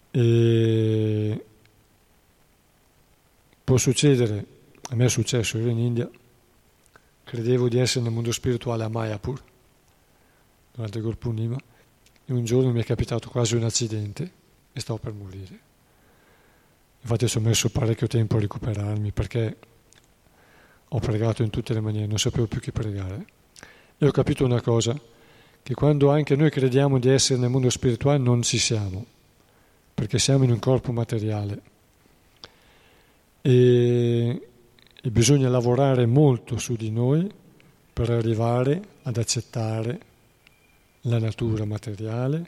E 0.10 1.46
può 3.64 3.78
succedere, 3.78 4.46
a 4.90 4.96
me 4.96 5.06
è 5.06 5.10
successo, 5.10 5.60
io 5.60 5.68
in 5.68 5.78
India, 5.78 6.10
credevo 7.26 7.70
di 7.70 7.78
essere 7.78 8.06
nel 8.06 8.14
mondo 8.14 8.32
spirituale 8.32 8.86
a 8.86 8.90
Mayapur, 8.90 9.40
durante 10.72 10.98
il 10.98 11.04
Gorpunima, 11.04 11.58
e 12.26 12.34
un 12.34 12.44
giorno 12.44 12.72
mi 12.72 12.82
è 12.82 12.84
capitato 12.84 13.30
quasi 13.30 13.56
un 13.56 13.66
accidente 13.66 14.32
e 14.74 14.80
stavo 14.80 14.98
per 14.98 15.14
morire. 15.14 15.72
Infatti 17.04 17.28
ci 17.28 17.38
ho 17.38 17.42
messo 17.42 17.70
parecchio 17.70 18.08
tempo 18.08 18.38
a 18.38 18.40
recuperarmi 18.40 19.12
perché 19.12 19.58
ho 20.88 21.00
pregato 21.00 21.44
in 21.44 21.50
tutte 21.50 21.74
le 21.74 21.82
maniere, 21.82 22.08
non 22.08 22.18
sapevo 22.18 22.48
più 22.48 22.62
che 22.62 22.72
pregare. 22.72 23.26
E 23.98 24.08
ho 24.08 24.12
capito 24.12 24.46
una 24.46 24.62
cosa, 24.62 24.98
che 25.62 25.74
quando 25.74 26.12
anche 26.12 26.38
noi 26.38 26.50
crediamo 26.50 27.00
di 27.00 27.10
essere 27.10 27.40
nel 27.42 27.50
mondo 27.50 27.70
spirituale 27.70 28.20
non 28.20 28.42
ci 28.42 28.58
siamo, 28.58 29.06
perché 29.94 30.18
siamo 30.18 30.46
in 30.46 30.52
un 30.52 30.60
corpo 30.60 30.94
materiale. 30.94 31.62
E, 33.42 34.48
e 35.02 35.12
bisogna 35.12 35.50
lavorare 35.50 36.06
molto 36.06 36.58
su 36.58 36.76
di 36.76 36.90
noi 36.90 37.30
per 37.92 38.12
arrivare 38.12 38.82
ad 39.04 39.18
accettare 39.18 40.00
la 41.02 41.20
natura 41.20 41.66
materiale 41.66 42.48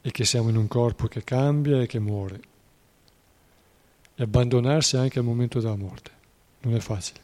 e 0.00 0.12
che 0.12 0.24
siamo 0.24 0.48
in 0.48 0.56
un 0.56 0.68
corpo 0.68 1.08
che 1.08 1.24
cambia 1.24 1.80
e 1.82 1.86
che 1.86 1.98
muore 1.98 2.54
e 4.16 4.22
abbandonarsi 4.22 4.96
anche 4.96 5.18
al 5.18 5.24
momento 5.24 5.60
della 5.60 5.76
morte. 5.76 6.10
Non 6.60 6.74
è 6.74 6.80
facile. 6.80 7.20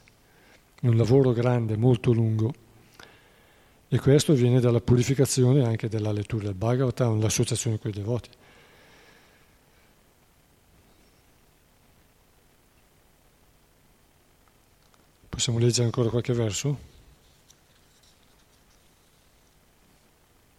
È 0.79 0.87
un 0.87 0.97
lavoro 0.97 1.33
grande, 1.33 1.77
molto 1.77 2.13
lungo. 2.13 2.53
E 3.89 3.99
questo 3.99 4.35
viene 4.35 4.61
dalla 4.61 4.81
purificazione 4.81 5.65
anche 5.65 5.89
della 5.89 6.13
lettura 6.13 6.45
del 6.45 6.55
Bhagavatam, 6.55 7.21
l'associazione 7.21 7.79
con 7.79 7.91
i 7.91 7.95
devoti. 7.95 8.29
Possiamo 15.29 15.59
leggere 15.59 15.87
ancora 15.87 16.11
qualche 16.11 16.35
verso? 16.35 16.91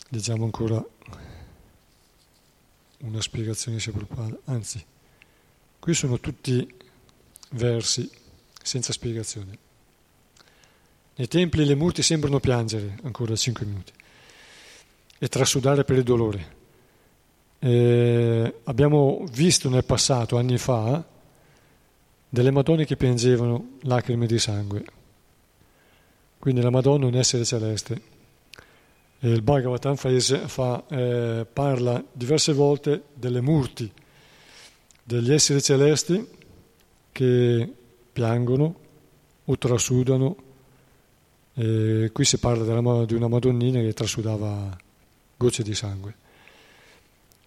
Leggiamo 0.09 0.45
ancora 0.45 0.83
una 2.99 3.21
spiegazione 3.21 3.77
di 3.77 3.91
Prabhupada, 3.91 4.37
anzi 4.45 4.83
Qui 5.83 5.93
sono 5.93 6.17
tutti 6.17 6.65
versi 7.49 8.09
senza 8.61 8.93
spiegazione. 8.93 9.57
Nei 11.15 11.27
templi 11.27 11.65
le 11.65 11.75
murti 11.75 12.01
sembrano 12.01 12.39
piangere 12.39 12.99
ancora 13.03 13.35
5 13.35 13.65
minuti 13.65 13.91
e 15.19 15.27
trasudare 15.27 15.83
per 15.83 15.97
il 15.97 16.03
dolore. 16.03 16.55
Eh, 17.59 18.59
abbiamo 18.63 19.25
visto 19.33 19.67
nel 19.67 19.83
passato, 19.83 20.37
anni 20.37 20.57
fa, 20.57 21.03
delle 22.29 22.51
Madonne 22.51 22.85
che 22.85 22.95
piangevano 22.95 23.71
lacrime 23.81 24.25
di 24.25 24.39
sangue. 24.39 24.85
Quindi 26.39 26.61
la 26.61 26.69
Madonna 26.69 27.03
è 27.03 27.09
un 27.09 27.15
essere 27.15 27.43
celeste. 27.43 28.01
E 29.19 29.29
il 29.29 29.41
Bhagavatam 29.41 29.97
fa, 29.97 30.87
eh, 30.87 31.45
parla 31.51 32.01
diverse 32.13 32.53
volte 32.53 33.03
delle 33.13 33.41
murti 33.41 33.91
degli 35.03 35.31
esseri 35.31 35.61
celesti 35.61 36.25
che 37.11 37.73
piangono 38.11 38.75
o 39.43 39.57
trasudano. 39.57 40.35
E 41.55 42.09
qui 42.11 42.25
si 42.25 42.37
parla 42.39 42.63
della, 42.63 43.05
di 43.05 43.13
una 43.13 43.27
Madonnina 43.27 43.79
che 43.81 43.93
trasudava 43.93 44.75
gocce 45.35 45.63
di 45.63 45.75
sangue. 45.75 46.15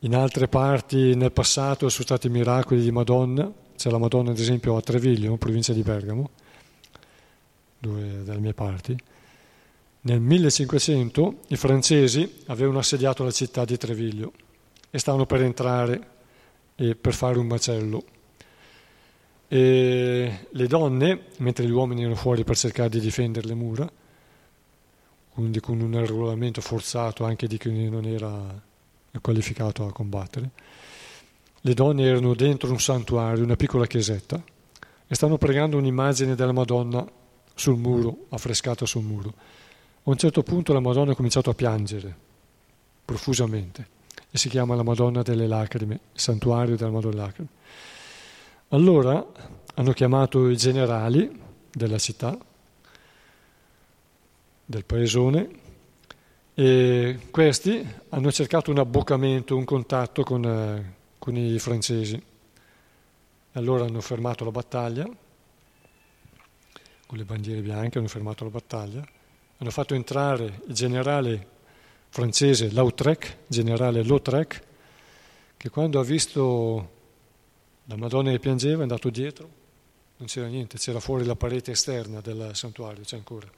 In 0.01 0.15
altre 0.15 0.47
parti 0.47 1.15
nel 1.15 1.33
passato 1.33 1.89
sono 1.89 2.05
stati 2.05 2.29
miracoli 2.29 2.83
di 2.83 2.93
Madonna, 2.93 3.51
c'è 3.77 3.91
la 3.91 3.99
Madonna 3.99 4.31
ad 4.31 4.39
esempio 4.39 4.77
a 4.77 4.81
Treviglio, 4.81 5.37
provincia 5.37 5.73
di 5.73 5.83
Bergamo, 5.83 6.31
dove, 7.79 8.23
dalle 8.23 8.41
mie 8.41 8.55
parti, 8.55 8.97
nel 10.03 10.21
1500 10.21 11.39
i 11.49 11.57
francesi 11.57 12.43
avevano 12.47 12.79
assediato 12.79 13.25
la 13.25 13.33
città 13.33 13.65
di 13.65 13.77
Treviglio 13.77 14.33
e 14.91 14.99
stavano 14.99 15.27
per 15.27 15.43
entrare 15.43 16.16
e 16.77 16.95
per 16.95 17.15
fare 17.15 17.39
un 17.39 17.47
macello. 17.47 18.05
E 19.49 20.47
le 20.49 20.67
donne, 20.67 21.23
mentre 21.39 21.65
gli 21.65 21.71
uomini 21.71 22.03
erano 22.03 22.17
fuori 22.17 22.45
per 22.45 22.57
cercare 22.57 22.89
di 22.89 23.01
difendere 23.01 23.47
le 23.47 23.55
mura, 23.55 23.91
quindi 25.31 25.61
con 25.61 25.81
un 25.81 25.95
arruolamento 25.95 26.61
forzato 26.61 27.25
anche 27.25 27.47
di 27.47 27.59
chi 27.59 27.89
non 27.89 28.05
era 28.05 28.63
qualificato 29.21 29.87
a 29.87 29.93
combattere, 29.93 30.51
le 31.61 31.75
donne 31.75 32.05
erano 32.05 32.35
dentro 32.35 32.71
un 32.71 32.81
santuario, 32.81 33.43
una 33.43 33.57
piccola 33.57 33.87
chiesetta, 33.87 34.43
e 35.09 35.15
stanno 35.15 35.39
pregando 35.39 35.77
un'immagine 35.77 36.35
della 36.35 36.53
Madonna 36.53 37.07
sul 37.55 37.77
muro, 37.77 38.27
affrescata 38.31 38.85
sul 38.87 39.03
muro. 39.03 39.33
A 40.03 40.11
un 40.11 40.17
certo 40.17 40.43
punto 40.43 40.73
la 40.73 40.81
Madonna 40.81 41.13
ha 41.13 41.15
cominciato 41.17 41.51
a 41.51 41.55
piangere 41.55 42.17
profusamente 43.05 43.95
e 44.37 44.39
si 44.39 44.51
chiama 44.51 44.75
la 44.75 44.83
Madonna 44.83 45.23
delle 45.23 45.47
Lacrime, 45.47 45.99
santuario 46.13 46.77
della 46.77 46.91
Madonna 46.91 47.15
delle 47.15 47.23
Lacrime. 47.23 47.49
Allora 48.69 49.27
hanno 49.75 49.93
chiamato 49.93 50.51
i 50.51 50.59
generali 50.59 51.43
della 51.73 51.97
città, 51.97 52.37
del 54.67 54.85
paesone, 54.85 55.49
e 56.53 57.19
questi 57.31 57.87
hanno 58.11 58.31
cercato 58.31 58.71
un 58.71 58.79
abboccamento, 58.79 59.57
un 59.57 59.65
contatto 59.65 60.23
con, 60.23 60.45
eh, 60.45 60.95
con 61.19 61.35
i 61.35 61.59
francesi. 61.59 62.23
Allora 63.53 63.87
hanno 63.87 64.03
fermato 64.03 64.45
la 64.45 64.51
battaglia, 64.51 65.09
con 67.07 67.17
le 67.17 67.25
bandiere 67.25 67.63
bianche 67.63 67.97
hanno 67.97 68.09
fermato 68.09 68.45
la 68.45 68.51
battaglia, 68.51 69.03
hanno 69.57 69.71
fatto 69.71 69.95
entrare 69.95 70.61
il 70.67 70.75
generale 70.75 71.55
francese 72.09 72.71
Lautrec, 72.71 73.39
generale 73.47 74.03
Lautrec, 74.03 74.63
che 75.57 75.69
quando 75.71 75.99
ha 75.99 76.05
visto 76.05 76.95
la 77.85 77.97
Madonna 77.97 78.31
che 78.31 78.39
piangeva 78.39 78.81
è 78.81 78.83
andato 78.83 79.11
dietro, 79.11 79.49
non 80.19 80.29
c'era 80.29 80.47
niente, 80.47 80.79
c'era 80.79 81.01
fuori 81.01 81.25
la 81.25 81.37
parete 81.37 81.73
esterna 81.73 82.21
del 82.21 82.51
santuario, 82.55 83.03
c'è 83.03 83.17
ancora. 83.17 83.49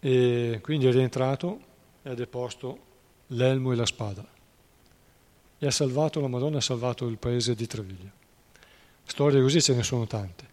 E 0.00 0.58
quindi 0.62 0.86
è 0.86 0.92
rientrato 0.92 1.60
e 2.02 2.10
ha 2.10 2.14
deposto 2.14 2.78
l'elmo 3.28 3.72
e 3.72 3.76
la 3.76 3.86
spada. 3.86 4.26
E 5.58 5.66
ha 5.66 5.70
salvato, 5.70 6.20
la 6.20 6.26
Madonna 6.26 6.58
ha 6.58 6.62
salvato 6.62 7.06
il 7.06 7.18
paese 7.18 7.54
di 7.54 7.66
Treviglio. 7.66 8.10
Storie 9.04 9.40
così 9.40 9.62
ce 9.62 9.74
ne 9.74 9.82
sono 9.82 10.06
tante. 10.06 10.50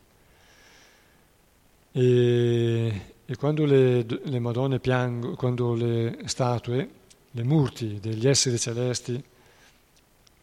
E, 1.92 3.14
e 3.32 3.36
quando 3.36 3.64
le, 3.64 4.04
le, 4.24 4.40
Madonne 4.40 4.80
piangono, 4.80 5.36
quando 5.36 5.76
le 5.76 6.18
statue, 6.26 6.90
le 7.30 7.44
murti 7.44 8.00
degli 8.00 8.28
esseri 8.28 8.58
celesti, 8.58 9.24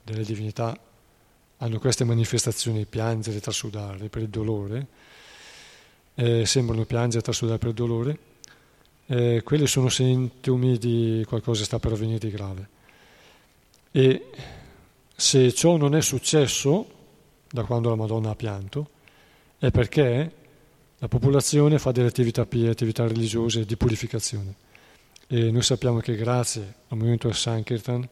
delle 0.05 0.23
divinità, 0.23 0.79
hanno 1.57 1.79
queste 1.81 2.05
manifestazioni, 2.05 2.85
piangere, 2.85 3.41
trasudare 3.41 4.09
per 4.09 4.23
il 4.23 4.29
dolore, 4.29 4.87
eh, 6.15 6.47
sembrano 6.47 6.85
piangere, 6.85 7.25
trasudare 7.25 7.59
per 7.59 7.71
il 7.71 7.75
dolore, 7.75 8.19
eh, 9.07 9.43
quelli 9.43 9.67
sono 9.67 9.89
sintomi 9.89 10.79
di 10.79 11.25
qualcosa 11.27 11.59
che 11.59 11.67
sta 11.67 11.81
per 11.81 11.91
avvenire 11.91 12.19
di 12.19 12.31
grave. 12.31 12.69
E 13.91 14.27
se 15.13 15.53
ciò 15.53 15.77
non 15.77 15.97
è 15.97 16.03
successo 16.03 16.87
da 17.51 17.65
quando 17.65 17.89
la 17.89 17.97
Madonna 17.97 18.31
ha 18.31 18.37
pianto, 18.37 18.91
è 19.59 19.73
perché 19.73 20.45
la 20.99 21.09
popolazione 21.09 21.79
fa 21.79 21.93
delle 21.93 22.09
attività 22.09 22.47
pie, 22.47 22.71
attività 22.71 23.07
religiose 23.07 23.65
di 23.65 23.77
purificazione. 23.77 24.55
E 25.27 25.51
noi 25.51 25.63
sappiamo 25.63 25.99
che 25.99 26.15
grazie 26.15 26.75
al 26.89 26.97
movimento 26.97 27.31
Sankirtan, 27.33 28.09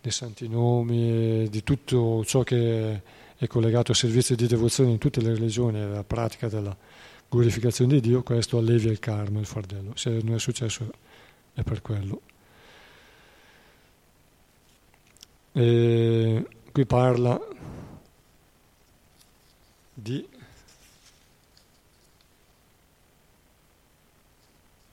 dei 0.00 0.12
santi 0.12 0.48
nomi, 0.48 1.48
di 1.48 1.62
tutto 1.62 2.24
ciò 2.24 2.42
che 2.42 3.02
è 3.36 3.46
collegato 3.46 3.90
al 3.90 3.96
servizio 3.96 4.34
di 4.34 4.46
devozione 4.46 4.90
in 4.90 4.98
tutte 4.98 5.20
le 5.20 5.34
religioni 5.34 5.80
alla 5.80 6.04
pratica 6.04 6.48
della 6.48 6.76
glorificazione 7.28 7.94
di 7.94 8.00
Dio, 8.00 8.22
questo 8.22 8.58
allevia 8.58 8.90
il 8.90 8.98
karma, 8.98 9.40
il 9.40 9.46
fardello. 9.46 9.92
Se 9.96 10.10
non 10.10 10.34
è 10.34 10.38
successo 10.38 10.90
è 11.54 11.62
per 11.62 11.82
quello. 11.82 12.20
E 15.52 16.46
qui 16.72 16.86
parla 16.86 17.40
di 19.94 20.26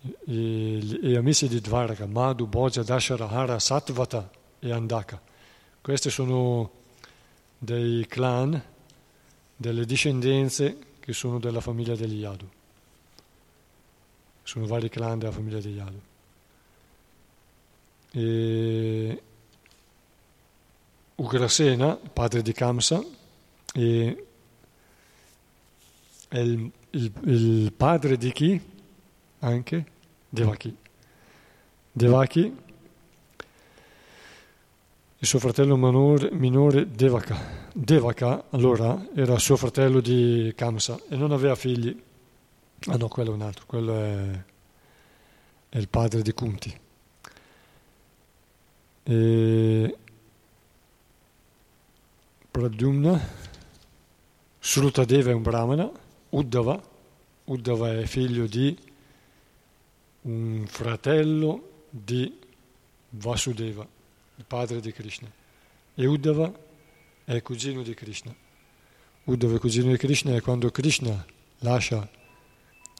gli 0.01 1.15
amici 1.15 1.47
di 1.47 1.59
Dvaraka, 1.59 2.05
Madhu, 2.05 2.47
Bhoja, 2.47 2.83
Dasharahara, 2.83 3.59
Satvata 3.59 4.29
e 4.59 4.71
Andaka. 4.71 5.21
Questi 5.81 6.09
sono 6.09 6.71
dei 7.57 8.05
clan, 8.07 8.61
delle 9.55 9.85
discendenze 9.85 10.77
che 10.99 11.11
sono 11.13 11.39
della 11.39 11.59
famiglia 11.59 11.95
degli 11.95 12.19
Yadu. 12.19 12.47
Sono 14.43 14.65
vari 14.65 14.89
clan 14.89 15.19
della 15.19 15.31
famiglia 15.31 15.59
degli 15.59 15.75
Yadu. 15.75 16.01
E 18.11 19.23
Ugrasena, 21.15 21.95
padre 21.95 22.41
di 22.41 22.53
Kamsa, 22.53 23.03
è 23.73 23.79
il, 26.29 26.71
il, 26.91 27.11
il 27.25 27.73
padre 27.75 28.17
di 28.17 28.31
chi? 28.31 28.61
Anche? 29.39 29.85
Devaki. 30.29 30.75
Devaki, 31.91 32.55
il 35.21 35.27
suo 35.27 35.39
fratello 35.39 35.75
minore, 35.75 36.31
minore 36.31 36.89
Devaka. 36.89 37.67
Devaka 37.73 38.45
allora 38.51 39.07
era 39.13 39.37
suo 39.37 39.57
fratello 39.57 39.99
di 39.99 40.53
Kamsa 40.55 40.97
e 41.09 41.17
non 41.17 41.31
aveva 41.31 41.55
figli. 41.55 41.97
Ah 42.85 42.95
no, 42.95 43.09
quello 43.09 43.31
è 43.31 43.33
un 43.33 43.41
altro, 43.41 43.65
quello 43.65 43.95
è, 43.95 44.43
è 45.69 45.77
il 45.77 45.89
padre 45.89 46.21
di 46.21 46.33
Kunti. 46.33 46.79
E 49.03 49.97
Pradyumna, 52.49 53.19
Srutadeva 54.61 55.31
è 55.31 55.33
un 55.33 55.41
brahmana, 55.41 55.91
Uddhava, 56.29 56.81
Uddhava 57.45 57.91
è 57.93 58.05
figlio 58.05 58.45
di 58.45 58.77
un 60.21 60.65
fratello 60.67 61.85
di 61.89 62.37
Vasudeva, 63.11 63.87
il 64.35 64.45
padre 64.45 64.79
di 64.79 64.91
Krishna, 64.91 65.31
e 65.95 66.05
Uddhava 66.05 66.51
è 67.23 67.41
cugino 67.41 67.81
di 67.81 67.93
Krishna. 67.93 68.35
Uddhava 69.25 69.55
è 69.55 69.59
cugino 69.59 69.91
di 69.91 69.97
Krishna 69.97 70.35
e 70.35 70.41
quando 70.41 70.69
Krishna 70.71 71.25
lascia 71.59 72.09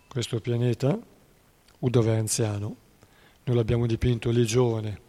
questo 0.08 0.40
pianeta, 0.40 0.98
Uddhava 1.80 2.14
è 2.14 2.18
anziano, 2.18 2.76
noi 3.44 3.56
l'abbiamo 3.56 3.86
dipinto 3.86 4.30
lì 4.30 4.46
giovane, 4.46 5.02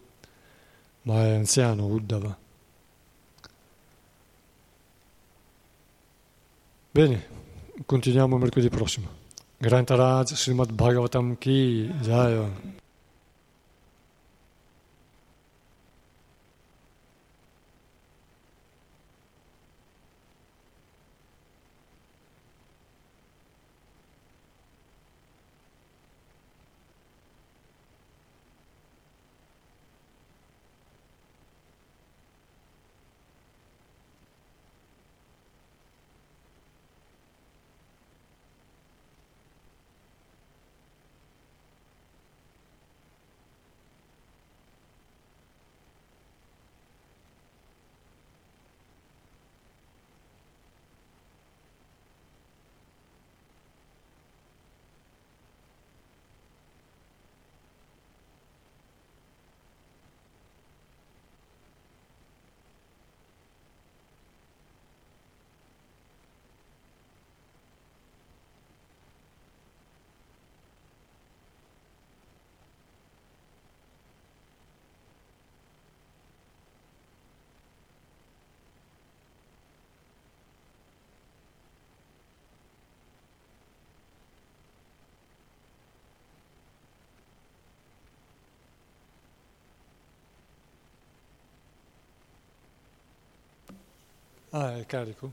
ma 1.03 1.25
è 1.25 1.33
anziano 1.33 1.85
Uddhava. 1.85 2.37
Bene, 6.91 7.27
continuiamo 7.85 8.37
mercoledì 8.37 8.69
prossimo. 8.69 9.20
ग्रंथराज 9.63 10.33
श्रीमद्भागवतम 10.33 11.33
की 11.33 11.87
जय 11.87 12.35
Ah, 94.53 94.77
è 94.77 94.85
carico? 94.85 95.31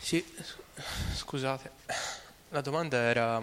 Sì, 0.00 0.24
scusate, 1.14 1.70
la 2.50 2.60
domanda 2.62 2.96
era 2.96 3.42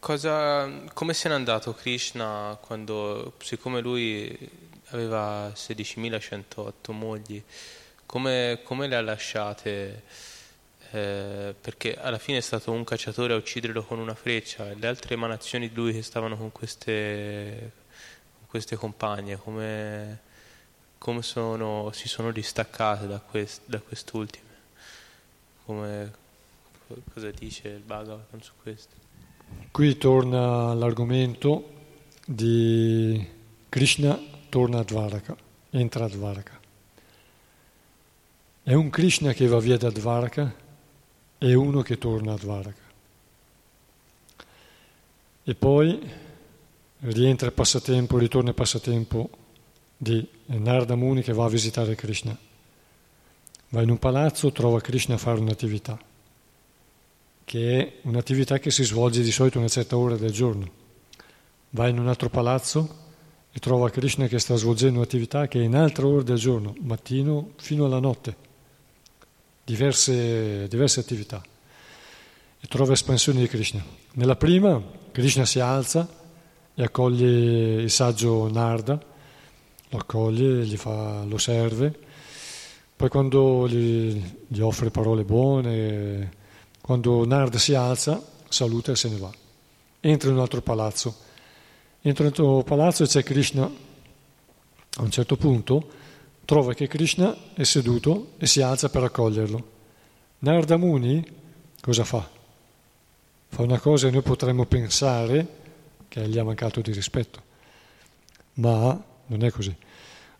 cosa, 0.00 0.68
come 0.94 1.14
se 1.14 1.28
n'è 1.28 1.34
andato 1.34 1.74
Krishna 1.74 2.56
quando, 2.60 3.34
siccome 3.38 3.80
lui 3.80 4.69
aveva 4.90 5.48
16.108 5.48 6.92
mogli, 6.92 7.42
come, 8.06 8.60
come 8.64 8.88
le 8.88 8.96
ha 8.96 9.02
lasciate? 9.02 10.02
Eh, 10.92 11.54
perché 11.60 11.96
alla 11.96 12.18
fine 12.18 12.38
è 12.38 12.40
stato 12.40 12.72
un 12.72 12.82
cacciatore 12.82 13.32
a 13.32 13.36
ucciderlo 13.36 13.84
con 13.84 13.98
una 13.98 14.14
freccia, 14.14 14.72
le 14.72 14.86
altre 14.86 15.14
emanazioni 15.14 15.68
di 15.68 15.74
lui 15.74 15.92
che 15.92 16.02
stavano 16.02 16.36
con 16.36 16.50
queste, 16.50 17.72
con 18.38 18.48
queste 18.48 18.76
compagne, 18.76 19.36
come 19.36 20.28
come 21.00 21.22
sono, 21.22 21.90
si 21.94 22.08
sono 22.08 22.30
distaccate 22.30 23.06
da, 23.06 23.20
quest, 23.20 23.62
da 23.64 23.80
quest'ultime. 23.80 24.48
Come, 25.64 26.12
cosa 27.14 27.30
dice 27.30 27.68
il 27.68 27.80
Bhagavatam 27.80 28.40
su 28.40 28.52
questo? 28.60 28.94
Qui 29.70 29.96
torna 29.96 30.74
l'argomento 30.74 31.70
di 32.26 33.26
Krishna 33.70 34.20
torna 34.50 34.80
a 34.80 34.84
Dvaraka, 34.84 35.34
entra 35.70 36.04
a 36.04 36.08
Dvaraka. 36.08 36.60
È 38.62 38.74
un 38.74 38.90
Krishna 38.90 39.32
che 39.32 39.46
va 39.46 39.58
via 39.58 39.78
da 39.78 39.90
Dvaraka 39.90 40.54
e 41.38 41.54
uno 41.54 41.80
che 41.80 41.96
torna 41.96 42.34
a 42.34 42.36
Dvaraka. 42.36 42.82
E 45.42 45.54
poi 45.54 45.98
rientra 46.98 47.46
il 47.46 47.54
passatempo, 47.54 48.18
ritorna 48.18 48.50
il 48.50 48.54
passatempo 48.54 49.30
di 49.96 50.26
Narada 50.46 50.94
Muni 50.94 51.22
che 51.22 51.32
va 51.32 51.46
a 51.46 51.48
visitare 51.48 51.94
Krishna. 51.94 52.36
Va 53.70 53.82
in 53.82 53.90
un 53.90 53.98
palazzo, 53.98 54.52
trova 54.52 54.80
Krishna 54.80 55.14
a 55.14 55.18
fare 55.18 55.40
un'attività, 55.40 55.98
che 57.44 57.78
è 57.78 57.92
un'attività 58.02 58.58
che 58.58 58.70
si 58.70 58.84
svolge 58.84 59.22
di 59.22 59.30
solito 59.30 59.58
una 59.58 59.68
certa 59.68 59.96
ora 59.96 60.16
del 60.16 60.32
giorno. 60.32 60.78
Va 61.70 61.88
in 61.88 61.98
un 61.98 62.08
altro 62.08 62.28
palazzo 62.28 63.08
e 63.52 63.58
trova 63.58 63.90
Krishna 63.90 64.26
che 64.26 64.38
sta 64.38 64.54
svolgendo 64.56 64.98
un'attività 64.98 65.48
che 65.48 65.60
è 65.60 65.64
in 65.64 65.74
altre 65.74 66.06
ore 66.06 66.22
del 66.22 66.38
giorno, 66.38 66.74
mattino 66.80 67.52
fino 67.56 67.84
alla 67.84 67.98
notte, 67.98 68.36
diverse, 69.64 70.68
diverse 70.68 71.00
attività. 71.00 71.42
E 72.62 72.66
trova 72.68 72.92
espansione 72.92 73.40
di 73.40 73.48
Krishna. 73.48 73.82
Nella 74.12 74.36
prima, 74.36 74.82
Krishna 75.10 75.44
si 75.46 75.60
alza 75.60 76.08
e 76.74 76.82
accoglie 76.82 77.82
il 77.82 77.90
saggio 77.90 78.50
Narda, 78.50 79.02
lo 79.88 79.98
accoglie, 79.98 80.64
gli 80.64 80.76
fa, 80.76 81.24
lo 81.24 81.38
serve, 81.38 82.08
poi 83.00 83.08
quando 83.08 83.66
gli, 83.66 84.22
gli, 84.46 84.60
offre 84.60 84.90
parole 84.90 85.24
buone, 85.24 86.30
quando 86.82 87.24
Nard 87.24 87.56
si 87.56 87.72
alza, 87.72 88.22
saluta 88.46 88.92
e 88.92 88.96
se 88.96 89.08
ne 89.08 89.16
va. 89.16 89.30
Entra 90.00 90.28
in 90.28 90.34
un 90.34 90.42
altro 90.42 90.60
palazzo. 90.60 91.16
Entra 92.02 92.24
un 92.24 92.30
altro 92.30 92.62
palazzo 92.62 93.04
e 93.04 93.06
c'è 93.06 93.22
Krishna. 93.22 93.64
A 93.64 95.02
un 95.02 95.10
certo 95.10 95.36
punto 95.36 95.90
trova 96.44 96.74
che 96.74 96.88
Krishna 96.88 97.36
è 97.54 97.62
seduto 97.62 98.32
e 98.38 98.46
si 98.46 98.62
alza 98.62 98.88
per 98.88 99.02
accoglierlo. 99.02 99.70
Narda 100.40 100.76
Muni 100.76 101.24
cosa 101.80 102.04
fa? 102.04 102.28
Fa 103.48 103.62
una 103.62 103.78
cosa 103.78 104.06
che 104.06 104.12
noi 104.14 104.22
potremmo 104.22 104.64
pensare 104.64 105.58
che 106.08 106.26
gli 106.26 106.38
ha 106.38 106.44
mancato 106.44 106.80
di 106.80 106.92
rispetto, 106.92 107.42
ma 108.54 109.00
non 109.26 109.44
è 109.44 109.50
così. 109.50 109.74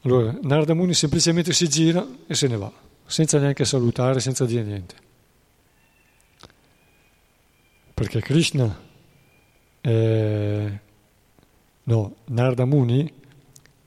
Allora, 0.02 0.34
Narada 0.42 0.74
Muni 0.74 0.94
semplicemente 0.94 1.52
si 1.52 1.68
gira 1.68 2.06
e 2.26 2.34
se 2.34 2.48
ne 2.48 2.56
va, 2.56 2.72
senza 3.04 3.38
neanche 3.38 3.64
salutare, 3.64 4.20
senza 4.20 4.46
dire 4.46 4.62
niente. 4.62 4.94
Perché 7.92 8.20
Krishna, 8.20 8.80
è... 9.80 10.78
no, 11.90 12.16
Narada 12.26 12.64
Muni 12.64 13.12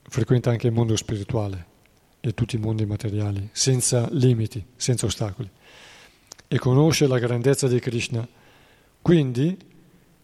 frequenta 0.03 0.49
anche 0.49 0.67
il 0.67 0.73
mondo 0.73 0.95
spirituale 0.97 1.71
e 2.19 2.33
tutti 2.33 2.57
i 2.57 2.59
mondi 2.59 2.85
materiali, 2.85 3.49
senza 3.53 4.07
limiti, 4.11 4.63
senza 4.75 5.05
ostacoli, 5.05 5.49
e 6.47 6.59
conosce 6.59 7.07
la 7.07 7.17
grandezza 7.17 7.67
di 7.67 7.79
Krishna. 7.79 8.27
Quindi, 9.01 9.57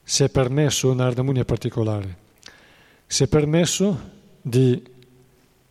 si 0.03 0.23
è 0.23 0.29
permesso, 0.29 0.93
Narada 0.93 1.23
Muni 1.23 1.39
è 1.39 1.45
particolare, 1.45 2.17
si 3.07 3.23
è 3.23 3.27
permesso 3.27 3.97
di, 4.41 4.81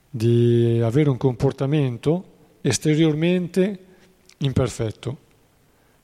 di 0.09 0.80
avere 0.82 1.10
un 1.10 1.16
comportamento 1.18 2.24
esteriormente 2.62 3.85
imperfetto, 4.39 5.16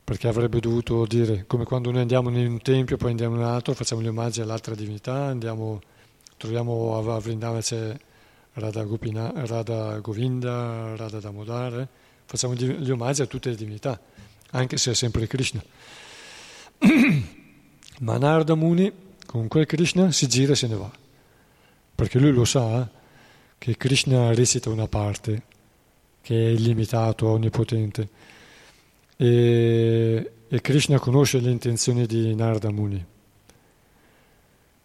perché 0.05 0.29
avrebbe 0.29 0.61
dovuto 0.61 1.07
dire, 1.07 1.45
come 1.47 1.65
quando 1.65 1.91
noi 1.91 2.03
andiamo 2.03 2.29
in 2.29 2.47
un 2.47 2.61
tempio, 2.61 2.99
poi 2.99 3.11
andiamo 3.11 3.37
in 3.37 3.41
un 3.41 3.47
altro, 3.47 3.73
facciamo 3.73 4.03
gli 4.03 4.07
omaggi 4.07 4.43
all'altra 4.43 4.75
divinità, 4.75 5.15
andiamo, 5.25 5.81
troviamo 6.37 6.97
a 6.97 7.19
Vrindavana 7.19 7.61
c'è 7.61 7.97
Radha, 8.55 8.85
Gopina, 8.85 9.33
Radha 9.35 9.99
Govinda, 9.99 10.95
Radha 10.97 11.19
Damodar, 11.19 11.89
facciamo 12.25 12.55
gli, 12.55 12.91
omaggi 12.91 13.23
a 13.23 13.27
tutte 13.27 13.51
le 13.51 13.57
divinità, 13.57 14.01
anche 14.51 14.77
se 14.77 14.93
è 14.93 14.95
sempre 14.95 15.27
Krishna. 15.27 15.63
Ma 18.01 18.19
Narada 18.19 18.55
Muni, 18.55 18.93
con 19.27 19.49
quel 19.49 19.67
Krishna, 19.67 20.13
si 20.13 20.29
gira 20.29 20.53
e 20.53 20.57
se 20.57 20.67
ne 20.69 20.77
va. 20.77 20.91
Perché 21.95 22.19
lui 22.19 22.33
lo 22.33 22.45
sa 22.45 22.89
che 23.59 23.77
Krishna 23.77 24.33
recita 24.35 24.71
una 24.71 24.89
parte 24.89 25.43
che 26.21 26.35
è 26.35 26.51
illimitato, 26.51 27.29
onnipotente. 27.29 28.09
E, 29.17 30.33
e 30.49 30.61
Krishna 30.61 30.99
conosce 30.99 31.41
le 31.41 31.51
intenzioni 31.51 32.07
di 32.07 32.35
Narada 32.35 32.71
Muni. 32.71 33.05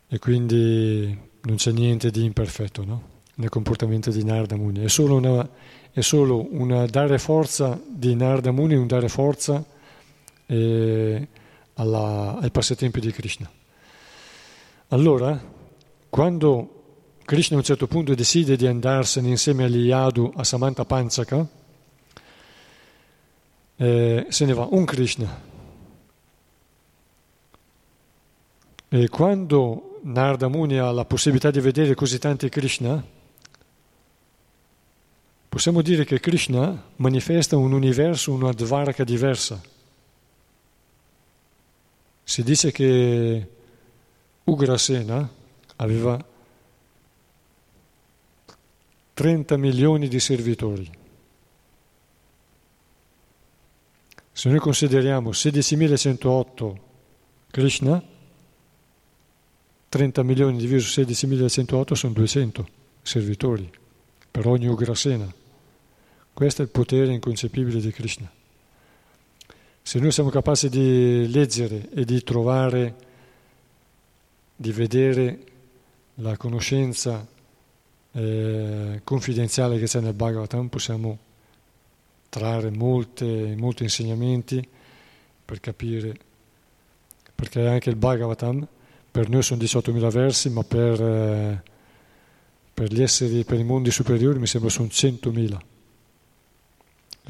E 0.08 0.20
quindi 0.20 1.18
non 1.42 1.56
c'è 1.56 1.72
niente 1.72 2.12
di 2.12 2.24
imperfetto 2.24 2.84
no? 2.84 3.02
nel 3.36 3.50
comportamento 3.50 4.12
di 4.12 4.24
Narada 4.24 4.56
Muni, 4.56 4.84
è 4.84 4.90
solo, 4.90 5.16
una, 5.16 5.48
è 5.92 6.02
solo 6.02 6.48
una 6.52 6.86
dare 6.86 7.18
forza 7.18 7.80
di 7.88 8.14
Narada 8.16 8.52
Muni, 8.52 8.76
un 8.76 8.88
dare 8.88 9.08
forza 9.08 9.64
eh, 10.46 11.28
alla, 11.76 12.38
ai 12.40 12.52
passatempi 12.52 13.00
di 13.00 13.12
Krishna. 13.12 13.50
Allora, 14.90 15.42
quando 16.10 16.74
Krishna 17.24 17.56
a 17.56 17.60
un 17.60 17.66
certo 17.66 17.88
punto 17.88 18.14
decide 18.16 18.56
di 18.56 18.68
andarsene 18.68 19.30
insieme 19.30 19.64
agli 19.64 19.86
Yadu 19.86 20.34
a 20.36 20.44
Samantha 20.44 20.84
Panchaka, 20.84 21.48
eh, 23.78 24.26
se 24.28 24.46
ne 24.46 24.54
va 24.54 24.68
un 24.72 24.84
Krishna. 24.84 25.48
E 28.90 29.08
quando 29.08 29.89
Narada 30.02 30.48
Muni 30.48 30.78
ha 30.78 30.92
la 30.92 31.06
possibilità 31.06 31.52
di 31.52 31.60
vedere 31.60 31.96
così 31.96 32.20
tanti 32.20 32.48
Krishna, 32.50 33.04
possiamo 35.50 35.82
dire 35.82 36.06
che 36.06 36.20
Krishna 36.20 36.84
manifesta 36.98 37.58
un 37.58 37.74
universo, 37.74 38.32
una 38.32 38.52
dvaraka 38.52 39.04
diversa. 39.04 39.62
Si 42.24 42.44
dice 42.44 42.72
che 42.72 43.50
Ugrasena 44.44 45.30
aveva 45.78 46.24
30 49.14 49.58
milioni 49.58 50.08
di 50.08 50.20
servitori. 50.20 50.90
Se 54.32 54.48
noi 54.48 54.60
consideriamo 54.60 55.32
16.108 55.32 56.76
Krishna, 57.52 58.02
30 59.90 60.22
milioni 60.22 60.58
diviso 60.58 61.02
16.108 61.02 61.94
sono 61.94 62.14
200 62.14 62.68
servitori 63.02 63.70
per 64.30 64.48
ogni 64.48 64.68
Ugrasena. 64.68 65.34
Questo 66.32 66.62
è 66.62 66.66
il 66.66 66.72
potere 66.72 67.12
inconcepibile 67.12 67.82
di 67.82 67.92
Krishna. 67.92 68.32
Se 69.82 70.00
noi 70.00 70.12
siamo 70.12 70.30
capaci 70.30 70.70
di 70.70 71.28
leggere 71.32 71.90
e 71.92 72.06
di 72.06 72.22
trovare, 72.24 72.96
di 74.56 74.72
vedere 74.72 75.40
la 76.16 76.38
conoscenza 76.38 77.26
eh, 78.12 79.02
confidenziale 79.04 79.80
che 79.80 79.86
c'è 79.86 80.00
nel 80.02 80.14
Bhagavatam 80.14 80.68
possiamo 80.68 81.18
trarre 82.30 82.70
molte, 82.70 83.56
molti 83.58 83.84
insegnamenti 83.84 84.66
per 85.44 85.60
capire, 85.60 86.16
perché 87.34 87.66
anche 87.66 87.90
il 87.90 87.96
Bhagavatam 87.96 88.68
per 89.12 89.30
noi 89.30 89.42
sono 89.42 89.62
18.000 89.62 90.10
versi, 90.12 90.50
ma 90.50 90.64
per, 90.64 91.02
eh, 91.02 91.64
per 92.74 92.94
gli 92.94 93.02
esseri, 93.02 93.44
per 93.44 93.60
i 93.60 93.64
mondi 93.64 93.92
superiori 93.92 94.40
mi 94.40 94.48
sembra 94.48 94.70
sono 94.70 94.88
100.000. 94.88 95.60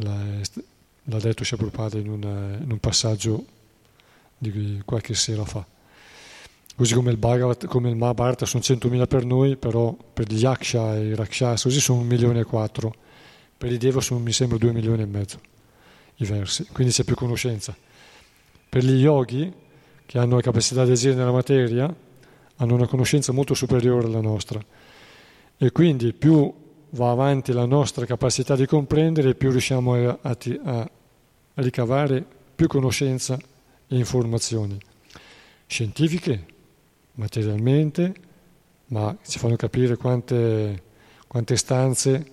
L'ha, 0.01 1.19
detto 1.19 1.43
Prabhupada 1.43 1.97
in, 1.97 2.05
in 2.05 2.71
un 2.71 2.79
passaggio 2.79 3.45
di 4.37 4.81
qualche 4.85 5.13
sera 5.13 5.43
fa. 5.45 5.65
Così 6.75 6.93
come 6.93 7.11
il, 7.11 7.17
Bhagavat, 7.17 7.65
come 7.65 7.89
il 7.89 7.97
Mahabharata 7.97 8.45
sono 8.45 8.63
100.000 8.63 9.07
per 9.07 9.25
noi, 9.25 9.57
però 9.57 9.93
per 9.93 10.31
gli 10.31 10.39
Yaksha 10.39 10.95
e 10.95 11.07
i 11.07 11.15
Rakshas 11.15 11.63
così 11.63 11.81
sono 11.81 11.99
un 11.99 12.07
milione 12.07 12.39
e 12.39 12.43
quattro. 12.45 12.95
Per 13.57 13.69
i 13.69 13.77
Deva 13.77 13.99
sono 13.99 14.21
mi 14.21 14.31
sembra 14.31 14.57
due 14.57 14.71
milioni 14.71 15.01
e 15.01 15.05
mezzo 15.05 15.41
i 16.15 16.25
versi, 16.25 16.65
quindi 16.71 16.93
c'è 16.93 17.03
più 17.03 17.15
conoscenza. 17.15 17.75
Per 18.69 18.83
gli 18.83 19.01
yogi, 19.01 19.51
che 20.09 20.17
hanno 20.17 20.37
la 20.37 20.41
capacità 20.41 20.85
di 20.85 20.91
agire 20.93 21.13
nella 21.13 21.31
materia, 21.31 21.95
hanno 22.55 22.73
una 22.73 22.87
conoscenza 22.87 23.31
molto 23.31 23.53
superiore 23.53 24.07
alla 24.07 24.21
nostra. 24.21 24.59
E 25.55 25.71
quindi 25.71 26.13
più 26.13 26.51
va 26.89 27.11
avanti 27.11 27.51
la 27.51 27.65
nostra 27.65 28.07
capacità 28.07 28.55
di 28.55 28.65
comprendere, 28.65 29.35
più 29.35 29.51
riusciamo 29.51 29.93
a, 29.93 30.17
a, 30.19 30.37
a 30.73 30.91
ricavare 31.61 32.25
più 32.55 32.65
conoscenza 32.65 33.37
e 33.87 33.95
informazioni 33.97 34.79
scientifiche, 35.67 36.43
materialmente, 37.13 38.15
ma 38.87 39.15
ci 39.23 39.37
fanno 39.37 39.57
capire 39.57 39.95
quante, 39.95 40.81
quante 41.27 41.55
stanze 41.55 42.31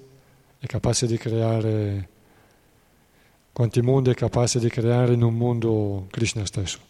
è 0.58 0.64
capace 0.64 1.06
di 1.06 1.18
creare, 1.18 2.08
quanti 3.52 3.82
mondi 3.82 4.08
è 4.08 4.14
capace 4.14 4.60
di 4.60 4.70
creare 4.70 5.12
in 5.12 5.22
un 5.22 5.36
mondo 5.36 6.06
Krishna 6.10 6.46
stesso. 6.46 6.85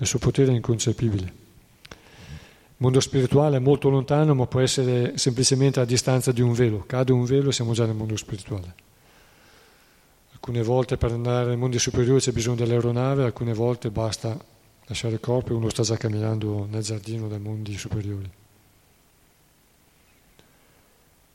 Il 0.00 0.06
suo 0.06 0.18
potere 0.18 0.50
è 0.50 0.54
inconcepibile. 0.54 1.24
Il 1.26 2.76
mondo 2.78 3.00
spirituale 3.00 3.58
è 3.58 3.60
molto 3.60 3.90
lontano, 3.90 4.34
ma 4.34 4.46
può 4.46 4.60
essere 4.60 5.18
semplicemente 5.18 5.78
a 5.78 5.84
distanza 5.84 6.32
di 6.32 6.40
un 6.40 6.54
velo. 6.54 6.84
Cade 6.86 7.12
un 7.12 7.24
velo 7.24 7.50
e 7.50 7.52
siamo 7.52 7.74
già 7.74 7.84
nel 7.84 7.94
mondo 7.94 8.16
spirituale. 8.16 8.74
Alcune 10.32 10.62
volte 10.62 10.96
per 10.96 11.12
andare 11.12 11.48
nei 11.48 11.58
mondi 11.58 11.78
superiori 11.78 12.18
c'è 12.18 12.32
bisogno 12.32 12.56
dell'aeronave, 12.56 13.24
alcune 13.24 13.52
volte 13.52 13.90
basta 13.90 14.42
lasciare 14.86 15.14
il 15.14 15.20
corpo 15.20 15.52
e 15.52 15.56
uno 15.56 15.68
sta 15.68 15.82
già 15.82 15.98
camminando 15.98 16.66
nel 16.70 16.82
giardino 16.82 17.28
dei 17.28 17.38
mondi 17.38 17.76
superiori. 17.76 18.30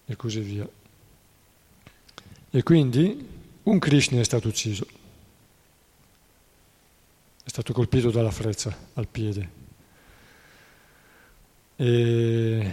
E 0.07 0.15
così 0.15 0.39
via. 0.39 0.67
E 2.49 2.63
quindi 2.63 3.27
un 3.61 3.77
Krishna 3.77 4.19
è 4.19 4.23
stato 4.23 4.47
ucciso, 4.47 4.87
è 7.45 7.49
stato 7.49 7.73
colpito 7.73 8.09
dalla 8.09 8.31
freccia 8.31 8.75
al 8.95 9.07
piede. 9.07 9.49
E 11.75 12.71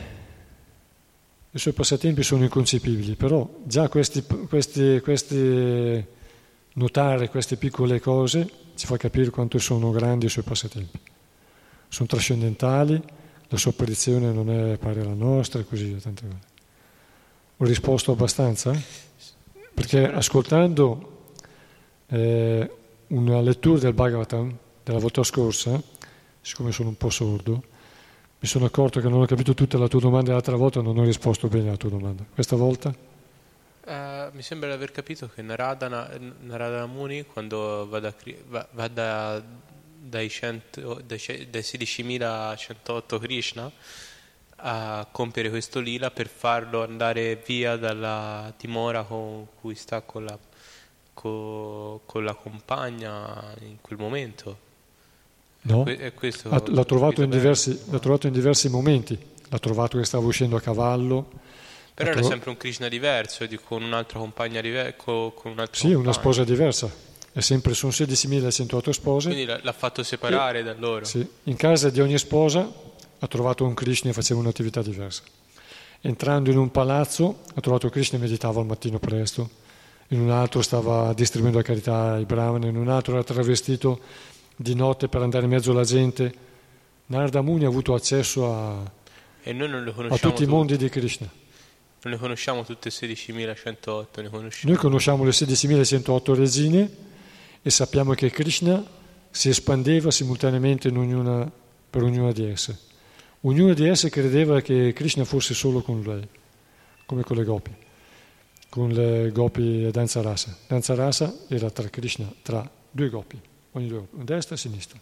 i 1.50 1.58
suoi 1.58 1.74
passatempi 1.74 2.22
sono 2.22 2.44
inconcepibili, 2.44 3.14
però 3.14 3.46
già 3.64 3.90
questi, 3.90 4.24
questi, 4.48 4.98
questi, 5.00 6.02
notare 6.72 7.28
queste 7.28 7.56
piccole 7.56 8.00
cose 8.00 8.48
ci 8.74 8.86
fa 8.86 8.96
capire 8.96 9.28
quanto 9.28 9.58
sono 9.58 9.90
grandi 9.90 10.24
i 10.24 10.30
suoi 10.30 10.44
passatempi. 10.44 10.98
Sono 11.88 12.08
trascendentali, 12.08 13.02
la 13.48 13.56
sua 13.58 13.72
apparizione 13.72 14.32
non 14.32 14.50
è 14.50 14.78
pari 14.78 15.00
alla 15.00 15.12
nostra 15.12 15.60
e 15.60 15.66
così 15.66 15.84
via, 15.84 15.98
tante 15.98 16.22
cose. 16.22 16.50
Ho 17.58 17.64
risposto 17.66 18.12
abbastanza? 18.12 18.74
Perché 19.74 20.10
ascoltando 20.10 21.34
eh, 22.06 22.70
una 23.08 23.40
lettura 23.42 23.78
del 23.78 23.92
Bhagavatam 23.92 24.58
della 24.82 24.98
volta 24.98 25.22
scorsa, 25.22 25.80
siccome 26.40 26.72
sono 26.72 26.88
un 26.88 26.96
po' 26.96 27.10
sordo, 27.10 27.62
mi 28.42 28.48
sono 28.48 28.64
accorto 28.64 29.00
che 29.00 29.08
non 29.08 29.20
ho 29.20 29.26
capito 29.26 29.54
tutta 29.54 29.78
la 29.78 29.86
tua 29.86 30.00
domanda 30.00 30.32
l'altra 30.32 30.56
volta 30.56 30.80
non 30.80 30.98
ho 30.98 31.04
risposto 31.04 31.46
bene 31.46 31.68
alla 31.68 31.76
tua 31.76 31.90
domanda. 31.90 32.24
Questa 32.34 32.56
volta? 32.56 32.92
Uh, 33.84 34.30
mi 34.32 34.42
sembra 34.42 34.68
di 34.68 34.74
aver 34.74 34.90
capito 34.90 35.28
che 35.28 35.42
Narada, 35.42 36.10
Narada 36.40 36.86
Muni, 36.86 37.24
quando 37.24 37.86
va, 37.88 38.00
da, 38.00 38.12
va, 38.70 38.88
da, 38.88 39.40
dai, 39.96 40.28
100, 40.28 41.02
dai 41.04 41.18
16.108 41.18 43.20
Krishna, 43.20 43.70
a 44.56 45.08
compiere 45.10 45.48
questo 45.48 45.78
lila 45.78 46.10
per 46.10 46.26
farlo 46.26 46.82
andare 46.82 47.40
via 47.46 47.76
dalla 47.76 48.52
dimora 48.58 49.04
con 49.04 49.46
cui 49.60 49.76
sta 49.76 50.00
con 50.00 50.24
la, 50.24 50.36
con, 51.14 52.00
con 52.06 52.24
la 52.24 52.34
compagna 52.34 53.54
in 53.60 53.80
quel 53.80 53.98
momento. 53.98 54.70
No, 55.64 55.84
l'ha, 55.84 56.84
trovato 56.84 57.24
diversi, 57.24 57.78
l'ha, 57.90 58.00
trovato 58.00 58.26
in 58.26 58.32
diversi, 58.32 58.68
momenti, 58.68 59.16
l'ha 59.48 59.58
trovato 59.58 59.96
che 59.96 60.04
stava 60.04 60.26
uscendo 60.26 60.56
a 60.56 60.60
cavallo. 60.60 61.30
Però 61.94 62.10
era 62.10 62.18
tro... 62.18 62.28
sempre 62.28 62.50
un 62.50 62.56
Krishna 62.56 62.88
diverso, 62.88 63.46
con 63.62 63.82
un'altra 63.82 64.18
compagna 64.18 64.60
diversa. 64.60 64.94
Con, 64.94 65.32
con 65.34 65.52
un 65.56 65.66
sì, 65.70 65.92
una 65.92 66.12
sposa 66.12 66.42
diversa. 66.42 66.90
È 67.32 67.40
sempre, 67.40 67.74
sono 67.74 67.92
16.108 67.92 68.90
spose. 68.90 69.28
Quindi 69.30 69.46
l'ha 69.46 69.72
fatto 69.72 70.02
separare 70.02 70.60
e, 70.60 70.62
da 70.64 70.74
loro. 70.76 71.04
Sì, 71.04 71.26
in 71.44 71.56
casa 71.56 71.90
di 71.90 72.00
ogni 72.00 72.18
sposa 72.18 72.70
ha 73.18 73.26
trovato 73.28 73.64
un 73.64 73.74
Krishna 73.74 74.10
e 74.10 74.12
faceva 74.12 74.40
un'attività 74.40 74.82
diversa. 74.82 75.22
Entrando 76.00 76.50
in 76.50 76.58
un 76.58 76.72
palazzo 76.72 77.42
ha 77.54 77.60
trovato 77.60 77.88
Krishna 77.88 78.18
e 78.18 78.20
meditava 78.20 78.60
al 78.60 78.66
mattino 78.66 78.98
presto, 78.98 79.48
in 80.08 80.20
un 80.20 80.30
altro 80.30 80.60
stava 80.60 81.12
distribuendo 81.14 81.58
la 81.58 81.64
carità 81.64 82.14
ai 82.14 82.24
brahmani, 82.24 82.66
in 82.66 82.76
un 82.76 82.88
altro 82.88 83.14
era 83.14 83.22
travestito 83.22 84.00
di 84.56 84.74
notte 84.74 85.08
per 85.08 85.22
andare 85.22 85.44
in 85.44 85.50
mezzo 85.50 85.70
alla 85.70 85.84
gente. 85.84 86.50
Narada 87.06 87.42
Muni 87.42 87.64
ha 87.64 87.68
avuto 87.68 87.94
accesso 87.94 88.52
a, 88.52 88.80
a 88.80 90.18
tutti 90.18 90.42
i 90.42 90.46
mondi 90.46 90.76
di 90.76 90.88
Krishna. 90.88 91.30
Non 92.04 92.14
le 92.14 92.18
conosciamo 92.18 92.64
tutte 92.64 92.90
16.108, 92.90 94.66
Noi 94.66 94.76
conosciamo 94.76 95.22
le 95.22 95.30
16.108 95.30 96.34
regine 96.34 96.90
e 97.62 97.70
sappiamo 97.70 98.12
che 98.14 98.30
Krishna 98.30 98.84
si 99.30 99.48
espandeva 99.48 100.10
simultaneamente 100.10 100.88
ognuna, 100.88 101.50
per 101.88 102.02
ognuna 102.02 102.32
di 102.32 102.44
esse. 102.44 102.76
Ognuna 103.42 103.72
di 103.72 103.86
esse 103.86 104.10
credeva 104.10 104.60
che 104.60 104.92
Krishna 104.92 105.24
fosse 105.24 105.54
solo 105.54 105.80
con 105.80 106.02
lei, 106.02 106.26
come 107.06 107.22
con 107.22 107.36
le 107.36 107.44
gopi, 107.44 107.74
con 108.68 108.90
le 108.90 109.30
gopi 109.30 109.86
e 109.86 109.90
danza 109.90 110.22
rasa. 110.22 110.56
Danza 110.66 110.94
rasa 110.94 111.32
era 111.48 111.70
tra 111.70 111.88
Krishna, 111.88 112.32
tra 112.42 112.68
due 112.90 113.08
gopi, 113.08 113.40
ogni 113.72 113.88
gopi, 113.88 114.24
destra 114.24 114.54
e 114.54 114.58
sinistra. 114.58 114.98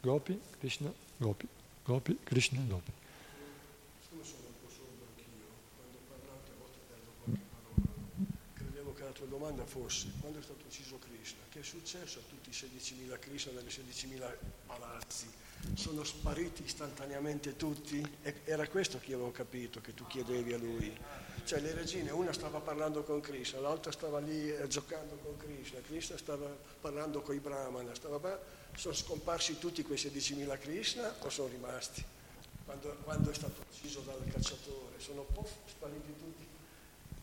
Gopi, 0.00 0.40
Krishna, 0.58 0.92
gopi, 1.16 1.46
gopi, 1.84 2.18
Krishna, 2.22 2.60
gopi. 2.66 2.92
Credevo 8.54 8.92
che 8.94 9.02
la 9.02 9.10
tua 9.10 9.26
domanda 9.26 9.64
fosse 9.64 10.12
quando 10.20 10.38
è 10.38 10.42
stato 10.42 10.64
ucciso 10.66 10.98
Krishna, 10.98 11.40
che 11.50 11.60
è 11.60 11.62
successo 11.62 12.18
a 12.18 12.22
tutti 12.28 12.50
i 12.50 12.52
16.000 12.52 13.18
Krishna 13.18 13.52
delle 13.52 13.70
16.000 13.70 14.36
palazzi? 14.66 15.26
sono 15.74 16.04
spariti 16.04 16.62
istantaneamente 16.64 17.56
tutti? 17.56 18.04
Era 18.44 18.66
questo 18.68 18.98
che 18.98 19.10
io 19.10 19.16
avevo 19.16 19.32
capito, 19.32 19.80
che 19.80 19.94
tu 19.94 20.06
chiedevi 20.06 20.52
a 20.52 20.58
lui. 20.58 20.96
Cioè 21.46 21.60
le 21.60 21.74
regine, 21.74 22.10
una 22.10 22.32
stava 22.32 22.58
parlando 22.58 23.04
con 23.04 23.20
Krishna, 23.20 23.60
l'altra 23.60 23.92
stava 23.92 24.18
lì 24.18 24.50
eh, 24.50 24.66
giocando 24.66 25.16
con 25.22 25.36
Krishna, 25.36 25.78
Krishna 25.86 26.16
stava 26.16 26.44
parlando 26.80 27.20
con 27.20 27.36
i 27.36 27.38
brahmana, 27.38 27.94
stava... 27.94 28.36
sono 28.74 28.92
scomparsi 28.92 29.56
tutti 29.56 29.84
quei 29.84 29.96
16.000 29.96 30.58
Krishna 30.58 31.14
o 31.20 31.28
sono 31.28 31.46
rimasti? 31.46 32.02
Quando, 32.64 32.96
quando 33.04 33.30
è 33.30 33.34
stato 33.34 33.62
ucciso 33.70 34.02
dal 34.04 34.20
cacciatore, 34.28 34.94
sono 34.96 35.24
puff, 35.32 35.52
spariti 35.68 36.14
tutti? 36.18 36.44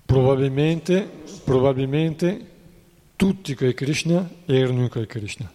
Probabilmente, 0.05 1.09
probabilmente 1.43 2.51
tutti 3.17 3.55
quei 3.55 3.73
Krishna 3.73 4.25
erano 4.45 4.83
in 4.83 4.89
quel 4.89 5.05
Krishna. 5.05 5.51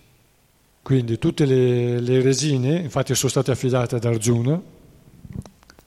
Quindi 0.83 1.17
tutte 1.17 1.47
le, 1.47 2.01
le 2.01 2.21
resine, 2.21 2.81
infatti 2.81 3.15
sono 3.15 3.31
state 3.31 3.51
affidate 3.51 3.97
ad 3.97 4.05
Arjuna, 4.05 4.61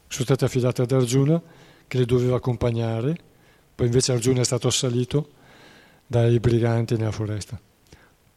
sono 0.08 0.24
state 0.24 0.44
affidate 0.44 0.82
ad 0.82 0.90
Arjuna 0.90 1.60
che 1.92 1.98
le 1.98 2.06
doveva 2.06 2.36
accompagnare, 2.36 3.14
poi 3.74 3.84
invece 3.84 4.12
Arjuna 4.12 4.40
è 4.40 4.44
stato 4.44 4.66
assalito 4.66 5.28
dai 6.06 6.40
briganti 6.40 6.96
nella 6.96 7.12
foresta. 7.12 7.60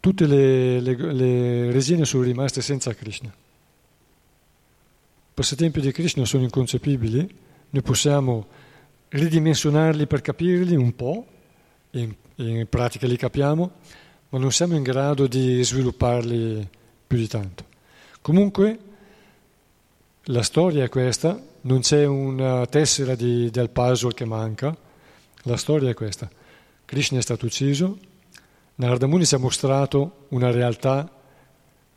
Tutte 0.01 0.27
le, 0.27 0.81
le, 0.81 1.13
le 1.13 1.71
resine 1.71 2.03
sono 2.03 2.23
rimaste 2.23 2.61
senza 2.61 2.93
Krishna. 2.93 3.29
I 3.29 3.33
passatempi 5.33 5.79
di 5.79 5.93
Krishna 5.93 6.25
sono 6.25 6.43
inconcepibili, 6.43 7.33
noi 7.69 7.81
possiamo 7.81 8.45
ridimensionarli 9.07 10.05
per 10.05 10.19
capirli 10.19 10.75
un 10.75 10.93
po', 10.93 11.25
in, 11.91 12.13
in 12.35 12.67
pratica 12.67 13.07
li 13.07 13.15
capiamo, 13.15 13.71
ma 14.31 14.37
non 14.37 14.51
siamo 14.51 14.75
in 14.75 14.83
grado 14.83 15.27
di 15.27 15.63
svilupparli 15.63 16.67
più 17.07 17.17
di 17.17 17.27
tanto. 17.29 17.63
Comunque 18.19 18.79
la 20.23 20.43
storia 20.43 20.83
è 20.83 20.89
questa, 20.89 21.53
non 21.65 21.79
c'è 21.79 22.05
una 22.05 22.65
tessera 22.67 23.15
di, 23.15 23.49
del 23.49 23.69
puzzle 23.69 24.13
che 24.13 24.25
manca, 24.25 24.75
la 25.43 25.57
storia 25.57 25.89
è 25.89 25.93
questa. 25.93 26.29
Krishna 26.85 27.17
è 27.17 27.21
stato 27.21 27.45
ucciso, 27.45 27.97
Narada 28.75 29.07
Muni 29.07 29.25
ci 29.25 29.35
ha 29.35 29.39
mostrato 29.39 30.25
una 30.29 30.51
realtà 30.51 31.11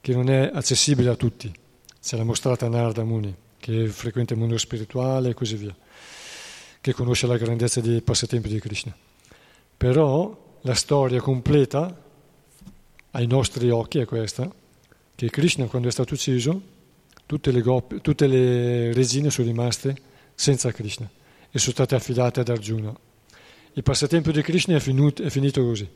che 0.00 0.14
non 0.14 0.30
è 0.30 0.50
accessibile 0.52 1.10
a 1.10 1.16
tutti, 1.16 1.52
ce 2.00 2.16
l'ha 2.16 2.24
mostrata 2.24 2.68
Narada 2.68 3.04
Muni, 3.04 3.34
che 3.58 3.88
frequenta 3.88 4.32
il 4.32 4.40
mondo 4.40 4.56
spirituale 4.56 5.30
e 5.30 5.34
così 5.34 5.56
via, 5.56 5.76
che 6.80 6.92
conosce 6.94 7.26
la 7.26 7.36
grandezza 7.36 7.80
dei 7.80 8.00
passatempi 8.00 8.48
di 8.48 8.60
Krishna. 8.60 8.96
Però 9.76 10.56
la 10.62 10.74
storia 10.74 11.20
completa 11.20 11.94
ai 13.10 13.26
nostri 13.26 13.68
occhi 13.68 13.98
è 13.98 14.06
questa, 14.06 14.50
che 15.14 15.28
Krishna 15.28 15.66
quando 15.66 15.88
è 15.88 15.92
stato 15.92 16.14
ucciso, 16.14 16.76
tutte 17.28 17.50
le, 17.50 17.60
goppie, 17.60 18.00
tutte 18.00 18.26
le 18.26 18.90
regine 18.94 19.28
sono 19.28 19.46
rimaste 19.46 19.94
senza 20.34 20.72
Krishna 20.72 21.06
e 21.50 21.58
sono 21.58 21.72
state 21.72 21.94
affidate 21.94 22.40
ad 22.40 22.48
Arjuna. 22.48 22.98
Il 23.74 23.82
passatempo 23.82 24.30
di 24.30 24.40
Krishna 24.40 24.76
è 24.76 24.80
finito, 24.80 25.22
è 25.22 25.28
finito 25.28 25.62
così. 25.62 25.86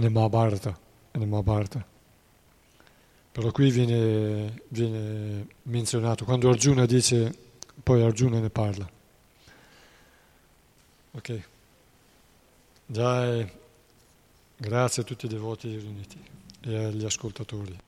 Nel 0.00 0.10
Mahabharata, 0.10 0.78
nel 1.12 1.28
Mahabharata. 1.28 1.86
Però 3.32 3.52
qui 3.52 3.70
viene, 3.70 4.62
viene 4.68 5.46
menzionato, 5.62 6.24
quando 6.24 6.48
Arjuna 6.48 6.86
dice, 6.86 7.32
poi 7.82 8.02
Arjuna 8.02 8.40
ne 8.40 8.50
parla. 8.50 8.90
Ok. 11.12 11.42
Dai, 12.86 13.50
grazie 14.56 15.02
a 15.02 15.04
tutti 15.04 15.26
i 15.26 15.28
devoti 15.28 15.76
riuniti 15.76 16.18
e 16.60 16.84
agli 16.84 17.04
ascoltatori. 17.04 17.78